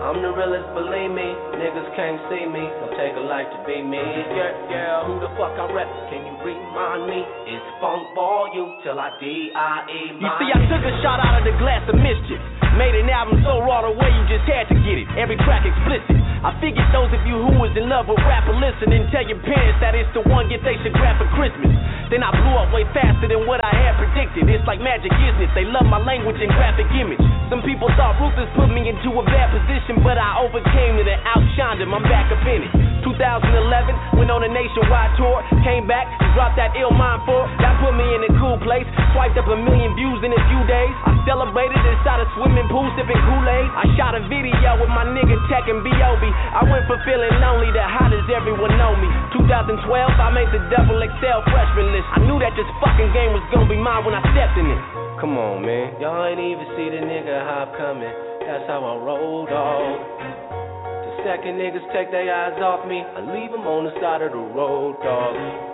I'm 0.04 0.20
the 0.20 0.36
realest, 0.36 0.68
believe 0.76 1.16
me. 1.16 1.32
Niggas 1.56 1.88
can't 1.96 2.20
see 2.28 2.44
me, 2.44 2.60
so 2.76 2.92
take 2.92 3.16
a 3.16 3.24
life 3.24 3.48
to 3.56 3.58
be 3.64 3.80
me. 3.80 3.96
Yeah, 3.96 4.52
yeah, 4.68 5.08
who 5.08 5.16
the 5.16 5.32
fuck 5.32 5.56
I 5.56 5.64
rep? 5.72 5.88
Can 6.12 6.28
you 6.28 6.36
remind 6.44 7.08
me? 7.08 7.24
It's 7.48 7.64
funk 7.80 8.12
you 8.52 8.68
till 8.84 9.00
I 9.00 9.16
D-I-E 9.16 10.00
You 10.20 10.28
see, 10.36 10.50
I 10.52 10.60
took 10.68 10.84
a 10.84 10.94
shot 11.00 11.24
out 11.24 11.40
of 11.40 11.48
the 11.48 11.56
glass 11.56 11.88
of 11.88 11.96
mischief. 11.96 12.36
Made 12.76 12.92
an 13.00 13.08
album 13.08 13.40
so 13.48 13.64
raw 13.64 13.80
the 13.80 13.96
way 13.96 14.12
you 14.12 14.22
just 14.28 14.44
had 14.44 14.68
to 14.68 14.76
get 14.84 15.00
it. 15.00 15.08
Every 15.16 15.40
track 15.40 15.64
explicit. 15.64 16.20
I 16.44 16.52
figured 16.60 16.84
those 16.92 17.08
of 17.08 17.24
you 17.24 17.40
who 17.40 17.56
was 17.56 17.72
in 17.72 17.88
love 17.88 18.04
with 18.04 18.20
rap 18.28 18.44
will 18.44 18.60
listen 18.60 18.92
and 18.92 19.08
tell 19.08 19.24
your 19.24 19.40
parents 19.40 19.80
that 19.80 19.96
it's 19.96 20.12
the 20.12 20.20
one 20.28 20.52
gift 20.52 20.68
they 20.68 20.76
should 20.84 20.92
grab 20.92 21.16
for 21.16 21.32
Christmas. 21.32 21.72
Then 22.12 22.20
I 22.20 22.28
blew 22.28 22.52
up 22.60 22.68
way 22.76 22.84
faster 22.92 23.24
than 23.24 23.48
what 23.48 23.64
I 23.64 23.72
had 23.72 23.96
predicted. 23.96 24.52
It's 24.52 24.68
like 24.68 24.84
magic, 24.84 25.16
isn't 25.16 25.40
it? 25.40 25.48
They 25.56 25.64
love 25.64 25.88
my 25.88 25.96
language 25.96 26.36
and 26.44 26.52
graphic 26.52 26.92
image. 26.92 27.24
Some 27.52 27.60
people 27.60 27.92
thought 27.92 28.16
Ruthless 28.16 28.48
put 28.56 28.72
me 28.72 28.88
into 28.88 29.12
a 29.20 29.24
bad 29.28 29.52
position, 29.52 30.00
but 30.00 30.16
I 30.16 30.40
overcame 30.40 30.96
it 30.96 31.04
and 31.04 31.20
outshined 31.28 31.84
him. 31.84 31.92
I'm 31.92 32.02
back 32.08 32.32
up 32.32 32.40
in 32.48 32.64
it. 32.64 32.72
2011, 33.04 34.16
went 34.16 34.32
on 34.32 34.40
a 34.40 34.48
nationwide 34.48 35.12
tour, 35.20 35.44
came 35.60 35.84
back, 35.84 36.08
dropped 36.32 36.56
that 36.56 36.72
ill 36.72 36.90
mind 36.96 37.20
for. 37.28 37.44
That 37.60 37.76
put 37.84 37.92
me 37.92 38.06
in 38.16 38.24
a 38.24 38.32
cool 38.40 38.56
place. 38.64 38.88
Swiped 39.12 39.36
up 39.36 39.44
a 39.52 39.60
million 39.60 39.92
views 39.92 40.24
in 40.24 40.32
a 40.32 40.42
few 40.48 40.62
days. 40.64 40.94
I 41.04 41.12
celebrated 41.28 41.76
inside 41.84 42.24
a 42.24 42.28
swimming 42.32 42.64
pool, 42.72 42.88
sipping 42.96 43.20
Kool-Aid. 43.20 43.68
I 43.76 43.84
shot 44.00 44.16
a 44.16 44.24
video 44.24 44.80
with 44.80 44.88
my 44.88 45.04
nigga 45.04 45.36
Tech 45.52 45.68
and 45.68 45.84
B.O.B. 45.84 46.24
I 46.24 46.64
went 46.64 46.88
from 46.88 46.96
feeling 47.04 47.28
lonely 47.44 47.68
to 47.76 47.84
hot 47.84 48.08
as 48.08 48.24
everyone 48.32 48.72
know 48.80 48.96
me. 48.96 49.12
2012, 49.36 49.84
I 49.84 50.32
made 50.32 50.48
the 50.48 50.64
double 50.72 50.96
XL 50.96 51.40
freshman 51.52 51.92
list. 51.92 52.08
I 52.16 52.24
knew 52.24 52.40
that 52.40 52.56
this 52.56 52.68
fucking 52.80 53.12
game 53.12 53.36
was 53.36 53.44
gonna 53.52 53.68
be 53.68 53.76
mine 53.76 54.00
when 54.08 54.16
I 54.16 54.24
stepped 54.32 54.56
in 54.56 54.72
it. 54.72 55.03
Come 55.24 55.40
on, 55.40 55.64
man. 55.64 55.96
Y'all 56.04 56.20
ain't 56.28 56.36
even 56.36 56.68
see 56.76 56.84
the 56.92 57.00
nigga 57.00 57.40
hop 57.48 57.72
coming. 57.80 58.12
That's 58.44 58.68
how 58.68 58.84
I 58.84 58.92
roll, 59.00 59.48
dog. 59.48 59.96
The 60.20 61.12
second 61.24 61.56
niggas 61.56 61.80
take 61.96 62.12
their 62.12 62.28
eyes 62.28 62.60
off 62.60 62.84
me, 62.84 63.00
I 63.00 63.24
leave 63.32 63.48
them 63.48 63.64
on 63.64 63.88
the 63.88 63.94
side 64.04 64.20
of 64.20 64.36
the 64.36 64.44
road, 64.52 65.00
dog. 65.00 65.73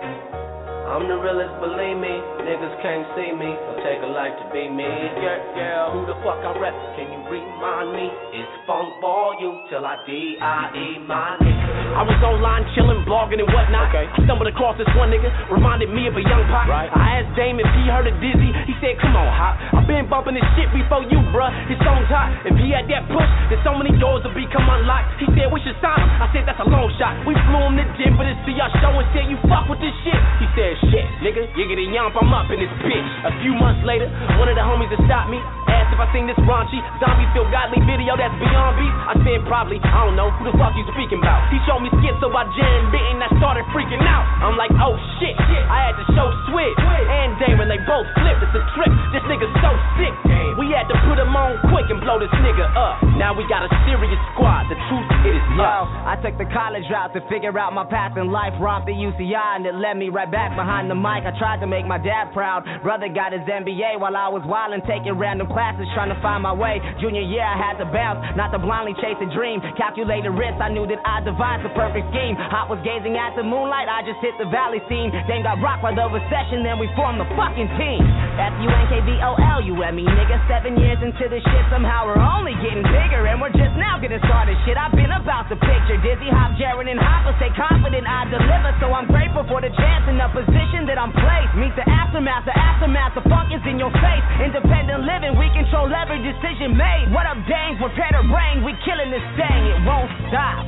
I'm 0.91 1.07
the 1.07 1.15
realest, 1.15 1.55
believe 1.63 2.03
me. 2.03 2.19
Niggas 2.43 2.75
can't 2.83 3.07
see 3.15 3.31
me, 3.31 3.55
so 3.63 3.79
take 3.79 4.03
a 4.03 4.11
life 4.11 4.35
to 4.43 4.45
be 4.51 4.67
me. 4.67 4.83
Yeah, 4.83 5.39
yeah, 5.55 5.87
who 5.87 6.03
the 6.03 6.19
fuck 6.19 6.43
I 6.43 6.51
rep? 6.59 6.75
Can 6.99 7.07
you 7.15 7.23
remind 7.31 7.95
me? 7.95 8.11
It's 8.35 8.51
funk 8.67 8.99
you 9.39 9.55
till 9.71 9.87
I 9.87 9.95
D-I-E 10.03 11.07
my 11.07 11.39
nigga. 11.39 11.71
I 11.95 12.03
was 12.03 12.19
online 12.23 12.67
chilling, 12.75 13.03
blogging 13.07 13.39
and 13.39 13.47
whatnot. 13.51 13.91
I 13.95 14.07
stumbled 14.27 14.47
across 14.51 14.75
this 14.75 14.87
one 14.95 15.11
nigga, 15.11 15.31
reminded 15.47 15.91
me 15.91 16.11
of 16.11 16.15
a 16.15 16.23
young 16.23 16.43
pop. 16.51 16.67
Right. 16.67 16.91
I 16.91 17.23
asked 17.23 17.35
Dame 17.39 17.59
if 17.59 17.67
he 17.71 17.87
heard 17.87 18.07
of 18.07 18.15
Dizzy. 18.19 18.51
He 18.67 18.75
said, 18.79 18.99
Come 18.99 19.15
on, 19.15 19.27
Hop. 19.31 19.59
I've 19.75 19.87
been 19.87 20.07
bumping 20.11 20.35
this 20.35 20.47
shit 20.55 20.71
before 20.75 21.07
you, 21.07 21.19
bruh. 21.31 21.51
His 21.67 21.79
song's 21.83 22.07
hot. 22.11 22.31
If 22.47 22.55
he 22.59 22.71
had 22.71 22.87
that 22.91 23.07
push, 23.11 23.27
then 23.51 23.59
so 23.63 23.75
many 23.75 23.91
doors 23.99 24.23
would 24.23 24.35
become 24.35 24.67
unlocked. 24.67 25.19
He 25.19 25.27
said 25.35 25.51
we 25.51 25.59
should 25.63 25.75
sign 25.83 25.99
him. 25.99 26.09
I 26.19 26.27
said 26.31 26.47
that's 26.47 26.59
a 26.63 26.67
long 26.67 26.91
shot. 26.95 27.23
We 27.27 27.35
flew 27.47 27.63
him 27.71 27.75
to 27.79 27.85
Denver 27.99 28.27
to 28.27 28.35
see 28.47 28.55
our 28.59 28.71
show 28.79 28.91
and 28.95 29.07
said 29.11 29.27
you 29.27 29.39
fuck 29.51 29.67
with 29.67 29.83
this 29.83 29.95
shit. 30.07 30.19
He 30.39 30.47
said, 30.55 30.79
Shit, 30.89 31.05
nigga, 31.21 31.45
yiggity 31.53 31.93
yump, 31.93 32.17
I'm 32.17 32.33
up 32.33 32.49
in 32.49 32.57
this 32.57 32.73
bitch. 32.81 33.09
A 33.27 33.31
few 33.45 33.53
months 33.53 33.85
later, 33.85 34.09
one 34.41 34.49
of 34.49 34.57
the 34.57 34.65
homies 34.65 34.89
that 34.89 34.99
stopped 35.05 35.29
me 35.29 35.37
asked 35.69 35.93
if 35.93 36.01
I 36.01 36.09
seen 36.09 36.25
this 36.25 36.39
raunchy 36.49 36.81
zombie 36.97 37.29
feel 37.37 37.45
godly 37.53 37.77
video 37.85 38.17
that's 38.17 38.33
beyond 38.41 38.81
beat. 38.81 38.95
I 39.05 39.13
said 39.21 39.39
probably, 39.45 39.77
I 39.85 40.09
don't 40.09 40.17
know 40.17 40.33
who 40.41 40.49
the 40.49 40.55
fuck 40.57 40.73
you 40.73 40.83
speaking 40.97 41.21
about. 41.21 41.45
He 41.53 41.61
showed 41.69 41.85
me 41.85 41.93
skits 42.01 42.19
about 42.25 42.49
Jen 42.57 42.89
Bitten, 42.89 43.21
I 43.21 43.29
started 43.37 43.63
freaking 43.69 44.01
out. 44.01 44.25
I'm 44.41 44.57
like, 44.57 44.73
oh 44.81 44.97
shit, 45.21 45.37
I 45.37 45.91
had 45.91 45.95
to 46.01 46.05
show 46.17 46.27
Swizz 46.49 46.73
and 46.81 47.37
Damon, 47.37 47.69
they 47.69 47.79
both 47.85 48.09
flipped. 48.17 48.41
It's 48.41 48.57
a 48.57 48.63
trip. 48.73 48.91
This 49.13 49.23
nigga's 49.29 49.53
so 49.61 49.71
sick. 50.01 50.15
We 50.57 50.73
had 50.73 50.89
to 50.89 50.97
put 51.07 51.21
him 51.21 51.31
on 51.31 51.61
quick 51.71 51.87
and 51.93 52.01
blow 52.01 52.17
this 52.17 52.33
nigga 52.41 52.65
up. 52.75 52.99
Now 53.15 53.31
we 53.37 53.45
got 53.47 53.63
a 53.63 53.71
serious 53.87 54.19
squad. 54.33 54.67
The 54.67 54.75
truth, 54.89 55.07
it 55.29 55.37
is 55.37 55.47
love. 55.55 55.87
I 56.09 56.17
took 56.19 56.35
the 56.41 56.49
college 56.51 56.83
route 56.91 57.13
to 57.13 57.21
figure 57.31 57.53
out 57.55 57.71
my 57.71 57.85
path 57.85 58.17
in 58.17 58.33
life. 58.33 58.51
Romped 58.59 58.89
the 58.89 58.97
UCI 58.97 59.61
and 59.61 59.63
it 59.63 59.75
led 59.77 59.95
me 59.95 60.09
right 60.09 60.27
back 60.27 60.51
behind 60.57 60.70
the 60.71 60.95
mic. 60.95 61.27
I 61.27 61.35
tried 61.35 61.59
to 61.59 61.67
make 61.67 61.83
my 61.83 61.99
dad 61.99 62.31
proud. 62.31 62.63
Brother 62.79 63.11
got 63.11 63.35
his 63.35 63.43
MBA 63.43 63.99
while 63.99 64.15
I 64.15 64.31
was 64.31 64.39
wildin', 64.47 64.79
taking 64.87 65.19
random 65.19 65.51
classes, 65.51 65.83
trying 65.91 66.07
to 66.07 66.19
find 66.23 66.39
my 66.47 66.55
way. 66.55 66.79
Junior 67.03 67.21
year, 67.21 67.43
I 67.43 67.59
had 67.59 67.75
to 67.83 67.87
bounce, 67.91 68.23
not 68.39 68.55
to 68.55 68.59
blindly 68.59 68.95
chase 69.03 69.19
a 69.19 69.27
dream. 69.35 69.59
Calculated 69.75 70.31
risk, 70.31 70.55
I 70.63 70.71
knew 70.71 70.87
that 70.87 71.03
I 71.03 71.19
devised 71.27 71.67
the 71.67 71.73
perfect 71.75 72.07
scheme. 72.15 72.39
I 72.39 72.63
was 72.71 72.79
gazing 72.87 73.19
at 73.19 73.35
the 73.35 73.43
moonlight, 73.43 73.91
I 73.91 73.99
just 74.07 74.23
hit 74.23 74.31
the 74.39 74.47
valley 74.47 74.79
scene. 74.87 75.11
Then 75.27 75.43
got 75.43 75.59
rocked 75.59 75.83
by 75.83 75.91
the 75.91 76.07
recession, 76.07 76.63
then 76.63 76.79
we 76.79 76.87
formed 76.95 77.19
the 77.19 77.27
fucking 77.35 77.67
team. 77.75 78.01
F 78.39 78.55
U 78.63 78.69
N 78.71 78.85
K 78.87 79.03
V 79.03 79.09
O 79.27 79.35
L, 79.35 79.59
you 79.59 79.75
and 79.83 79.99
me, 79.99 80.07
nigga. 80.07 80.39
Seven 80.47 80.79
years 80.79 81.03
into 81.03 81.27
this 81.27 81.43
shit, 81.43 81.65
somehow 81.67 82.07
we're 82.07 82.23
only 82.23 82.55
getting 82.63 82.87
bigger, 82.87 83.27
and 83.27 83.43
we're 83.43 83.53
just 83.53 83.75
now 83.75 83.99
getting 83.99 84.23
started. 84.23 84.55
Shit, 84.63 84.79
I've 84.79 84.95
been 84.95 85.11
about 85.11 85.51
the 85.51 85.59
picture. 85.59 85.99
Dizzy, 85.99 86.31
Hop, 86.31 86.55
Jared, 86.55 86.87
and 86.87 86.99
Hopper 86.99 87.35
stay 87.43 87.51
confident 87.59 88.07
I 88.07 88.23
deliver, 88.31 88.71
so 88.79 88.93
I'm 88.95 89.07
grateful 89.11 89.43
for 89.51 89.59
the 89.59 89.69
chance 89.75 90.07
and 90.07 90.15
the 90.15 90.29
position 90.31 90.60
that 90.91 90.99
I'm 90.99 91.15
placed. 91.15 91.53
Meet 91.55 91.73
the 91.79 91.87
aftermath, 91.87 92.43
the 92.43 92.51
aftermath, 92.51 93.15
the 93.15 93.23
funk 93.31 93.55
is 93.55 93.63
in 93.63 93.79
your 93.79 93.91
face. 93.95 94.25
Independent 94.43 95.07
living, 95.07 95.39
we 95.39 95.47
control 95.55 95.87
every 95.87 96.19
decision 96.19 96.75
made. 96.75 97.07
What 97.15 97.23
up, 97.23 97.39
gangs? 97.47 97.79
Prepare 97.79 98.11
to 98.19 98.23
bang, 98.27 98.59
we 98.67 98.75
killing 98.83 99.07
this 99.07 99.23
thing, 99.39 99.59
it 99.71 99.79
won't 99.87 100.11
stop. 100.27 100.67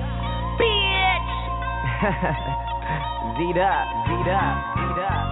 Bitch! 0.56 1.30
Z'd 3.36 3.60
up, 3.60 3.86
Z'd 4.08 4.30
up, 4.32 4.56
Z'd 4.80 5.00
up. 5.04 5.28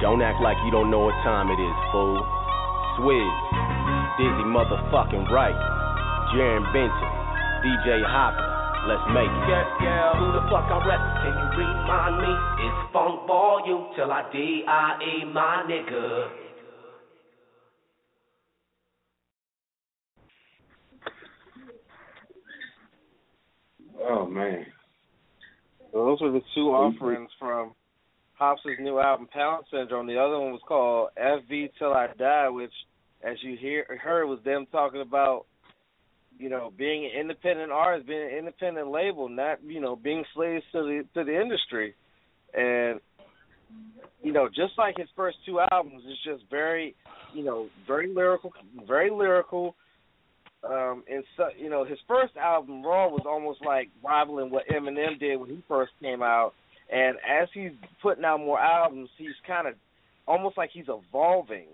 Don't 0.00 0.20
act 0.24 0.40
like 0.40 0.56
you 0.64 0.72
don't 0.72 0.88
know 0.88 1.12
what 1.12 1.16
time 1.20 1.52
it 1.52 1.60
is, 1.60 1.76
fool. 1.92 2.20
Swizz, 2.96 3.36
Dizzy 4.16 4.44
motherfucking 4.48 5.28
right. 5.28 5.56
Jarren 6.32 6.64
Benton, 6.72 7.12
DJ 7.60 8.00
Hoppa, 8.00 8.55
let's 8.86 9.06
make 9.10 9.26
it. 9.26 9.46
Yeah, 9.50 9.66
yeah, 9.82 10.14
who 10.14 10.30
the 10.32 10.42
fuck 10.46 10.70
I 10.70 10.78
rep? 10.86 11.02
Can 11.22 11.34
you 11.34 11.48
remind 11.58 12.22
me? 12.22 12.32
It's 12.62 12.80
Funk 12.92 13.26
Volume 13.26 13.90
till 13.94 14.08
D.I.E. 14.32 15.24
my 15.32 15.66
nigga. 15.68 16.28
Oh 24.08 24.26
man. 24.26 24.66
Those 25.92 26.20
were 26.20 26.30
the 26.30 26.42
two 26.54 26.68
offerings 26.68 27.30
from 27.38 27.72
Hops' 28.34 28.60
new 28.78 29.00
album 29.00 29.28
Pound 29.32 29.64
Syndrome. 29.72 30.06
The 30.06 30.18
other 30.18 30.38
one 30.38 30.52
was 30.52 30.60
called 30.68 31.08
FV 31.18 31.70
Till 31.78 31.92
I 31.92 32.08
Die, 32.18 32.48
which, 32.50 32.72
as 33.24 33.36
you 33.42 33.56
hear 33.56 33.86
heard, 34.02 34.26
was 34.26 34.38
them 34.44 34.66
talking 34.70 35.00
about, 35.00 35.46
you 36.38 36.48
know, 36.48 36.72
being 36.76 37.04
an 37.06 37.20
independent 37.20 37.72
artist, 37.72 38.06
being 38.06 38.22
an 38.22 38.38
independent 38.38 38.90
label, 38.90 39.28
not 39.28 39.62
you 39.64 39.80
know 39.80 39.96
being 39.96 40.24
slaves 40.34 40.64
to 40.72 40.82
the 40.82 41.04
to 41.14 41.24
the 41.24 41.40
industry, 41.40 41.94
and 42.54 43.00
you 44.22 44.32
know, 44.32 44.48
just 44.48 44.72
like 44.76 44.96
his 44.96 45.08
first 45.14 45.36
two 45.46 45.60
albums, 45.70 46.02
it's 46.06 46.22
just 46.24 46.50
very, 46.50 46.94
you 47.34 47.44
know, 47.44 47.68
very 47.86 48.12
lyrical, 48.12 48.52
very 48.86 49.10
lyrical. 49.10 49.76
Um, 50.64 51.04
and 51.08 51.22
so, 51.36 51.44
you 51.56 51.70
know, 51.70 51.84
his 51.84 51.98
first 52.08 52.36
album, 52.36 52.82
Raw, 52.82 53.08
was 53.08 53.22
almost 53.24 53.60
like 53.64 53.88
rivaling 54.04 54.50
what 54.50 54.64
Eminem 54.68 55.20
did 55.20 55.36
when 55.36 55.48
he 55.48 55.62
first 55.68 55.92
came 56.02 56.22
out. 56.22 56.54
And 56.92 57.16
as 57.18 57.48
he's 57.54 57.72
putting 58.02 58.24
out 58.24 58.38
more 58.38 58.58
albums, 58.58 59.10
he's 59.16 59.28
kind 59.46 59.68
of 59.68 59.74
almost 60.26 60.56
like 60.56 60.70
he's 60.72 60.86
evolving. 60.88 61.66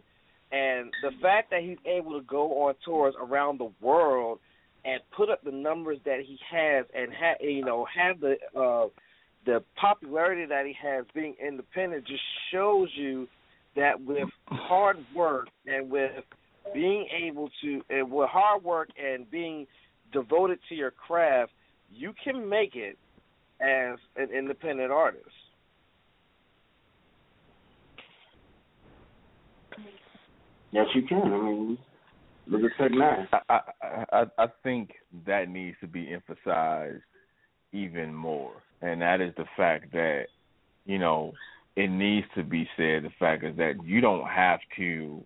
And 0.50 0.90
the 1.02 1.10
fact 1.22 1.50
that 1.50 1.62
he's 1.62 1.78
able 1.86 2.20
to 2.20 2.26
go 2.26 2.66
on 2.66 2.74
tours 2.84 3.14
around 3.18 3.60
the 3.60 3.72
world 3.80 4.40
and 4.84 5.00
put 5.16 5.30
up 5.30 5.42
the 5.44 5.52
numbers 5.52 5.98
that 6.04 6.20
he 6.26 6.38
has, 6.50 6.86
and 6.94 7.12
ha- 7.12 7.36
you 7.40 7.64
know, 7.64 7.86
have 7.94 8.20
the 8.20 8.34
uh, 8.58 8.88
the 9.44 9.62
popularity 9.76 10.46
that 10.46 10.66
he 10.66 10.74
has 10.82 11.04
being 11.14 11.34
independent, 11.44 12.06
just 12.06 12.22
shows 12.50 12.88
you 12.94 13.26
that 13.76 14.00
with 14.00 14.28
hard 14.46 14.98
work 15.14 15.48
and 15.66 15.90
with 15.90 16.10
being 16.74 17.08
able 17.24 17.48
to, 17.62 17.82
and 17.90 18.10
with 18.10 18.28
hard 18.28 18.62
work 18.62 18.88
and 19.02 19.30
being 19.30 19.66
devoted 20.12 20.58
to 20.68 20.74
your 20.74 20.90
craft, 20.90 21.52
you 21.90 22.12
can 22.22 22.48
make 22.48 22.76
it 22.76 22.98
as 23.60 23.98
an 24.16 24.28
independent 24.36 24.90
artist. 24.90 25.24
Yes, 30.70 30.86
you 30.94 31.02
can. 31.02 31.32
I 31.32 31.38
mean, 31.38 31.78
look 32.46 32.62
at 32.62 32.82
Tech 32.82 32.92
N9ne. 32.92 33.26
I, 33.48 33.60
I 34.12 34.24
I 34.38 34.46
think 34.62 34.92
that 35.26 35.48
needs 35.48 35.76
to 35.80 35.86
be 35.86 36.12
emphasized 36.12 37.02
even 37.72 38.14
more, 38.14 38.52
and 38.80 39.00
that 39.00 39.20
is 39.20 39.32
the 39.36 39.46
fact 39.56 39.92
that 39.92 40.24
you 40.84 40.98
know 40.98 41.32
it 41.76 41.88
needs 41.88 42.26
to 42.34 42.42
be 42.42 42.68
said. 42.76 43.04
The 43.04 43.12
fact 43.18 43.44
is 43.44 43.56
that 43.56 43.74
you 43.84 44.00
don't 44.00 44.26
have 44.26 44.60
to 44.76 45.22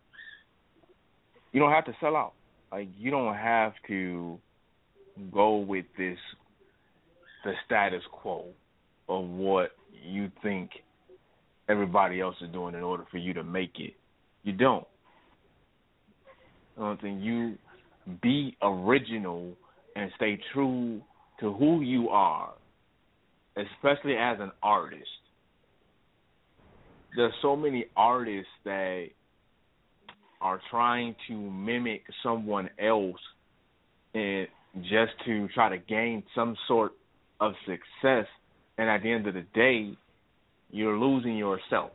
you 1.53 1.61
don't 1.61 1.73
have 1.73 1.87
to 1.87 1.97
sell 2.01 2.17
out. 2.17 2.35
Like 2.71 2.89
you 2.99 3.11
don't 3.11 3.35
have 3.35 3.73
to 3.89 4.39
go 5.33 5.57
with 5.57 5.87
this 5.97 6.19
the 7.45 7.53
status 7.65 8.03
quo 8.13 8.47
of 9.09 9.25
what 9.25 9.71
you 10.05 10.31
think 10.43 10.71
everybody 11.69 12.21
else 12.21 12.37
is 12.41 12.51
doing 12.53 12.75
in 12.75 12.83
order 12.83 13.05
for 13.11 13.19
you 13.19 13.33
to 13.35 13.45
make 13.45 13.79
it. 13.79 13.95
You 14.43 14.53
don't. 14.53 14.87
You 16.77 16.83
know 16.83 16.89
what 16.89 16.93
I'm 16.93 16.99
saying? 17.03 17.21
You 17.21 17.59
be 18.23 18.57
original 18.63 19.55
and 19.95 20.11
stay 20.17 20.39
true 20.53 21.01
to 21.41 21.53
who 21.53 21.81
you 21.81 22.09
are, 22.11 22.53
especially 23.57 24.17
as 24.17 24.39
an 24.41 24.53
artist. 24.63 25.09
There's 27.17 27.33
so 27.41 27.57
many 27.57 27.87
artists 27.97 28.51
that 28.65 29.07
are 30.41 30.61
trying 30.71 31.17
to 31.29 31.35
mimic 31.35 32.03
someone 32.23 32.69
else 32.79 33.17
and 34.15 34.47
just 34.83 35.13
to 35.25 35.49
try 35.49 35.71
to 35.71 35.79
gain 35.79 36.23
some 36.35 36.57
sort 36.69 36.93
of 37.41 37.53
success 37.65 38.27
and 38.79 38.91
at 38.91 39.03
the 39.03 39.11
end 39.11 39.27
of 39.27 39.35
the 39.35 39.45
day 39.55 39.97
you're 40.71 40.99
losing 40.99 41.37
yourself. 41.37 41.93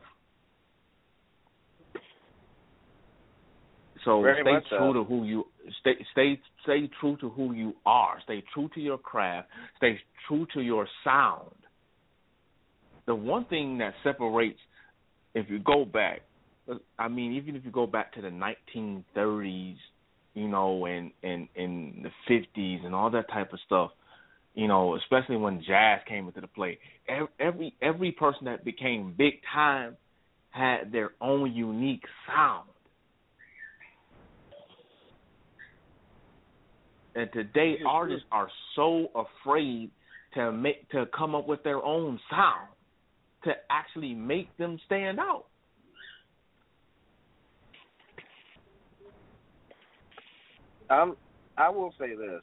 So 4.05 4.21
Very 4.21 4.41
stay 4.41 4.77
true 4.77 4.93
so. 4.93 4.93
to 4.93 5.03
who 5.03 5.25
you 5.25 5.45
stay 5.81 5.93
stay 6.11 6.39
stay 6.63 6.89
true 6.99 7.17
to 7.17 7.29
who 7.29 7.53
you 7.53 7.73
are. 7.85 8.17
Stay 8.23 8.43
true 8.53 8.69
to 8.73 8.79
your 8.79 8.97
craft. 8.97 9.47
Stay 9.77 9.99
true 10.27 10.47
to 10.53 10.61
your 10.61 10.87
sound. 11.03 11.51
The 13.05 13.15
one 13.15 13.45
thing 13.45 13.77
that 13.79 13.93
separates 14.03 14.59
if 15.33 15.49
you 15.49 15.59
go 15.59 15.85
back 15.85 16.21
I 16.97 17.07
mean, 17.07 17.33
even 17.33 17.55
if 17.55 17.65
you 17.65 17.71
go 17.71 17.87
back 17.87 18.13
to 18.13 18.21
the 18.21 18.29
1930s, 18.29 19.75
you 20.33 20.47
know, 20.47 20.85
and 20.85 21.11
and 21.23 21.47
in 21.55 22.03
the 22.03 22.33
50s 22.33 22.85
and 22.85 22.95
all 22.95 23.09
that 23.11 23.29
type 23.29 23.51
of 23.53 23.59
stuff, 23.65 23.91
you 24.53 24.67
know, 24.67 24.95
especially 24.95 25.37
when 25.37 25.63
jazz 25.67 25.99
came 26.07 26.27
into 26.27 26.41
the 26.41 26.47
play, 26.47 26.77
every 27.39 27.75
every 27.81 28.11
person 28.11 28.45
that 28.45 28.63
became 28.63 29.13
big 29.17 29.33
time 29.53 29.97
had 30.51 30.91
their 30.91 31.11
own 31.19 31.53
unique 31.53 32.03
sound. 32.27 32.69
And 37.15 37.29
today, 37.33 37.75
artists 37.85 38.25
are 38.31 38.47
so 38.75 39.07
afraid 39.15 39.91
to 40.35 40.51
make 40.51 40.89
to 40.91 41.05
come 41.15 41.35
up 41.35 41.47
with 41.47 41.63
their 41.63 41.83
own 41.83 42.19
sound 42.29 42.69
to 43.43 43.51
actually 43.69 44.13
make 44.13 44.55
them 44.57 44.79
stand 44.85 45.19
out. 45.19 45.45
I'm 50.89 51.15
I 51.57 51.69
will 51.69 51.93
say 51.99 52.15
this. 52.15 52.41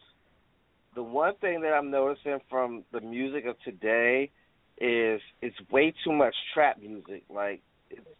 The 0.94 1.02
one 1.02 1.34
thing 1.40 1.60
that 1.62 1.72
I'm 1.72 1.90
noticing 1.90 2.38
from 2.50 2.84
the 2.92 3.00
music 3.00 3.44
of 3.46 3.56
today 3.64 4.30
is 4.80 5.20
it's 5.42 5.56
way 5.70 5.94
too 6.04 6.12
much 6.12 6.34
trap 6.54 6.80
music. 6.80 7.24
Like 7.28 7.62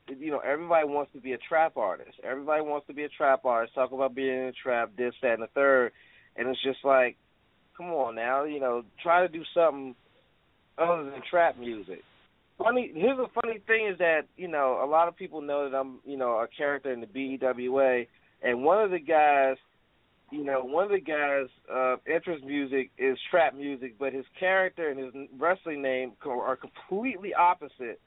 you 0.08 0.30
know, 0.30 0.38
everybody 0.38 0.86
wants 0.86 1.12
to 1.12 1.20
be 1.20 1.32
a 1.32 1.38
trap 1.38 1.76
artist. 1.76 2.18
Everybody 2.24 2.62
wants 2.62 2.86
to 2.86 2.94
be 2.94 3.04
a 3.04 3.08
trap 3.08 3.44
artist. 3.44 3.74
Talk 3.74 3.92
about 3.92 4.14
being 4.14 4.28
in 4.28 4.44
a 4.44 4.52
trap, 4.52 4.92
this, 4.96 5.14
that, 5.22 5.34
and 5.34 5.42
the 5.42 5.48
third. 5.48 5.92
And 6.38 6.48
it's 6.48 6.62
just 6.62 6.84
like, 6.84 7.16
come 7.76 7.86
on 7.86 8.14
now, 8.14 8.44
you 8.44 8.60
know, 8.60 8.84
try 9.02 9.26
to 9.26 9.28
do 9.28 9.42
something 9.54 9.94
other 10.78 11.04
than 11.04 11.20
trap 11.28 11.58
music. 11.58 12.02
Funny. 12.56 12.90
Here's 12.94 13.16
the 13.16 13.28
funny 13.40 13.60
thing 13.66 13.88
is 13.92 13.98
that 13.98 14.22
you 14.36 14.48
know 14.48 14.80
a 14.82 14.88
lot 14.88 15.06
of 15.08 15.16
people 15.16 15.40
know 15.40 15.68
that 15.70 15.76
I'm 15.76 16.00
you 16.04 16.16
know 16.16 16.38
a 16.38 16.48
character 16.48 16.92
in 16.92 17.00
the 17.00 17.06
BEWA, 17.06 18.06
and 18.42 18.64
one 18.64 18.82
of 18.82 18.90
the 18.90 18.98
guys 18.98 19.56
you 20.30 20.44
know, 20.44 20.60
one 20.62 20.84
of 20.84 20.90
the 20.90 21.00
guys' 21.00 21.48
uh, 21.72 21.96
interest 22.06 22.44
music 22.44 22.90
is 22.98 23.16
trap 23.30 23.54
music, 23.54 23.94
but 23.98 24.12
his 24.12 24.26
character 24.38 24.90
and 24.90 24.98
his 24.98 25.28
wrestling 25.38 25.80
name 25.80 26.12
are 26.26 26.56
completely 26.56 27.32
opposite 27.32 28.00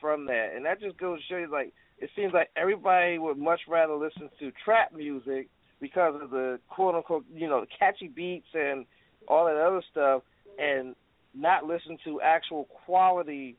from 0.00 0.26
that, 0.26 0.50
and 0.54 0.64
that 0.66 0.80
just 0.80 0.96
goes 0.98 1.18
to 1.18 1.24
show 1.28 1.38
you, 1.38 1.50
like, 1.50 1.72
it 1.98 2.10
seems 2.14 2.32
like 2.32 2.50
everybody 2.56 3.18
would 3.18 3.38
much 3.38 3.60
rather 3.68 3.94
listen 3.94 4.28
to 4.38 4.52
trap 4.64 4.92
music 4.92 5.48
because 5.80 6.20
of 6.20 6.30
the 6.30 6.58
quote 6.68 6.94
unquote, 6.94 7.24
you 7.32 7.48
know, 7.48 7.64
catchy 7.78 8.08
beats 8.08 8.46
and 8.54 8.86
all 9.28 9.46
that 9.46 9.56
other 9.56 9.82
stuff, 9.90 10.22
and 10.58 10.94
not 11.34 11.64
listen 11.64 11.98
to 12.04 12.20
actual 12.20 12.68
quality 12.84 13.56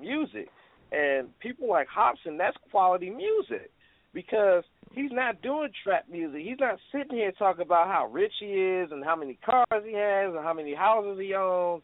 music. 0.00 0.48
And 0.92 1.38
people 1.40 1.68
like 1.68 1.88
Hopsin, 1.88 2.38
that's 2.38 2.56
quality 2.70 3.10
music 3.10 3.70
because 4.12 4.62
he's 4.92 5.10
not 5.12 5.42
doing 5.42 5.70
trap 5.82 6.06
music. 6.10 6.40
He's 6.42 6.60
not 6.60 6.78
sitting 6.92 7.16
here 7.16 7.32
talking 7.32 7.62
about 7.62 7.88
how 7.88 8.08
rich 8.10 8.32
he 8.38 8.46
is 8.46 8.92
and 8.92 9.04
how 9.04 9.16
many 9.16 9.38
cars 9.44 9.82
he 9.84 9.94
has 9.94 10.34
and 10.34 10.44
how 10.44 10.54
many 10.54 10.74
houses 10.74 11.18
he 11.20 11.34
owns 11.34 11.82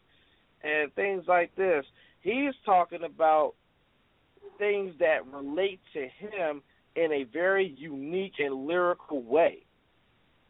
and 0.63 0.93
things 0.93 1.23
like 1.27 1.53
this. 1.55 1.85
He's 2.21 2.53
talking 2.65 3.03
about 3.03 3.53
things 4.57 4.93
that 4.99 5.25
relate 5.27 5.79
to 5.93 6.01
him 6.01 6.61
in 6.95 7.11
a 7.11 7.23
very 7.23 7.73
unique 7.77 8.33
and 8.39 8.65
lyrical 8.65 9.21
way. 9.21 9.65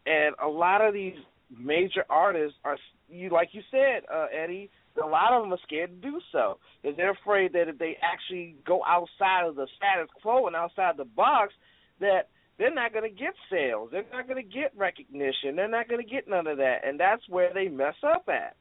And 0.05 0.35
a 0.43 0.47
lot 0.47 0.81
of 0.81 0.93
these 0.93 1.15
major 1.57 2.05
artists 2.09 2.57
are 2.63 2.77
you 3.09 3.29
like 3.29 3.49
you 3.51 3.61
said, 3.69 4.03
uh, 4.11 4.27
Eddie, 4.33 4.69
a 5.01 5.05
lot 5.05 5.33
of 5.33 5.43
them 5.43 5.53
are 5.53 5.59
scared 5.63 6.01
to 6.01 6.09
do 6.09 6.19
so 6.31 6.57
because 6.81 6.97
they're 6.97 7.11
afraid 7.11 7.53
that 7.53 7.67
if 7.67 7.77
they 7.77 7.97
actually 8.01 8.55
go 8.65 8.81
outside 8.87 9.45
of 9.45 9.55
the 9.55 9.67
status 9.75 10.09
quo 10.21 10.47
and 10.47 10.55
outside 10.55 10.97
the 10.97 11.05
box, 11.05 11.53
that 11.99 12.29
they're 12.57 12.73
not 12.73 12.93
going 12.93 13.09
to 13.09 13.15
get 13.15 13.33
sales. 13.49 13.89
They're 13.91 14.05
not 14.11 14.27
going 14.27 14.43
to 14.43 14.49
get 14.49 14.71
recognition. 14.75 15.55
They're 15.55 15.67
not 15.67 15.87
going 15.87 16.03
to 16.03 16.09
get 16.09 16.27
none 16.27 16.47
of 16.47 16.57
that, 16.57 16.79
and 16.85 16.99
that's 16.99 17.27
where 17.27 17.53
they 17.53 17.67
mess 17.67 17.95
up 18.03 18.27
at. 18.27 18.55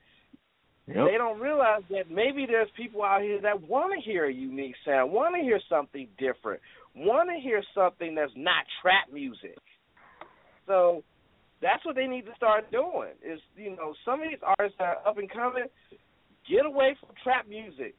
Yep. 0.86 1.06
They 1.10 1.18
don't 1.18 1.38
realize 1.38 1.82
that 1.90 2.10
maybe 2.10 2.46
there's 2.46 2.70
people 2.76 3.02
out 3.04 3.22
here 3.22 3.40
that 3.42 3.68
want 3.68 3.92
to 3.94 4.00
hear 4.00 4.24
a 4.24 4.32
unique 4.32 4.74
sound, 4.84 5.12
want 5.12 5.34
to 5.36 5.42
hear 5.42 5.60
something 5.68 6.08
different, 6.18 6.60
want 6.94 7.30
to 7.30 7.40
hear 7.40 7.62
something 7.74 8.14
that's 8.14 8.32
not 8.36 8.64
trap 8.82 9.12
music. 9.12 9.58
So 10.66 11.02
that's 11.62 11.84
what 11.84 11.96
they 11.96 12.06
need 12.06 12.26
to 12.26 12.34
start 12.36 12.70
doing. 12.70 13.12
Is 13.24 13.40
you 13.56 13.76
know 13.76 13.94
some 14.04 14.22
of 14.22 14.28
these 14.28 14.42
artists 14.42 14.78
that 14.78 14.84
are 14.84 15.08
up 15.08 15.18
and 15.18 15.30
coming, 15.30 15.64
get 16.48 16.66
away 16.66 16.96
from 17.00 17.10
trap 17.22 17.48
music, 17.48 17.94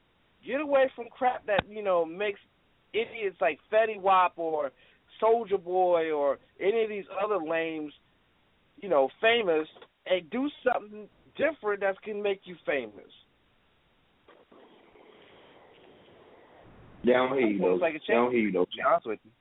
get 0.45 0.61
away 0.61 0.89
from 0.95 1.05
crap 1.09 1.45
that 1.47 1.63
you 1.69 1.83
know 1.83 2.05
makes 2.05 2.39
idiots 2.93 3.37
like 3.39 3.59
Fetty 3.71 3.99
Wap 3.99 4.33
or 4.37 4.71
Soulja 5.21 5.61
Boy 5.63 6.11
or 6.11 6.39
any 6.59 6.83
of 6.83 6.89
these 6.89 7.05
other 7.23 7.37
lames, 7.37 7.93
you 8.77 8.89
know, 8.89 9.09
famous, 9.21 9.67
and 10.05 10.29
do 10.29 10.49
something 10.63 11.07
different 11.37 11.81
that 11.81 12.01
can 12.01 12.21
make 12.21 12.41
you 12.45 12.55
famous. 12.65 13.11
They 17.03 17.13
don't 17.13 17.37
hear 17.37 17.47
you 17.47 17.59
though. 17.59 17.75
Like 17.75 17.93
They 18.07 18.13
don't 18.13 18.31
hear 18.31 18.41
you 18.41 18.51
though. 18.51 18.65
Be 18.65 18.81
honest 18.87 19.07
with 19.07 19.19
you. 19.23 19.31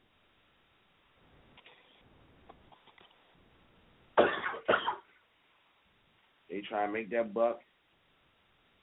They 6.50 6.62
try 6.68 6.84
and 6.84 6.92
make 6.92 7.10
that 7.10 7.32
buck 7.32 7.60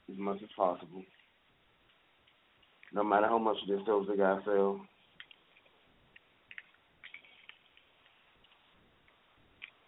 as 0.10 0.18
much 0.18 0.38
as 0.42 0.50
possible. 0.56 1.04
No 2.94 3.04
matter 3.04 3.28
how 3.28 3.38
much 3.38 3.58
of 3.62 3.68
themselves 3.68 4.08
they 4.08 4.16
gotta 4.16 4.42
sell. 4.46 4.80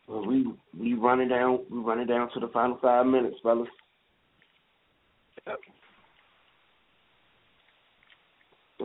Well, 0.08 0.26
we 0.26 0.52
we 0.78 0.94
running 0.96 1.30
down 1.30 1.60
we 1.70 1.80
running 1.80 2.08
down 2.08 2.32
to 2.34 2.40
the 2.40 2.48
final 2.48 2.80
five 2.82 3.06
minutes, 3.06 3.38
fellas. 3.44 3.70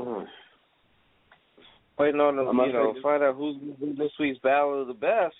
Uh, 0.06 0.24
Waiting 1.98 2.20
on 2.20 2.36
them, 2.36 2.56
you 2.66 2.72
know, 2.72 2.94
find 3.02 3.22
out 3.22 3.36
who's 3.36 3.56
this 3.96 4.10
week's 4.18 4.38
battle 4.40 4.82
of 4.82 4.88
the 4.88 4.94
best. 4.94 5.34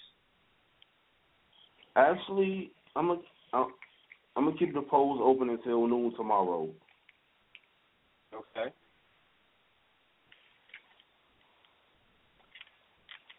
actually, 1.97 2.71
I'm 2.95 3.09
gonna 3.09 3.21
I'm, 3.53 3.67
I'm 4.37 4.45
gonna 4.45 4.57
keep 4.57 4.73
the 4.73 4.83
polls 4.83 5.21
open 5.23 5.51
until 5.51 5.87
noon 5.89 6.15
tomorrow. 6.17 6.69
Okay. 8.33 8.73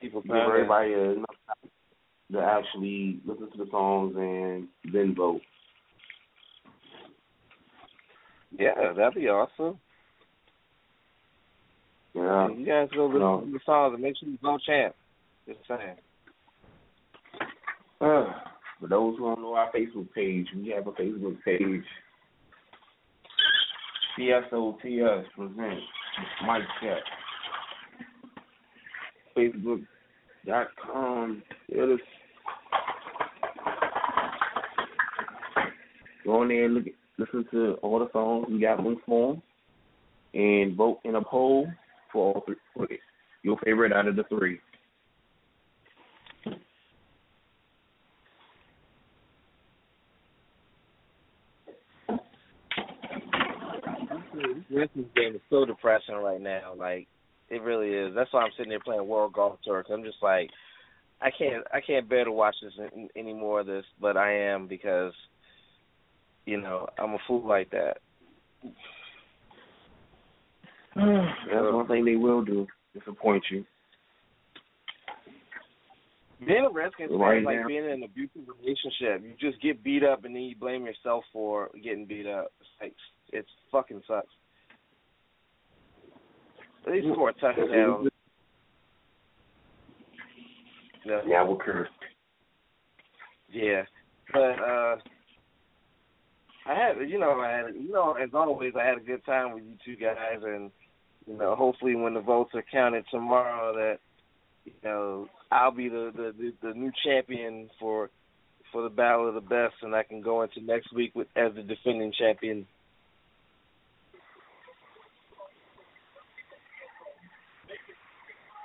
People 0.01 0.21
Give 0.21 0.36
everybody 0.36 0.91
enough 0.91 1.26
time 1.47 1.69
to 2.34 2.39
actually 2.39 3.21
listen 3.26 3.49
to 3.51 3.57
the 3.57 3.71
songs 3.71 4.13
and 4.17 4.67
then 4.93 5.15
vote. 5.15 5.41
Yeah, 8.59 8.93
that'd 8.95 9.15
be 9.15 9.28
awesome. 9.30 9.80
Yeah. 12.16 12.47
You 12.49 12.66
guys 12.66 12.88
go 12.95 13.05
listen 13.07 13.20
No. 13.20 13.41
to 13.41 13.51
the 13.51 13.59
songs 13.66 13.93
and 13.93 14.01
make 14.01 14.16
sure 14.18 14.30
you 14.30 14.38
vote 14.41 14.61
champ. 14.66 14.95
Just 15.47 15.59
saying. 15.68 15.97
Uh, 18.01 18.26
for 18.80 18.88
those 18.88 19.18
who 19.18 19.26
don't 19.26 19.41
know 19.41 19.53
our 19.55 19.70
Facebook 19.72 20.11
page, 20.13 20.47
we 20.55 20.70
have 20.70 20.88
a 20.88 20.91
Facebook 20.93 21.38
page. 21.43 21.84
TSOTS 24.18 25.26
presents 25.36 25.84
Mic 26.47 26.63
Check. 26.82 27.03
Facebook.com. 30.45 31.43
It 31.68 31.89
is. 31.89 31.99
Go 36.24 36.41
on 36.41 36.47
there 36.47 36.63
and 36.66 36.74
look 36.76 36.86
listen 37.18 37.45
to 37.51 37.74
all 37.82 37.99
the 37.99 38.09
songs. 38.13 38.47
We 38.49 38.59
got 38.59 38.82
links 38.82 39.03
for 39.05 39.34
'em. 39.34 39.41
And 40.34 40.76
vote 40.76 40.99
in 41.03 41.16
a 41.16 41.22
poll 41.22 41.68
for 42.16 42.34
all 42.34 42.45
three. 42.47 42.99
Your 43.43 43.57
favorite 43.63 43.91
out 43.91 44.07
of 44.07 44.16
the 44.16 44.24
three. 44.24 44.59
This 54.70 54.89
game 55.16 55.36
is 55.36 55.41
so 55.49 55.66
depressing 55.66 56.16
right 56.16 56.41
now. 56.41 56.74
Like 56.78 57.07
it 57.49 57.61
really 57.61 57.89
is. 57.89 58.16
That's 58.16 58.32
why 58.32 58.41
I'm 58.41 58.51
sitting 58.57 58.70
there 58.70 58.80
playing 58.80 59.07
World 59.07 59.34
Golf 59.34 59.59
Tour. 59.63 59.84
Cause 59.84 59.91
I'm 59.93 60.03
just 60.03 60.18
like, 60.22 60.49
I 61.22 61.30
can't, 61.38 61.63
I 61.74 61.82
can't 61.82 62.09
bear 62.09 62.24
to 62.24 62.32
watch 62.32 62.55
this 62.61 62.74
in, 62.95 63.09
any 63.16 63.34
more 63.34 63.59
of 63.59 63.68
this. 63.68 63.86
But 64.01 64.18
I 64.18 64.34
am 64.49 64.68
because, 64.68 65.13
you 66.45 66.59
know, 66.59 66.88
I'm 66.97 67.13
a 67.13 67.18
fool 67.28 67.45
like 67.47 67.72
that. 67.72 67.97
That's 70.95 71.73
one 71.73 71.87
thing 71.87 72.05
they 72.05 72.15
will 72.15 72.43
do. 72.43 72.67
Disappoint 72.93 73.43
you. 73.51 73.65
Being 76.45 76.67
a 76.69 76.73
Redskins 76.73 77.11
fan 77.11 77.19
Right 77.19 77.39
is 77.39 77.45
like 77.45 77.67
being 77.67 77.85
in 77.85 77.91
an 77.91 78.03
abusive 78.03 78.43
relationship. 78.59 79.23
You 79.23 79.33
just 79.39 79.61
get 79.61 79.83
beat 79.83 80.03
up 80.03 80.25
and 80.25 80.35
then 80.35 80.43
you 80.43 80.55
blame 80.55 80.85
yourself 80.85 81.23
for 81.31 81.69
getting 81.83 82.05
beat 82.05 82.27
up. 82.27 82.51
It's 82.59 82.69
like 82.81 82.93
it 83.31 83.45
fucking 83.71 84.01
sucks. 84.07 84.27
At 86.85 86.93
least 86.93 87.07
score 87.13 87.29
a 87.29 87.33
touchdown. 87.33 88.09
Yeah. 91.05 91.21
Yeah, 91.27 91.43
we're 91.43 91.57
cursed. 91.57 91.91
Yeah, 93.51 93.83
but 94.33 94.39
uh, 94.39 94.97
I 96.67 96.73
had 96.73 97.09
you 97.09 97.19
know 97.19 97.39
I 97.39 97.51
had 97.51 97.75
you 97.75 97.91
know 97.91 98.13
as 98.13 98.29
always 98.33 98.73
I 98.79 98.85
had 98.85 98.97
a 98.97 99.01
good 99.01 99.23
time 99.25 99.53
with 99.53 99.63
you 99.63 99.75
two 99.85 99.95
guys 99.95 100.39
and 100.43 100.71
you 101.26 101.38
know 101.38 101.55
hopefully 101.55 101.95
when 101.95 102.13
the 102.13 102.21
votes 102.21 102.51
are 102.53 102.63
counted 102.71 103.05
tomorrow 103.11 103.73
that 103.73 103.97
you 104.65 104.73
know 104.84 105.28
I'll 105.51 105.71
be 105.71 105.89
the 105.89 106.11
the 106.15 106.53
the, 106.61 106.73
new 106.73 106.91
champion 107.05 107.69
for 107.80 108.09
for 108.71 108.84
the 108.84 108.89
battle 108.89 109.28
of 109.28 109.36
the 109.36 109.41
best 109.41 109.76
and 109.82 109.95
I 109.95 110.03
can 110.03 110.21
go 110.21 110.43
into 110.43 110.61
next 110.61 110.93
week 110.93 111.13
with 111.15 111.28
as 111.36 111.53
the 111.55 111.63
defending 111.63 112.13
champion. 112.17 112.65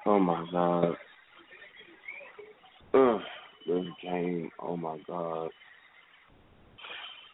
Oh 0.07 0.19
my 0.19 0.45
god. 0.51 0.97
Ugh, 2.93 3.21
this 3.67 3.85
game. 4.03 4.51
Oh 4.59 4.77
my 4.77 4.99
god. 5.07 5.51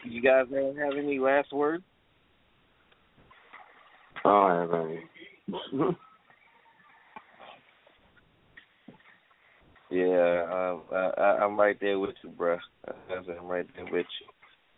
You 0.05 0.21
guys 0.21 0.47
have 0.51 0.97
any 0.97 1.19
last 1.19 1.53
words? 1.53 1.83
I 4.25 4.29
don't 4.29 4.71
have 4.71 4.87
any. 4.87 5.01
Yeah, 9.89 10.79
I, 10.93 10.97
I, 10.97 11.45
I'm 11.45 11.59
right 11.59 11.77
there 11.81 11.99
with 11.99 12.17
you, 12.23 12.31
bruh. 12.31 12.59
I'm 12.87 13.47
right 13.47 13.67
there 13.77 13.85
with 13.85 14.07
you. 14.21 14.27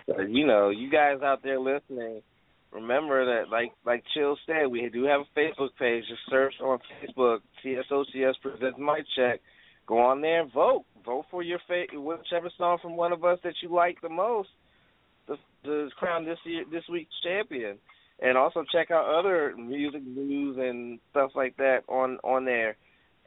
But, 0.06 0.30
you 0.30 0.46
know, 0.46 0.70
you 0.70 0.90
guys 0.90 1.22
out 1.22 1.42
there 1.42 1.58
listening, 1.58 2.22
remember 2.72 3.24
that, 3.24 3.50
like 3.50 3.72
like 3.86 4.04
Chill 4.14 4.36
said, 4.46 4.66
we 4.70 4.88
do 4.92 5.04
have 5.04 5.22
a 5.22 5.38
Facebook 5.38 5.70
page. 5.78 6.04
Just 6.08 6.20
search 6.28 6.54
on 6.62 6.78
Facebook, 7.02 7.38
TSOTS 7.64 8.36
presents 8.42 8.78
Mic 8.78 9.06
Check. 9.16 9.40
Go 9.86 9.98
on 9.98 10.20
there 10.20 10.42
and 10.42 10.52
vote. 10.52 10.84
Vote 11.04 11.24
for 11.30 11.42
your 11.42 11.60
fa- 11.66 11.86
whichever 11.94 12.50
song 12.58 12.78
from 12.82 12.96
one 12.96 13.12
of 13.12 13.24
us 13.24 13.38
that 13.44 13.54
you 13.62 13.72
like 13.72 14.00
the 14.02 14.10
most. 14.10 14.50
The, 15.26 15.36
to 15.64 15.88
crown 15.98 16.24
this 16.26 16.38
year, 16.44 16.64
this 16.70 16.84
week's 16.90 17.14
champion, 17.22 17.78
and 18.20 18.36
also 18.36 18.64
check 18.72 18.90
out 18.90 19.06
other 19.06 19.54
music 19.56 20.02
news 20.04 20.56
and 20.58 20.98
stuff 21.10 21.32
like 21.34 21.56
that 21.56 21.80
on 21.88 22.18
on 22.24 22.44
there. 22.44 22.76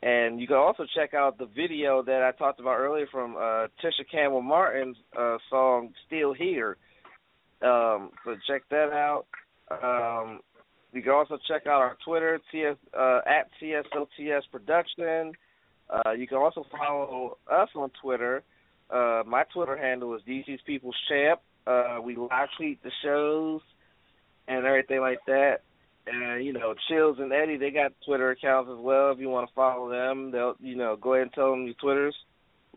And 0.03 0.41
you 0.41 0.47
can 0.47 0.57
also 0.57 0.85
check 0.95 1.13
out 1.13 1.37
the 1.37 1.45
video 1.45 2.01
that 2.01 2.23
I 2.23 2.31
talked 2.37 2.59
about 2.59 2.79
earlier 2.79 3.07
from 3.11 3.35
uh, 3.35 3.67
Tisha 3.83 4.03
Campbell 4.11 4.41
Martin's 4.41 4.97
uh, 5.17 5.37
song 5.49 5.93
"Still 6.07 6.33
Here." 6.33 6.77
Um, 7.61 8.09
so 8.25 8.35
check 8.47 8.63
that 8.71 8.89
out. 8.91 9.25
Um, 9.71 10.39
you 10.91 11.01
can 11.01 11.11
also 11.11 11.37
check 11.47 11.67
out 11.67 11.79
our 11.81 11.97
Twitter 12.03 12.39
TS, 12.51 12.75
uh, 12.97 13.19
at 13.25 13.49
TSOTS 13.61 14.45
Production. 14.51 15.33
Uh, 15.89 16.11
you 16.11 16.27
can 16.27 16.37
also 16.37 16.65
follow 16.71 17.37
us 17.49 17.69
on 17.75 17.91
Twitter. 18.01 18.43
Uh, 18.89 19.23
my 19.25 19.43
Twitter 19.53 19.77
handle 19.77 20.13
is 20.15 20.21
DC's 20.27 20.59
People's 20.65 20.95
Champ. 21.07 21.39
Uh, 21.65 21.99
we 22.03 22.15
live 22.15 22.49
tweet 22.57 22.81
the 22.83 22.91
shows 23.03 23.61
and 24.51 24.65
everything 24.65 24.99
like 24.99 25.19
that. 25.27 25.57
And 26.07 26.43
you 26.43 26.53
know, 26.53 26.73
Chills 26.89 27.17
and 27.19 27.31
Eddie, 27.31 27.57
they 27.57 27.71
got 27.71 27.93
Twitter 28.05 28.31
accounts 28.31 28.69
as 28.71 28.79
well. 28.79 29.11
If 29.11 29.19
you 29.19 29.29
want 29.29 29.47
to 29.47 29.55
follow 29.55 29.89
them, 29.89 30.31
they'll 30.31 30.55
you 30.59 30.75
know 30.75 30.97
go 30.99 31.13
ahead 31.13 31.23
and 31.23 31.33
tell 31.33 31.51
them 31.51 31.65
your 31.65 31.75
Twitters 31.75 32.15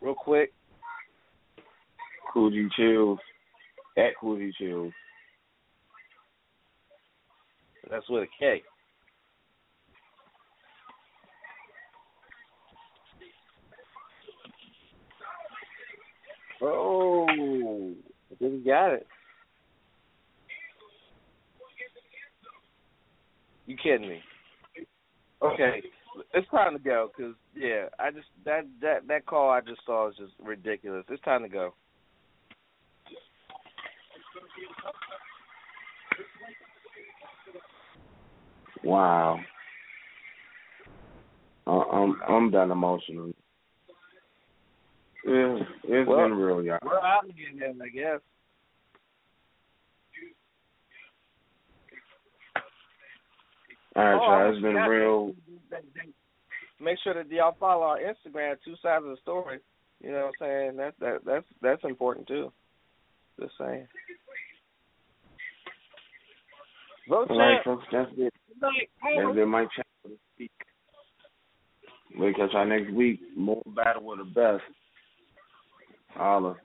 real 0.00 0.14
quick. 0.14 0.52
Cool 2.32 2.50
G 2.50 2.68
Chills. 2.76 3.18
At 3.96 4.12
Cool 4.20 4.36
G 4.36 4.52
Chills. 4.58 4.92
That's 7.90 8.08
with 8.08 8.24
a 8.24 8.26
K. 8.38 8.62
Oh, 16.62 17.26
I 17.28 18.34
think 18.36 18.52
you 18.52 18.64
got 18.64 18.94
it. 18.94 19.06
You 23.66 23.76
kidding 23.76 24.08
me? 24.08 24.20
Okay, 25.42 25.82
it's 26.32 26.48
time 26.50 26.74
to 26.74 26.78
go 26.78 27.10
because 27.14 27.34
yeah, 27.54 27.86
I 27.98 28.10
just 28.10 28.26
that 28.44 28.66
that 28.80 29.06
that 29.08 29.26
call 29.26 29.50
I 29.50 29.60
just 29.60 29.80
saw 29.84 30.08
is 30.08 30.16
just 30.16 30.32
ridiculous. 30.42 31.04
It's 31.08 31.22
time 31.22 31.42
to 31.42 31.48
go. 31.48 31.74
Wow. 38.82 39.40
I'm 41.66 42.20
I'm 42.28 42.50
done 42.50 42.70
emotionally. 42.70 43.34
Yeah, 45.26 45.58
it's 45.84 46.08
Well, 46.08 46.28
been 46.28 46.36
real, 46.36 46.62
y'all. 46.62 46.78
We're 46.84 46.98
out 46.98 47.24
again, 47.24 47.58
then, 47.58 47.80
I 47.82 47.88
guess. 47.88 48.20
All 53.96 54.04
right, 54.04 54.14
Oh, 54.14 54.44
y'all. 54.44 54.52
It's 54.52 54.62
been 54.62 54.74
real. 54.74 55.34
Make 56.80 56.98
sure 57.02 57.14
that 57.14 57.30
y'all 57.30 57.56
follow 57.58 57.82
our 57.82 57.98
Instagram, 57.98 58.56
two 58.64 58.74
sides 58.82 59.04
of 59.04 59.10
the 59.10 59.16
story. 59.22 59.60
You 60.02 60.10
know 60.10 60.30
what 60.38 60.46
I'm 60.46 60.48
saying? 60.48 60.76
That 60.76 60.94
that 61.00 61.18
that's 61.24 61.46
that's 61.62 61.84
important 61.84 62.26
too. 62.26 62.52
Just 63.40 63.52
saying. 63.58 63.86
Vote 67.08 67.30
All 67.30 67.38
right, 67.38 67.64
folks. 67.64 67.84
That's 67.92 68.10
it. 68.16 68.32
That's 68.60 69.34
been 69.34 69.48
my 69.48 69.66
channel. 69.66 70.18
We'll 72.16 72.32
catch 72.32 72.50
y'all 72.52 72.66
next 72.66 72.92
week. 72.92 73.20
More 73.36 73.62
battle 73.74 74.04
with 74.04 74.18
the 74.18 74.24
best. 74.24 74.62
Holla. 76.10 76.56